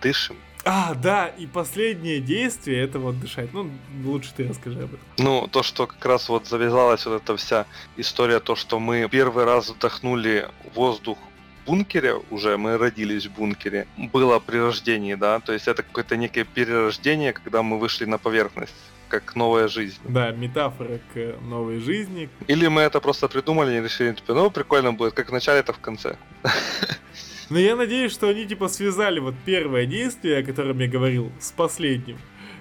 [0.00, 0.36] дышим.
[0.64, 3.54] А, да, и последнее действие это вот дышать.
[3.54, 3.70] Ну,
[4.04, 5.06] лучше ты расскажи об этом.
[5.16, 9.44] Ну, то, что как раз вот завязалась вот эта вся история, то, что мы первый
[9.44, 11.16] раз вдохнули воздух
[11.62, 16.16] в бункере, уже мы родились в бункере, было при рождении, да, то есть это какое-то
[16.16, 18.74] некое перерождение, когда мы вышли на поверхность
[19.08, 19.98] как новая жизнь.
[20.04, 22.28] Да, метафора к новой жизни.
[22.46, 25.76] Или мы это просто придумали и решили, типа, ну, прикольно будет, как в начале, так
[25.76, 26.16] в конце.
[27.50, 31.52] Но я надеюсь, что они типа связали вот первое действие, о котором я говорил, с
[31.52, 32.18] последним.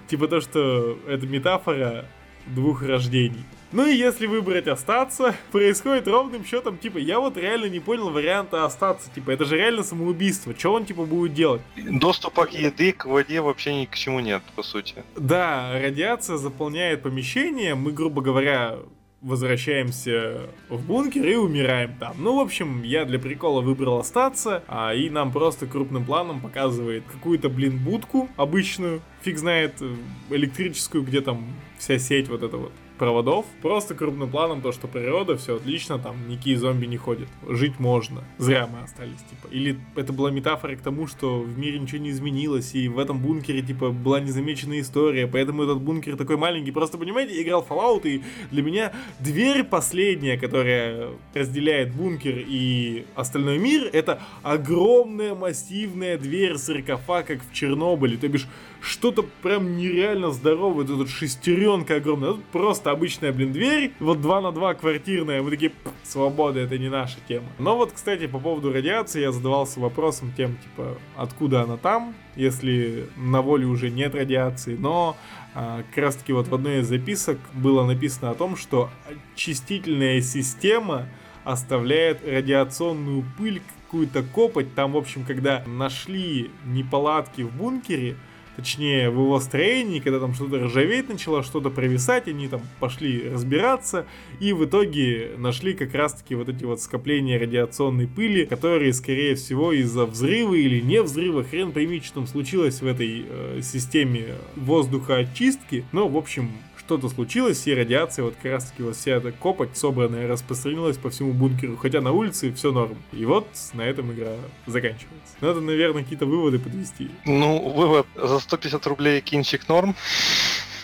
[0.08, 2.06] Типа то, что это метафора
[2.46, 3.44] двух рождений.
[3.70, 8.64] Ну и если выбрать остаться, происходит ровным счетом, типа, я вот реально не понял варианта
[8.64, 11.60] остаться, типа, это же реально самоубийство, что он, типа, будет делать?
[11.76, 14.94] Доступа к еды, к воде вообще ни к чему нет, по сути.
[15.16, 18.78] Да, радиация заполняет помещение, мы, грубо говоря,
[19.20, 22.14] возвращаемся в бункер и умираем там.
[22.18, 27.04] Ну, в общем, я для прикола выбрал остаться, а, и нам просто крупным планом показывает
[27.10, 29.94] какую-то, блин, будку обычную, фиг знает, э,
[30.30, 31.44] электрическую, где там
[31.78, 33.46] вся сеть вот эта вот проводов.
[33.62, 37.28] Просто крупным планом то, что природа, все отлично, там никакие зомби не ходят.
[37.48, 38.24] Жить можно.
[38.38, 39.52] Зря мы остались, типа.
[39.52, 43.20] Или это была метафора к тому, что в мире ничего не изменилось, и в этом
[43.20, 46.72] бункере, типа, была незамеченная история, поэтому этот бункер такой маленький.
[46.72, 53.88] Просто, понимаете, играл Fallout, и для меня дверь последняя, которая разделяет бункер и остальной мир,
[53.92, 58.16] это огромная массивная дверь саркофаг, как в Чернобыле.
[58.16, 58.48] То бишь,
[58.80, 64.52] что-то прям нереально здоровое, тут шестеренка огромная, тут просто обычная, блин, дверь, вот 2 на
[64.52, 65.72] 2 квартирная, мы такие,
[66.02, 67.46] свобода, это не наша тема.
[67.58, 73.08] Но вот, кстати, по поводу радиации я задавался вопросом тем, типа, откуда она там, если
[73.16, 75.16] на воле уже нет радиации, но
[75.54, 78.90] а, как раз таки вот в одной из записок было написано о том, что
[79.34, 81.08] очистительная система
[81.44, 84.74] оставляет радиационную пыль, какую-то копоть.
[84.74, 88.16] Там, в общем, когда нашли неполадки в бункере,
[88.58, 94.04] точнее в его строении, когда там что-то ржаветь начало, что-то провисать, они там пошли разбираться,
[94.40, 99.72] и в итоге нашли как раз-таки вот эти вот скопления радиационной пыли, которые, скорее всего,
[99.72, 105.84] из-за взрыва или не взрыва, хрен пойми, что там случилось в этой э, системе воздухоочистки,
[105.92, 106.50] но, в общем,
[106.88, 111.10] что-то случилось, и радиация, вот как раз таки вот вся эта копоть собранная распространилась по
[111.10, 112.96] всему бункеру, хотя на улице все норм.
[113.12, 114.32] И вот на этом игра
[114.66, 115.34] заканчивается.
[115.42, 117.10] Надо, наверное, какие-то выводы подвести.
[117.26, 119.94] Ну, вывод за 150 рублей кинчик норм.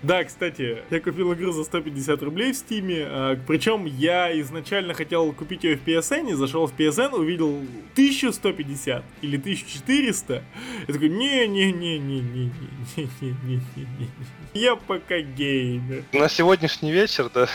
[0.05, 5.33] Да, кстати, я купил игру за 150 рублей в Стиме, а, причем я изначально хотел
[5.33, 7.63] купить ее в PSN, зашел в PSN, увидел
[7.95, 10.43] 1150 или 1400,
[10.87, 14.09] я такой, не-не-не-не-не-не-не-не-не,
[14.53, 16.05] я пока геймер.
[16.13, 17.49] На сегодняшний вечер, да?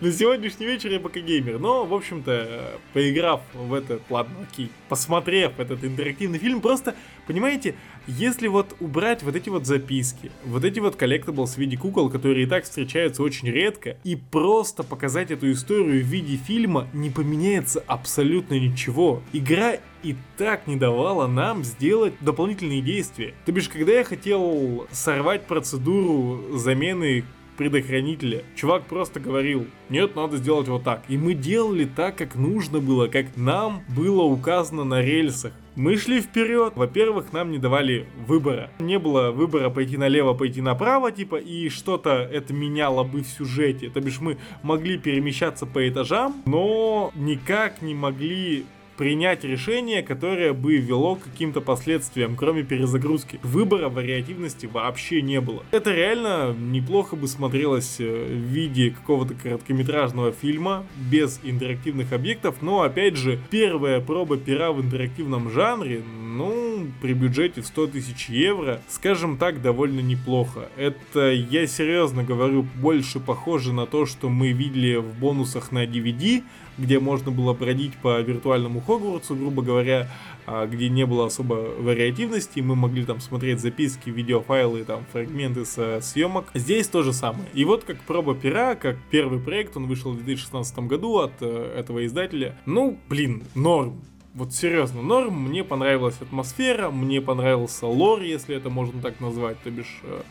[0.00, 5.84] На сегодняшний вечер я ПК-геймер, но, в общем-то, поиграв в этот, ладно, окей, посмотрев этот
[5.84, 6.96] интерактивный фильм, просто,
[7.28, 7.76] понимаете,
[8.06, 12.44] если вот убрать вот эти вот записки, вот эти вот collectables в виде кукол, которые
[12.44, 17.82] и так встречаются очень редко, и просто показать эту историю в виде фильма, не поменяется
[17.86, 19.22] абсолютно ничего.
[19.32, 23.34] Игра и так не давала нам сделать дополнительные действия.
[23.46, 27.24] То бишь, когда я хотел сорвать процедуру замены
[27.56, 28.42] предохранителя.
[28.56, 31.04] Чувак просто говорил, нет, надо сделать вот так.
[31.08, 35.52] И мы делали так, как нужно было, как нам было указано на рельсах.
[35.74, 36.74] Мы шли вперед.
[36.76, 38.70] Во-первых, нам не давали выбора.
[38.78, 43.88] Не было выбора пойти налево, пойти направо, типа, и что-то это меняло бы в сюжете.
[43.88, 48.66] То бишь мы могли перемещаться по этажам, но никак не могли
[48.96, 53.40] принять решение, которое бы вело к каким-то последствиям, кроме перезагрузки.
[53.42, 55.64] Выбора вариативности вообще не было.
[55.70, 62.82] Это реально неплохо бы смотрелось э, в виде какого-то короткометражного фильма без интерактивных объектов, но
[62.82, 68.80] опять же, первая проба пера в интерактивном жанре, ну, при бюджете в 100 тысяч евро,
[68.88, 70.68] скажем так, довольно неплохо.
[70.76, 76.42] Это, я серьезно говорю, больше похоже на то, что мы видели в бонусах на DVD,
[76.78, 80.08] где можно было бродить по виртуальному Хогвартсу, грубо говоря,
[80.46, 86.00] а, где не было особо вариативности, мы могли там смотреть записки, видеофайлы, там фрагменты со
[86.00, 86.46] съемок.
[86.54, 87.48] Здесь то же самое.
[87.54, 91.74] И вот как проба пера, как первый проект, он вышел в 2016 году от э,
[91.78, 92.56] этого издателя.
[92.66, 94.02] Ну, блин, норм.
[94.34, 99.70] Вот серьезно, норм, мне понравилась атмосфера, мне понравился лор, если это можно так назвать, то
[99.70, 100.22] бишь э,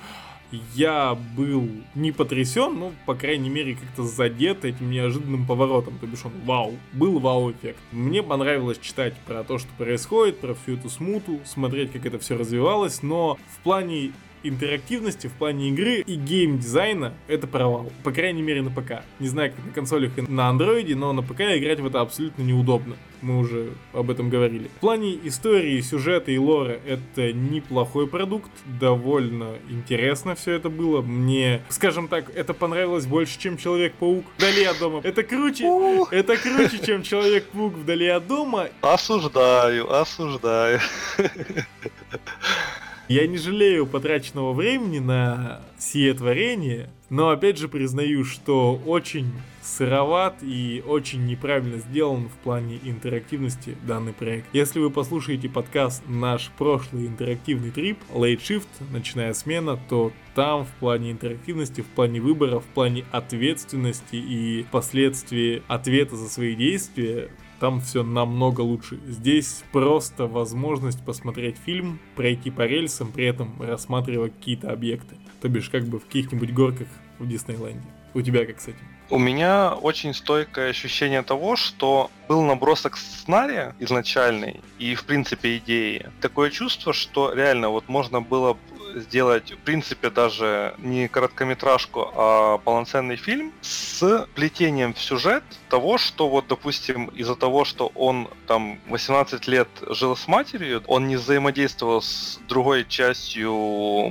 [0.74, 5.98] я был не потрясен, но, по крайней мере, как-то задет этим неожиданным поворотом.
[6.00, 7.80] То бишь он вау, был вау-эффект.
[7.92, 12.38] Мне понравилось читать про то, что происходит, про всю эту смуту, смотреть, как это все
[12.38, 14.12] развивалось, но в плане
[14.44, 17.92] интерактивности в плане игры и геймдизайна это провал.
[18.04, 19.04] По крайней мере на ПК.
[19.20, 22.42] Не знаю, как на консолях и на андроиде, но на ПК играть в это абсолютно
[22.44, 22.96] неудобно.
[23.22, 24.68] Мы уже об этом говорили.
[24.78, 28.50] В плане истории, сюжета и лора это неплохой продукт.
[28.80, 31.02] Довольно интересно все это было.
[31.02, 35.02] Мне, скажем так, это понравилось больше, чем Человек-паук вдали от дома.
[35.04, 35.66] Это круче,
[36.12, 38.70] это круче, чем Человек-паук вдали от дома.
[38.82, 40.80] Осуждаю, осуждаю.
[43.08, 50.38] Я не жалею потраченного времени на сие творение, но опять же признаю, что очень сыроват
[50.42, 54.48] и очень неправильно сделан в плане интерактивности данный проект.
[54.54, 60.72] Если вы послушаете подкаст «Наш прошлый интерактивный трип» Late Shift, начиная смена, то там в
[60.80, 67.30] плане интерактивности, в плане выбора, в плане ответственности и последствий ответа за свои действия
[67.62, 69.00] там все намного лучше.
[69.08, 75.16] Здесь просто возможность посмотреть фильм, пройти по рельсам, при этом рассматривая какие-то объекты.
[75.42, 76.88] То бишь, как бы в каких-нибудь горках
[77.20, 77.88] в Диснейленде.
[78.16, 78.80] У тебя как с этим?
[79.12, 86.10] У меня очень стойкое ощущение того, что был набросок сценария изначальный и, в принципе, идеи.
[86.20, 88.58] Такое чувство, что реально вот можно было
[88.96, 96.28] сделать, в принципе, даже не короткометражку, а полноценный фильм с плетением в сюжет того, что
[96.30, 102.02] вот, допустим, из-за того, что он там 18 лет жил с матерью, он не взаимодействовал
[102.02, 103.54] с другой частью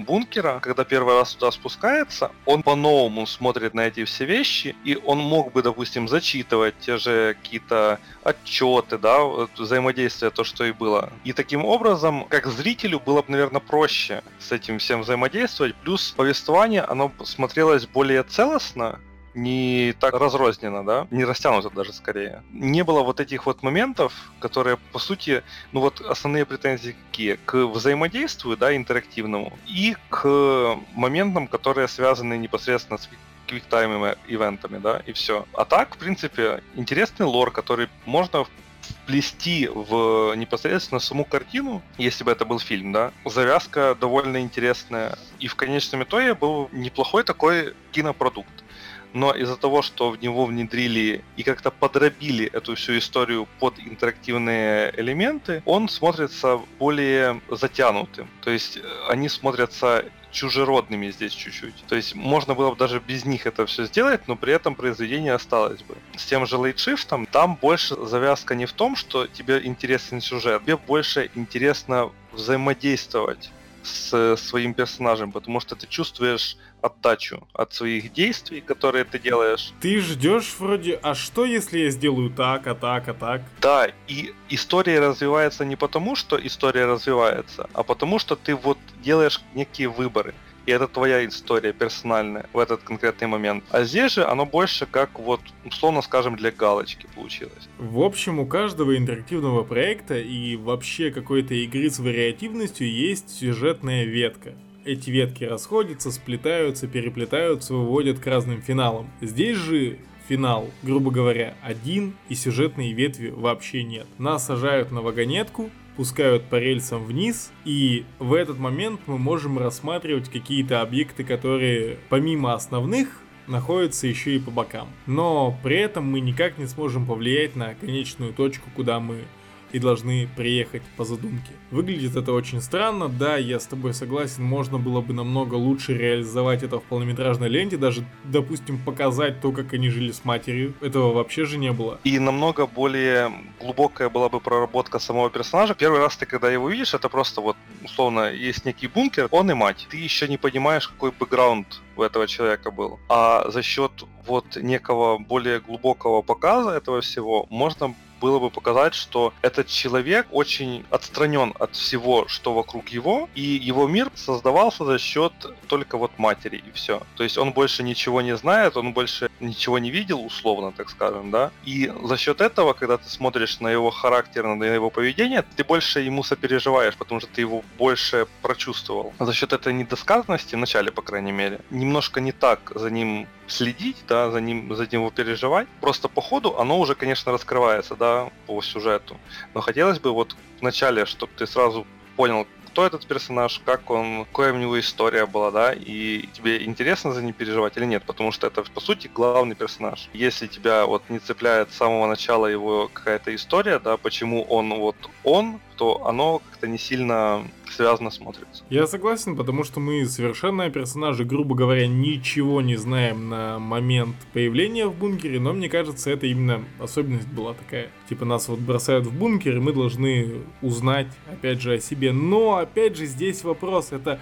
[0.06, 5.18] бункера, когда первый раз туда спускается, он по-новому смотрит на эти все вещи, и он
[5.18, 9.24] мог бы, допустим, зачитывать те же какие-то отчеты, да,
[9.56, 11.12] взаимодействие, то, что и было.
[11.24, 15.74] И таким образом, как зрителю было бы, наверное, проще с этим всем взаимодействовать.
[15.76, 19.00] Плюс повествование, оно смотрелось более целостно,
[19.34, 22.42] не так разрознено, да, не растянуто даже скорее.
[22.52, 25.42] Не было вот этих вот моментов, которые, по сути,
[25.72, 27.38] ну вот основные претензии какие?
[27.44, 33.08] К взаимодействию, да, интерактивному, и к моментам, которые связаны непосредственно с
[33.46, 35.46] квиктаймовыми ивентами, да, и все.
[35.54, 38.46] А так, в принципе, интересный лор, который можно
[38.90, 45.18] вплести в непосредственно саму картину, если бы это был фильм, да, завязка довольно интересная.
[45.38, 48.64] И в конечном итоге был неплохой такой кинопродукт.
[49.12, 54.92] Но из-за того, что в него внедрили и как-то подробили эту всю историю под интерактивные
[54.96, 58.28] элементы, он смотрится более затянутым.
[58.42, 61.74] То есть э, они смотрятся чужеродными здесь чуть-чуть.
[61.88, 65.34] То есть можно было бы даже без них это все сделать, но при этом произведение
[65.34, 65.96] осталось бы.
[66.16, 70.76] С тем же лейтшифтом там больше завязка не в том, что тебе интересен сюжет, тебе
[70.76, 73.50] больше интересно взаимодействовать
[73.82, 79.72] с своим персонажем, потому что ты чувствуешь отдачу от своих действий, которые ты делаешь.
[79.80, 83.42] Ты ждешь вроде, а что если я сделаю так, а так, а так?
[83.60, 89.40] Да, и история развивается не потому, что история развивается, а потому что ты вот делаешь
[89.54, 90.34] некие выборы
[90.70, 93.64] и это твоя история персональная в этот конкретный момент.
[93.70, 97.68] А здесь же оно больше как вот, условно скажем, для галочки получилось.
[97.78, 104.52] В общем, у каждого интерактивного проекта и вообще какой-то игры с вариативностью есть сюжетная ветка.
[104.84, 109.10] Эти ветки расходятся, сплетаются, переплетаются, выводят к разным финалам.
[109.20, 109.98] Здесь же
[110.28, 114.06] финал, грубо говоря, один, и сюжетной ветви вообще нет.
[114.18, 115.68] Нас сажают на вагонетку,
[116.00, 122.54] пускают по рельсам вниз, и в этот момент мы можем рассматривать какие-то объекты, которые помимо
[122.54, 124.88] основных находятся еще и по бокам.
[125.04, 129.24] Но при этом мы никак не сможем повлиять на конечную точку, куда мы
[129.72, 131.52] и должны приехать по задумке.
[131.70, 136.62] Выглядит это очень странно, да, я с тобой согласен, можно было бы намного лучше реализовать
[136.62, 140.74] это в полнометражной ленте, даже, допустим, показать то, как они жили с матерью.
[140.80, 141.98] Этого вообще же не было.
[142.04, 145.74] И намного более глубокая была бы проработка самого персонажа.
[145.74, 149.54] Первый раз ты, когда его видишь, это просто вот, условно, есть некий бункер, он и
[149.54, 149.86] мать.
[149.90, 152.98] Ты еще не понимаешь, какой бэкграунд у этого человека был.
[153.08, 153.92] А за счет
[154.26, 160.84] вот некого более глубокого показа этого всего можно было бы показать, что этот человек очень
[160.90, 165.32] отстранен от всего, что вокруг его, и его мир создавался за счет
[165.66, 167.02] только вот матери, и все.
[167.16, 171.30] То есть он больше ничего не знает, он больше ничего не видел, условно, так скажем,
[171.30, 171.50] да.
[171.64, 176.00] И за счет этого, когда ты смотришь на его характер, на его поведение, ты больше
[176.00, 179.12] ему сопереживаешь, потому что ты его больше прочувствовал.
[179.18, 183.96] За счет этой недосказанности, в начале, по крайней мере, немножко не так за ним следить,
[184.08, 185.66] да, за ним, за ним переживать.
[185.80, 188.09] Просто по ходу оно уже, конечно, раскрывается, да,
[188.46, 189.16] по сюжету.
[189.54, 194.26] Но хотелось бы вот в начале, чтобы ты сразу понял, кто этот персонаж, как он,
[194.26, 198.30] какая у него история была, да, и тебе интересно за ним переживать или нет, потому
[198.32, 200.08] что это, по сути, главный персонаж.
[200.12, 204.96] Если тебя вот не цепляет с самого начала его какая-то история, да, почему он вот
[205.24, 208.62] он, то оно как-то не сильно связано смотрится.
[208.68, 214.88] Я согласен, потому что мы совершенно персонажи, грубо говоря, ничего не знаем на момент появления
[214.88, 217.88] в бункере, но мне кажется, это именно особенность была такая.
[218.10, 222.12] Типа нас вот бросают в бункер, и мы должны узнать, опять же, о себе.
[222.12, 224.20] Но, опять же, здесь вопрос, это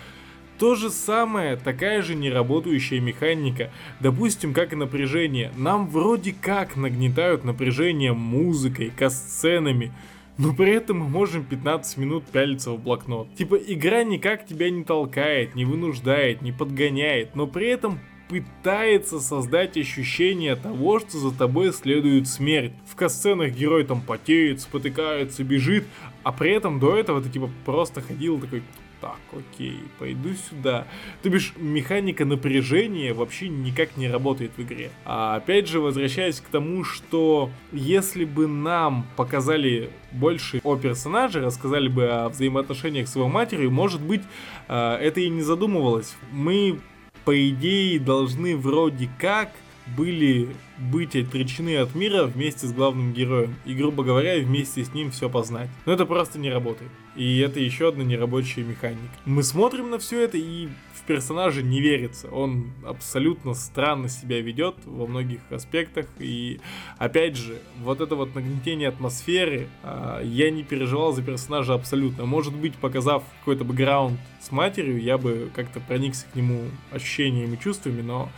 [0.61, 3.73] то же самое, такая же неработающая механика.
[3.99, 5.51] Допустим, как и напряжение.
[5.57, 9.93] Нам вроде как нагнетают напряжение музыкой, касценами,
[10.39, 13.35] но при этом мы можем 15 минут пялиться в блокнот.
[13.35, 17.99] Типа игра никак тебя не толкает, не вынуждает, не подгоняет, но при этом
[18.29, 22.73] пытается создать ощущение того, что за тобой следует смерть.
[22.87, 25.85] В касценах герой там потеет, спотыкается, бежит,
[26.23, 28.63] а при этом до этого ты типа просто ходил такой,
[29.01, 30.87] так, окей, пойду сюда.
[31.23, 34.91] То бишь, механика напряжения вообще никак не работает в игре.
[35.05, 41.89] А опять же, возвращаясь к тому, что если бы нам показали больше о персонаже, рассказали
[41.89, 44.23] бы о взаимоотношениях с его матерью, может быть,
[44.69, 46.17] а, это и не задумывалось.
[46.33, 46.81] Мы,
[47.25, 49.53] по идее, должны вроде как
[49.97, 50.49] были
[50.79, 53.57] быть отречены от мира вместе с главным героем.
[53.65, 55.69] И, грубо говоря, вместе с ним все познать.
[55.87, 56.91] Но это просто не работает.
[57.17, 59.11] И это еще одна нерабочая механика.
[59.25, 62.29] Мы смотрим на все это и в персонажа не верится.
[62.29, 66.07] Он абсолютно странно себя ведет во многих аспектах.
[66.21, 66.61] И
[66.99, 72.25] опять же, вот это вот нагнетение атмосферы, а, я не переживал за персонажа абсолютно.
[72.25, 77.59] Может быть, показав какой-то бэкграунд с матерью, я бы как-то проникся к нему ощущениями и
[77.59, 78.29] чувствами, но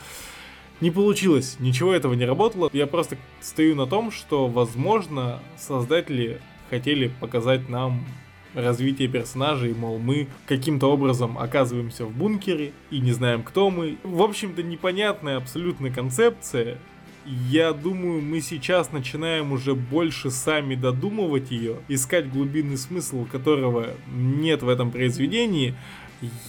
[0.80, 2.70] не получилось, ничего этого не работало.
[2.72, 6.40] Я просто стою на том, что, возможно, создатели
[6.70, 8.04] хотели показать нам
[8.54, 13.98] развитие персонажей, мол, мы каким-то образом оказываемся в бункере и не знаем, кто мы.
[14.02, 16.78] В общем-то, непонятная абсолютно концепция.
[17.26, 24.62] Я думаю, мы сейчас начинаем уже больше сами додумывать ее, искать глубинный смысл, которого нет
[24.62, 25.74] в этом произведении,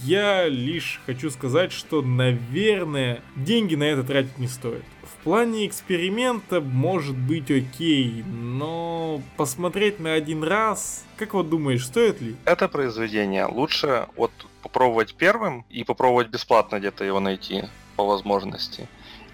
[0.02, 4.84] я лишь хочу сказать, что, наверное, деньги на это тратить не стоит.
[5.02, 12.20] В плане эксперимента может быть окей, но посмотреть на один раз, как вот думаешь, стоит
[12.20, 12.36] ли?
[12.44, 14.32] Это произведение лучше вот
[14.62, 17.64] попробовать первым и попробовать бесплатно где-то его найти
[17.96, 18.88] по возможности.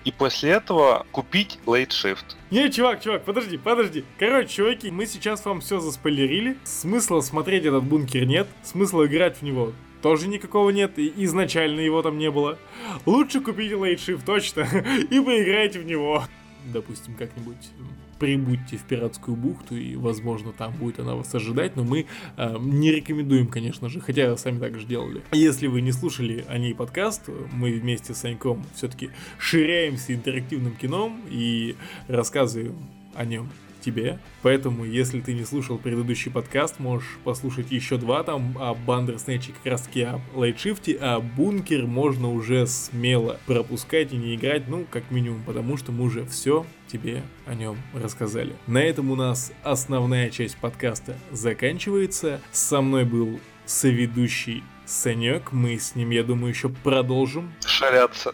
[0.04, 2.24] И после этого купить Late Shift.
[2.50, 4.04] Не, чувак, чувак, подожди, подожди.
[4.18, 6.56] Короче, чуваки, мы сейчас вам все заспойлерили.
[6.64, 8.48] Смысла смотреть этот бункер нет.
[8.62, 12.58] Смысла играть в него тоже никакого нет, и изначально его там не было.
[13.06, 14.62] Лучше купите Shift точно
[15.10, 16.24] и поиграйте в него.
[16.72, 17.70] Допустим, как-нибудь
[18.18, 22.06] прибудьте в пиратскую бухту, и, возможно, там будет она вас ожидать, но мы
[22.36, 25.22] э, не рекомендуем, конечно же, хотя сами так же делали.
[25.32, 31.22] Если вы не слушали о ней подкаст, мы вместе с Саньком все-таки ширяемся интерактивным кином
[31.30, 31.76] и
[32.08, 32.76] рассказываем
[33.14, 33.48] о нем
[33.80, 34.18] тебе.
[34.42, 39.72] Поэтому, если ты не слушал предыдущий подкаст, можешь послушать еще два там о Бандерснэче, как
[39.72, 45.10] раз таки о лайтшифте, а Бункер можно уже смело пропускать и не играть, ну, как
[45.10, 48.54] минимум, потому что мы уже все тебе о нем рассказали.
[48.66, 52.40] На этом у нас основная часть подкаста заканчивается.
[52.50, 55.52] Со мной был соведущий Санек.
[55.52, 57.52] Мы с ним, я думаю, еще продолжим.
[57.64, 58.32] Ширяться.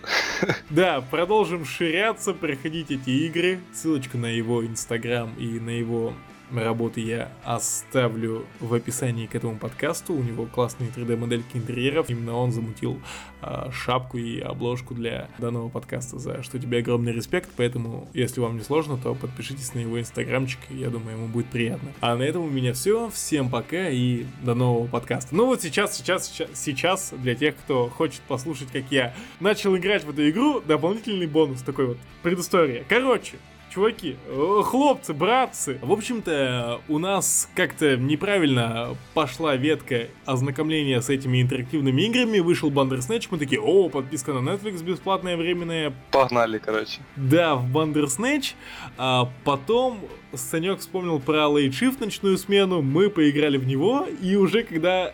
[0.71, 3.61] Да, продолжим ширяться, проходить эти игры.
[3.73, 6.15] Ссылочку на его инстаграм и на его
[6.63, 10.15] работы я оставлю в описании к этому подкасту.
[10.15, 12.11] У него классные 3D-модельки интерьеров.
[12.11, 13.01] Именно он замутил
[13.43, 17.51] э, шапку и обложку для данного подкаста, за что тебе огромный респект.
[17.57, 21.91] Поэтому, если вам не сложно, то подпишитесь на его инстаграмчик, я думаю, ему будет приятно.
[22.01, 23.11] А на этом у меня все.
[23.11, 25.35] Всем пока и до нового подкаста.
[25.35, 30.05] Ну вот сейчас, сейчас, сейчас, сейчас для тех, кто хочет послушать, как я начал играть
[30.05, 32.85] в эту игру, дополнительный бонус такой вот предыстория.
[32.89, 33.37] Короче,
[33.75, 35.79] чуваки, э, хлопцы, братцы.
[35.83, 42.39] В общем-то, у нас как-то неправильно пошла ветка ознакомления с этими интерактивными играми.
[42.39, 45.93] Вышел Bandersnatch, мы такие, о, подписка на Netflix бесплатная, временная.
[46.13, 47.01] Погнали, короче.
[47.17, 48.55] Да, в Bandersnatch.
[48.97, 50.01] А потом
[50.33, 55.13] Санек вспомнил про Late Shift ночную смену, мы поиграли в него, и уже когда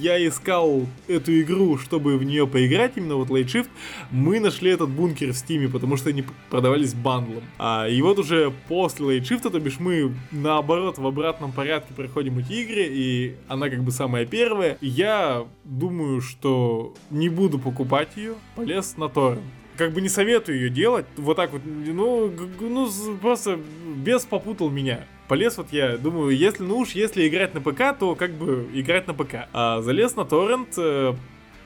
[0.00, 3.68] я искал эту игру, чтобы в нее поиграть, именно вот Late Shift,
[4.10, 7.42] мы нашли этот бункер в Стиме, потому что они продавались бандлом.
[7.58, 12.38] А, и вот уже после Late Shift, то бишь мы наоборот в обратном порядке проходим
[12.38, 14.78] эти игры, и она как бы самая первая.
[14.80, 19.42] Я думаю, что не буду покупать ее, полез на торрент
[19.76, 22.88] как бы не советую ее делать, вот так вот, ну, ну
[23.20, 23.60] просто
[23.96, 28.14] без попутал меня полез вот я, думаю, если, ну уж если играть на ПК, то
[28.14, 29.48] как бы играть на ПК.
[29.52, 31.14] А залез на торрент, э,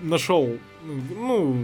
[0.01, 1.57] нашел, ну,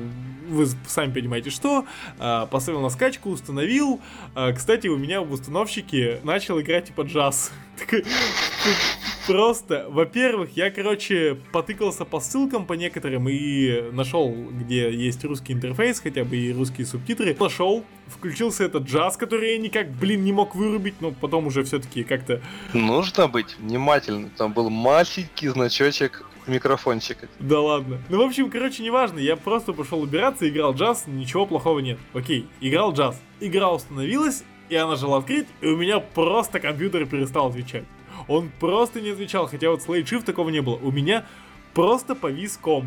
[0.48, 1.84] вы сами понимаете, что,
[2.18, 4.00] э, поставил на скачку, установил.
[4.34, 7.52] Э, кстати, у меня в установщике начал играть типа джаз.
[9.26, 15.98] Просто, во-первых, я, короче, потыкался по ссылкам по некоторым и нашел, где есть русский интерфейс,
[15.98, 17.36] хотя бы и русские субтитры.
[17.38, 22.04] Нашел, включился этот джаз, который я никак, блин, не мог вырубить, но потом уже все-таки
[22.04, 22.40] как-то...
[22.72, 24.30] Нужно быть внимательным.
[24.36, 27.28] Там был маленький значочек микрофончика.
[27.40, 27.98] Да ладно.
[28.08, 29.18] Ну, в общем, короче, неважно.
[29.18, 31.98] Я просто пошел убираться, играл джаз, ничего плохого нет.
[32.14, 33.20] Окей, играл джаз.
[33.40, 37.84] Игра установилась, я нажал открыть, и у меня просто компьютер перестал отвечать.
[38.28, 40.76] Он просто не отвечал, хотя вот с Late такого не было.
[40.76, 41.26] У меня
[41.74, 42.86] просто повис ком.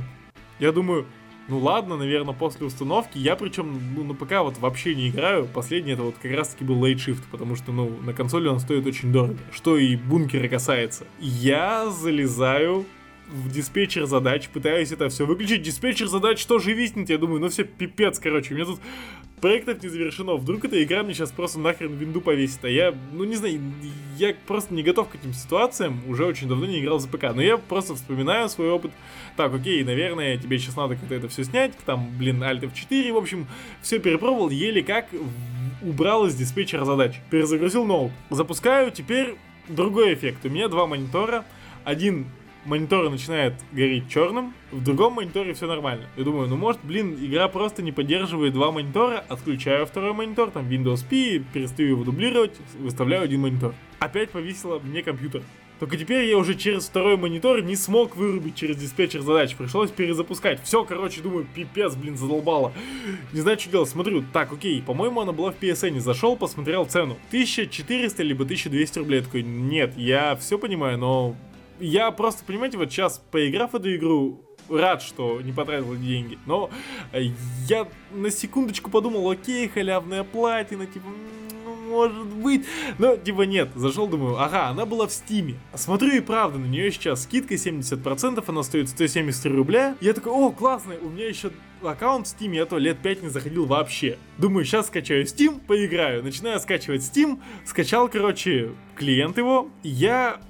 [0.60, 1.06] Я думаю,
[1.48, 3.18] ну ладно, наверное, после установки.
[3.18, 5.48] Я причем, ну, на ПК вот вообще не играю.
[5.48, 8.60] Последний это вот как раз таки был Late Shift, потому что, ну, на консоли он
[8.60, 9.38] стоит очень дорого.
[9.52, 11.06] Что и бункера касается.
[11.20, 12.86] Я залезаю
[13.30, 15.62] в диспетчер задач, пытаюсь это все выключить.
[15.62, 17.10] Диспетчер задач тоже виснет.
[17.10, 18.54] Я думаю, ну все пипец, короче.
[18.54, 18.80] У меня тут
[19.40, 20.36] проектов не завершено.
[20.36, 22.64] Вдруг эта игра мне сейчас просто нахрен винду повесит.
[22.64, 23.60] А я, ну не знаю,
[24.18, 26.02] я просто не готов к этим ситуациям.
[26.08, 27.34] Уже очень давно не играл за ПК.
[27.36, 28.92] Но я просто вспоминаю свой опыт.
[29.38, 31.74] Так, окей, наверное, тебе сейчас надо как-то это все снять.
[31.86, 33.14] Там, блин, Alt F4.
[33.14, 33.48] В общем,
[33.82, 34.50] все перепробовал.
[34.50, 35.08] Еле как
[35.82, 37.16] убрал из диспетчера задач.
[37.32, 38.12] Перезагрузил ноут.
[38.30, 38.92] Запускаю.
[38.92, 39.36] Теперь
[39.68, 40.46] другой эффект.
[40.46, 41.46] У меня два монитора.
[41.86, 42.28] Один
[42.70, 46.06] монитор начинает гореть черным, в другом мониторе все нормально.
[46.16, 50.70] Я думаю, ну может, блин, игра просто не поддерживает два монитора, отключаю второй монитор, там
[50.70, 53.74] Windows P, перестаю его дублировать, выставляю один монитор.
[54.00, 55.42] Опять повесило мне компьютер.
[55.80, 59.56] Только теперь я уже через второй монитор не смог вырубить через диспетчер задач.
[59.56, 60.62] Пришлось перезапускать.
[60.62, 62.74] Все, короче, думаю, пипец, блин, задолбало.
[63.32, 63.90] Не знаю, что делать.
[63.90, 66.02] Смотрю, так, окей, по-моему, она была в PSN.
[66.02, 67.18] Зашел, посмотрел цену.
[67.30, 69.20] 1400 либо 1200 рублей.
[69.20, 71.38] Я такой, нет, я все понимаю, но
[71.80, 76.38] Я просто, понимаете, вот сейчас, поиграв в эту игру, рад, что не потратил деньги.
[76.46, 76.70] Но
[77.68, 81.08] я на секундочку подумал, окей, халявная платина, типа,
[81.90, 82.66] может быть.
[82.98, 83.70] Но, типа, нет.
[83.76, 85.56] Зашел, думаю, ага, она была в Стиме.
[85.74, 89.96] Смотрю, и правда, на нее сейчас скидка 70%, она стоит 173 рубля.
[90.02, 91.52] Я такой, о, классно, у меня еще
[91.82, 94.18] аккаунт в Steam, я то лет 5 не заходил вообще.
[94.38, 96.24] Думаю, сейчас скачаю Steam, поиграю.
[96.24, 99.70] Начинаю скачивать Steam, скачал, короче, клиент его.
[99.82, 100.42] Я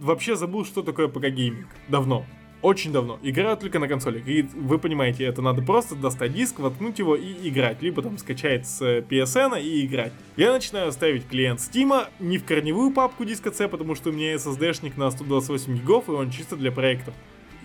[0.00, 1.68] вообще забыл, что такое ПК гейминг.
[1.88, 2.24] Давно
[2.60, 3.18] очень давно.
[3.22, 4.22] Играю только на консоли.
[4.26, 7.82] И вы понимаете, это надо просто достать диск, воткнуть его и играть.
[7.82, 10.12] Либо там скачать с PSN и играть.
[10.36, 14.34] Я начинаю ставить клиент Steam, не в корневую папку диска C, потому что у меня
[14.34, 17.14] SSD-шник на 128 гигов, и он чисто для проектов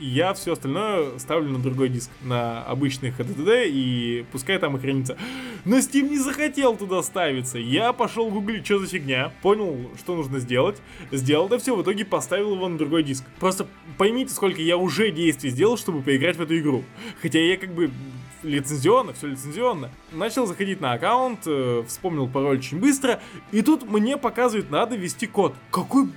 [0.04, 5.18] я все остальное ставлю на другой диск, на обычный HDD, и пускай там и хранится.
[5.66, 7.58] Но Steam не захотел туда ставиться.
[7.58, 10.82] Я пошел гуглить, что за фигня, понял, что нужно сделать,
[11.12, 13.24] сделал это все, в итоге поставил его на другой диск.
[13.40, 13.68] Просто
[13.98, 16.84] поймите, сколько я уже действий сделал, чтобы поиграть в эту игру.
[17.22, 17.90] Хотя я как бы
[18.44, 19.90] лицензионно, все лицензионно.
[20.12, 23.22] Начал заходить на аккаунт, э, вспомнил пароль очень быстро,
[23.52, 25.56] и тут мне показывают, надо ввести код.
[25.72, 26.10] Какой,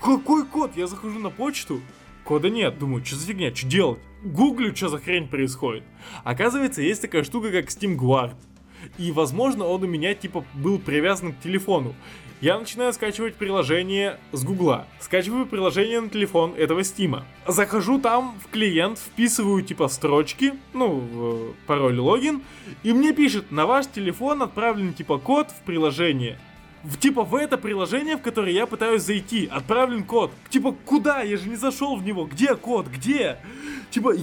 [0.00, 0.76] какой код?
[0.76, 1.80] Я захожу на почту,
[2.28, 2.78] Кода нет.
[2.78, 4.00] Думаю, что за фигня, что делать?
[4.22, 5.82] Гуглю, что за хрень происходит.
[6.24, 8.34] Оказывается, есть такая штука, как Steam Guard.
[8.98, 11.94] И, возможно, он у меня, типа, был привязан к телефону.
[12.42, 14.86] Я начинаю скачивать приложение с Гугла.
[15.00, 17.24] Скачиваю приложение на телефон этого Стима.
[17.46, 22.42] Захожу там в клиент, вписываю типа строчки, ну, пароль логин,
[22.82, 26.38] и мне пишет, на ваш телефон отправлен типа код в приложение
[26.84, 30.32] в, типа в это приложение, в которое я пытаюсь зайти, отправлен код.
[30.50, 31.22] Типа, куда?
[31.22, 32.24] Я же не зашел в него.
[32.24, 32.86] Где код?
[32.88, 33.38] Где?
[33.90, 34.14] Типа,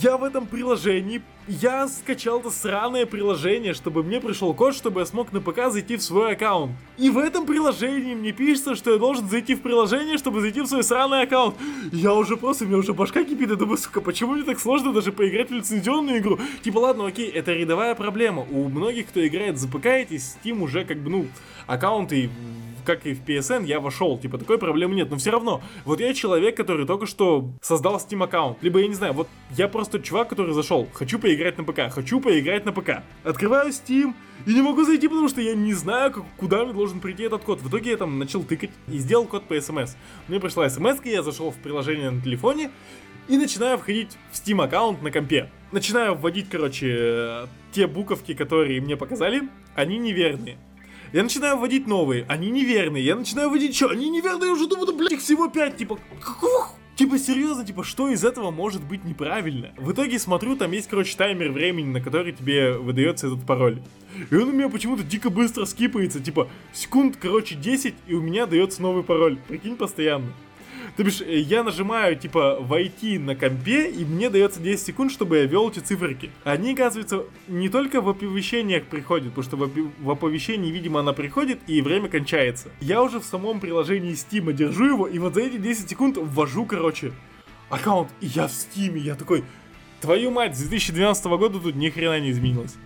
[0.00, 5.06] я в этом приложении, я скачал это сраное приложение, чтобы мне пришел код, чтобы я
[5.06, 6.72] смог на ПК зайти в свой аккаунт.
[6.96, 10.66] И в этом приложении мне пишется, что я должен зайти в приложение, чтобы зайти в
[10.66, 11.56] свой сраный аккаунт.
[11.92, 14.92] Я уже просто, у меня уже башка кипит, я думаю, сука, почему мне так сложно
[14.92, 16.38] даже поиграть в лицензионную игру?
[16.62, 18.46] Типа, ладно, окей, это рядовая проблема.
[18.50, 21.26] У многих, кто играет за ПК, эти Steam уже как бы, ну,
[21.66, 22.30] аккаунты
[22.90, 26.12] как и в PSN, я вошел, типа, такой проблемы нет, но все равно, вот я
[26.12, 30.28] человек, который только что создал Steam аккаунт, либо я не знаю, вот я просто чувак,
[30.28, 34.14] который зашел, хочу поиграть на ПК, хочу поиграть на ПК, открываю Steam,
[34.46, 37.42] и не могу зайти, потому что я не знаю, как, куда мне должен прийти этот
[37.44, 37.60] код.
[37.60, 39.96] В итоге я там начал тыкать и сделал код по смс.
[40.28, 42.70] Мне пришла смс, я зашел в приложение на телефоне
[43.28, 45.50] и начинаю входить в Steam аккаунт на компе.
[45.72, 49.42] Начинаю вводить, короче, те буковки, которые мне показали,
[49.76, 50.58] они неверные.
[51.12, 53.04] Я начинаю вводить новые, они неверные.
[53.04, 53.88] Я начинаю вводить что?
[53.88, 55.98] Они неверные, я уже думаю, да, блядь, их всего 5, типа,
[56.94, 59.72] Типа, серьезно, типа, что из этого может быть неправильно?
[59.78, 63.80] В итоге смотрю, там есть, короче, таймер времени, на который тебе выдается этот пароль.
[64.30, 68.44] И он у меня почему-то дико быстро скипается, типа, секунд, короче, 10, и у меня
[68.44, 69.38] дается новый пароль.
[69.48, 70.26] Прикинь, постоянно.
[71.00, 75.38] То бишь, э, я нажимаю, типа, войти на компе, и мне дается 10 секунд, чтобы
[75.38, 76.30] я ввел эти циферки.
[76.44, 79.56] Они, оказывается, не только в оповещениях приходят, потому что
[79.98, 82.68] в оповещении, видимо, она приходит, и время кончается.
[82.82, 86.66] Я уже в самом приложении Steam держу его, и вот за эти 10 секунд ввожу,
[86.66, 87.12] короче,
[87.70, 89.42] аккаунт, и я в Steam, я такой,
[90.02, 92.76] твою мать, с 2012 года тут ни хрена не изменилось.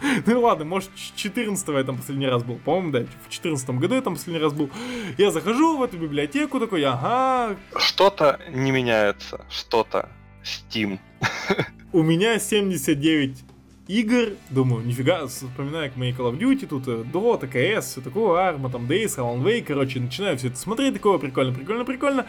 [0.26, 2.56] Ну ладно, может, 14 я там последний раз был.
[2.56, 4.70] По-моему, да, в 14 году я там последний раз был.
[5.16, 7.56] Я захожу в эту библиотеку, такой, ага.
[7.76, 10.08] Что-то не меняется, что-то.
[10.42, 10.98] Steam.
[11.92, 13.44] У меня 79
[13.88, 18.38] игр, думаю, нифига, вспоминаю, как мои Call of Duty, тут э, Dota, CS, все такое,
[18.38, 22.26] Arma, там Days, Alan Wake, короче, начинаю все это смотреть, такое прикольно, прикольно, прикольно.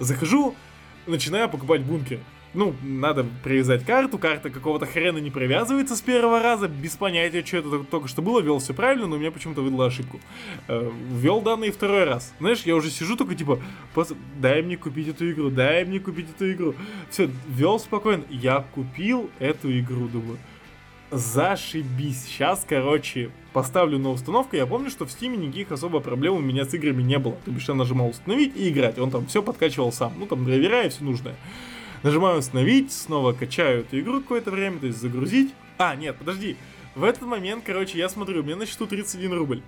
[0.00, 0.56] Захожу,
[1.06, 2.18] начинаю покупать бункер
[2.56, 7.58] ну, надо привязать карту, карта какого-то хрена не привязывается с первого раза, без понятия, что
[7.58, 10.18] это только что было, вел все правильно, но у меня почему-то выдала ошибку.
[10.66, 12.34] Э, ввел данные второй раз.
[12.40, 13.60] Знаешь, я уже сижу только типа,
[14.40, 16.74] дай мне купить эту игру, дай мне купить эту игру.
[17.10, 18.24] Все, вел спокойно.
[18.30, 20.38] Я купил эту игру, думаю.
[21.10, 22.24] Зашибись.
[22.24, 24.56] Сейчас, короче, поставлю на установку.
[24.56, 27.36] Я помню, что в Steam никаких особо проблем у меня с играми не было.
[27.44, 28.98] То бишь я нажимал установить и играть.
[28.98, 30.14] Он там все подкачивал сам.
[30.18, 31.36] Ну, там драйвера и все нужное.
[32.06, 35.52] Нажимаю установить, снова качаю эту игру какое-то время, то есть загрузить.
[35.76, 36.56] А, нет, подожди.
[36.94, 39.60] В этот момент, короче, я смотрю, меня на счету 31 рубль.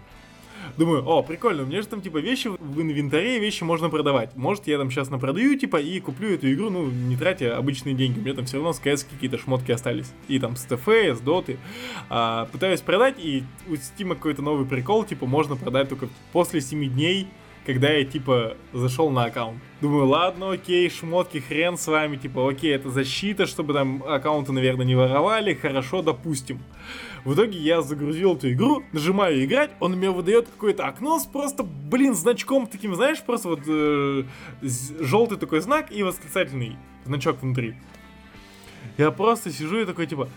[0.76, 4.36] Думаю, о, прикольно, у меня же там типа вещи в инвентаре, вещи можно продавать.
[4.36, 8.20] Может, я там сейчас напродаю, типа, и куплю эту игру, ну, не тратя обычные деньги.
[8.20, 10.12] У меня там все равно с CS какие-то шмотки остались.
[10.28, 11.58] И там с ТФ, с Доты.
[12.08, 16.88] А, пытаюсь продать, и у Steam какой-то новый прикол, типа, можно продать только после 7
[16.88, 17.26] дней
[17.68, 19.58] когда я, типа, зашел на аккаунт.
[19.82, 24.86] Думаю, ладно, окей, шмотки, хрен с вами, типа, окей, это защита, чтобы там аккаунты, наверное,
[24.86, 26.60] не воровали, хорошо, допустим.
[27.26, 31.62] В итоге я загрузил эту игру, нажимаю играть, он мне выдает какое-то окно с просто,
[31.62, 34.24] блин, значком таким, знаешь, просто вот э,
[35.00, 37.74] желтый такой знак и восклицательный значок внутри.
[38.96, 40.30] Я просто сижу и такой, типа,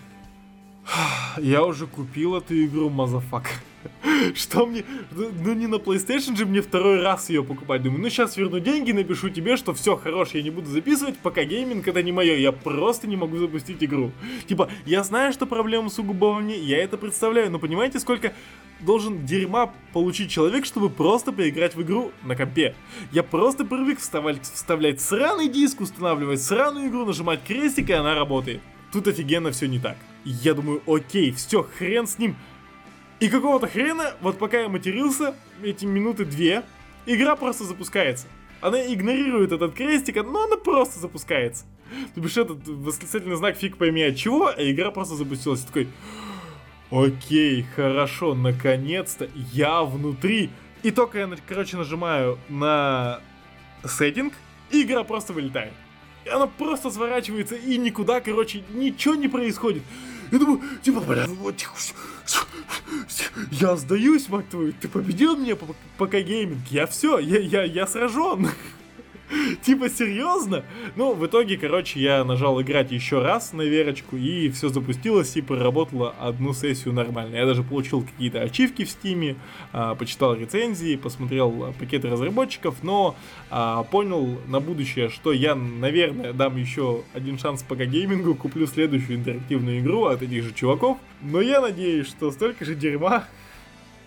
[1.38, 3.50] я уже купил эту игру, мазафак.
[4.36, 4.84] Что мне...
[5.12, 7.82] Ну, ну не на PlayStation же мне второй раз ее покупать.
[7.84, 11.44] Думаю, ну сейчас верну деньги, напишу тебе, что все, хорош, я не буду записывать, пока
[11.44, 12.36] гейминг это не мое.
[12.36, 14.12] Я просто не могу запустить игру.
[14.48, 18.34] Типа, я знаю, что проблема сугубо во мне, я это представляю, но понимаете, сколько
[18.80, 22.76] должен дерьма получить человек, чтобы просто поиграть в игру на компе.
[23.12, 28.62] Я просто привык вставать, вставлять сраный диск, устанавливать сраную игру, нажимать крестик, и она работает.
[28.92, 29.98] Тут офигенно все не так.
[30.26, 32.36] Я думаю, окей, все, хрен с ним.
[33.20, 36.64] И какого-то хрена, вот пока я матерился, эти минуты две,
[37.06, 38.28] игра просто запускается.
[38.62, 41.66] Она игнорирует этот крестик, но она просто запускается.
[42.16, 45.62] То бишь этот восклицательный знак фиг пойми от чего, а игра просто запустилась.
[45.62, 45.88] Такой,
[46.90, 50.50] окей, хорошо, наконец-то я внутри.
[50.84, 53.20] И только я, короче, нажимаю на
[53.84, 54.34] сеттинг,
[54.72, 55.74] и игра просто вылетает.
[56.32, 59.84] Она просто сворачивается, и никуда, короче, ничего не происходит.
[60.32, 61.56] Я думаю, типа, бля, вот,
[63.52, 65.68] я сдаюсь, мать твою, ты победил меня по,
[65.98, 68.50] по гейминг, я все, я, я, я сражен.
[69.62, 70.64] Типа, серьезно?
[70.96, 75.42] Ну, в итоге, короче, я нажал играть еще раз на Верочку, и все запустилось, и
[75.42, 77.36] проработало одну сессию нормально.
[77.36, 79.36] Я даже получил какие-то ачивки в Стиме,
[79.72, 83.16] а, почитал рецензии, посмотрел пакеты разработчиков, но
[83.50, 89.18] а, понял на будущее, что я, наверное, дам еще один шанс пока геймингу, куплю следующую
[89.18, 90.98] интерактивную игру от этих же чуваков.
[91.22, 93.26] Но я надеюсь, что столько же дерьма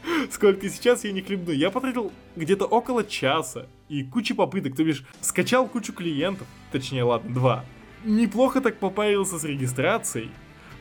[0.30, 1.52] сколько сейчас я не хлебну.
[1.52, 7.34] Я потратил где-то около часа и куча попыток, то бишь скачал кучу клиентов, точнее, ладно,
[7.34, 7.64] два.
[8.04, 10.30] Неплохо так попарился с регистрацией,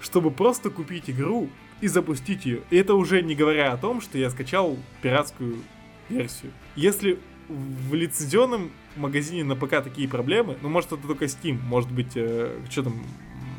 [0.01, 1.49] чтобы просто купить игру
[1.81, 2.61] и запустить ее.
[2.69, 5.57] И это уже не говоря о том, что я скачал пиратскую
[6.09, 6.51] версию.
[6.75, 12.13] Если в лицензионном магазине на ПК такие проблемы, ну может это только Steam, может быть,
[12.15, 13.01] э, что там,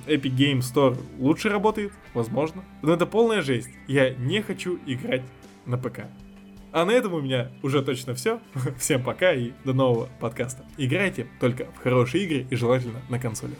[0.06, 2.64] Epic Game Store лучше работает, возможно.
[2.82, 3.70] Но это полная жесть.
[3.86, 5.22] Я не хочу играть
[5.66, 6.06] на ПК.
[6.74, 8.40] А на этом у меня уже точно все.
[8.80, 10.64] Всем пока и до нового подкаста.
[10.76, 13.58] Играйте только в хорошие игры и желательно на консолях.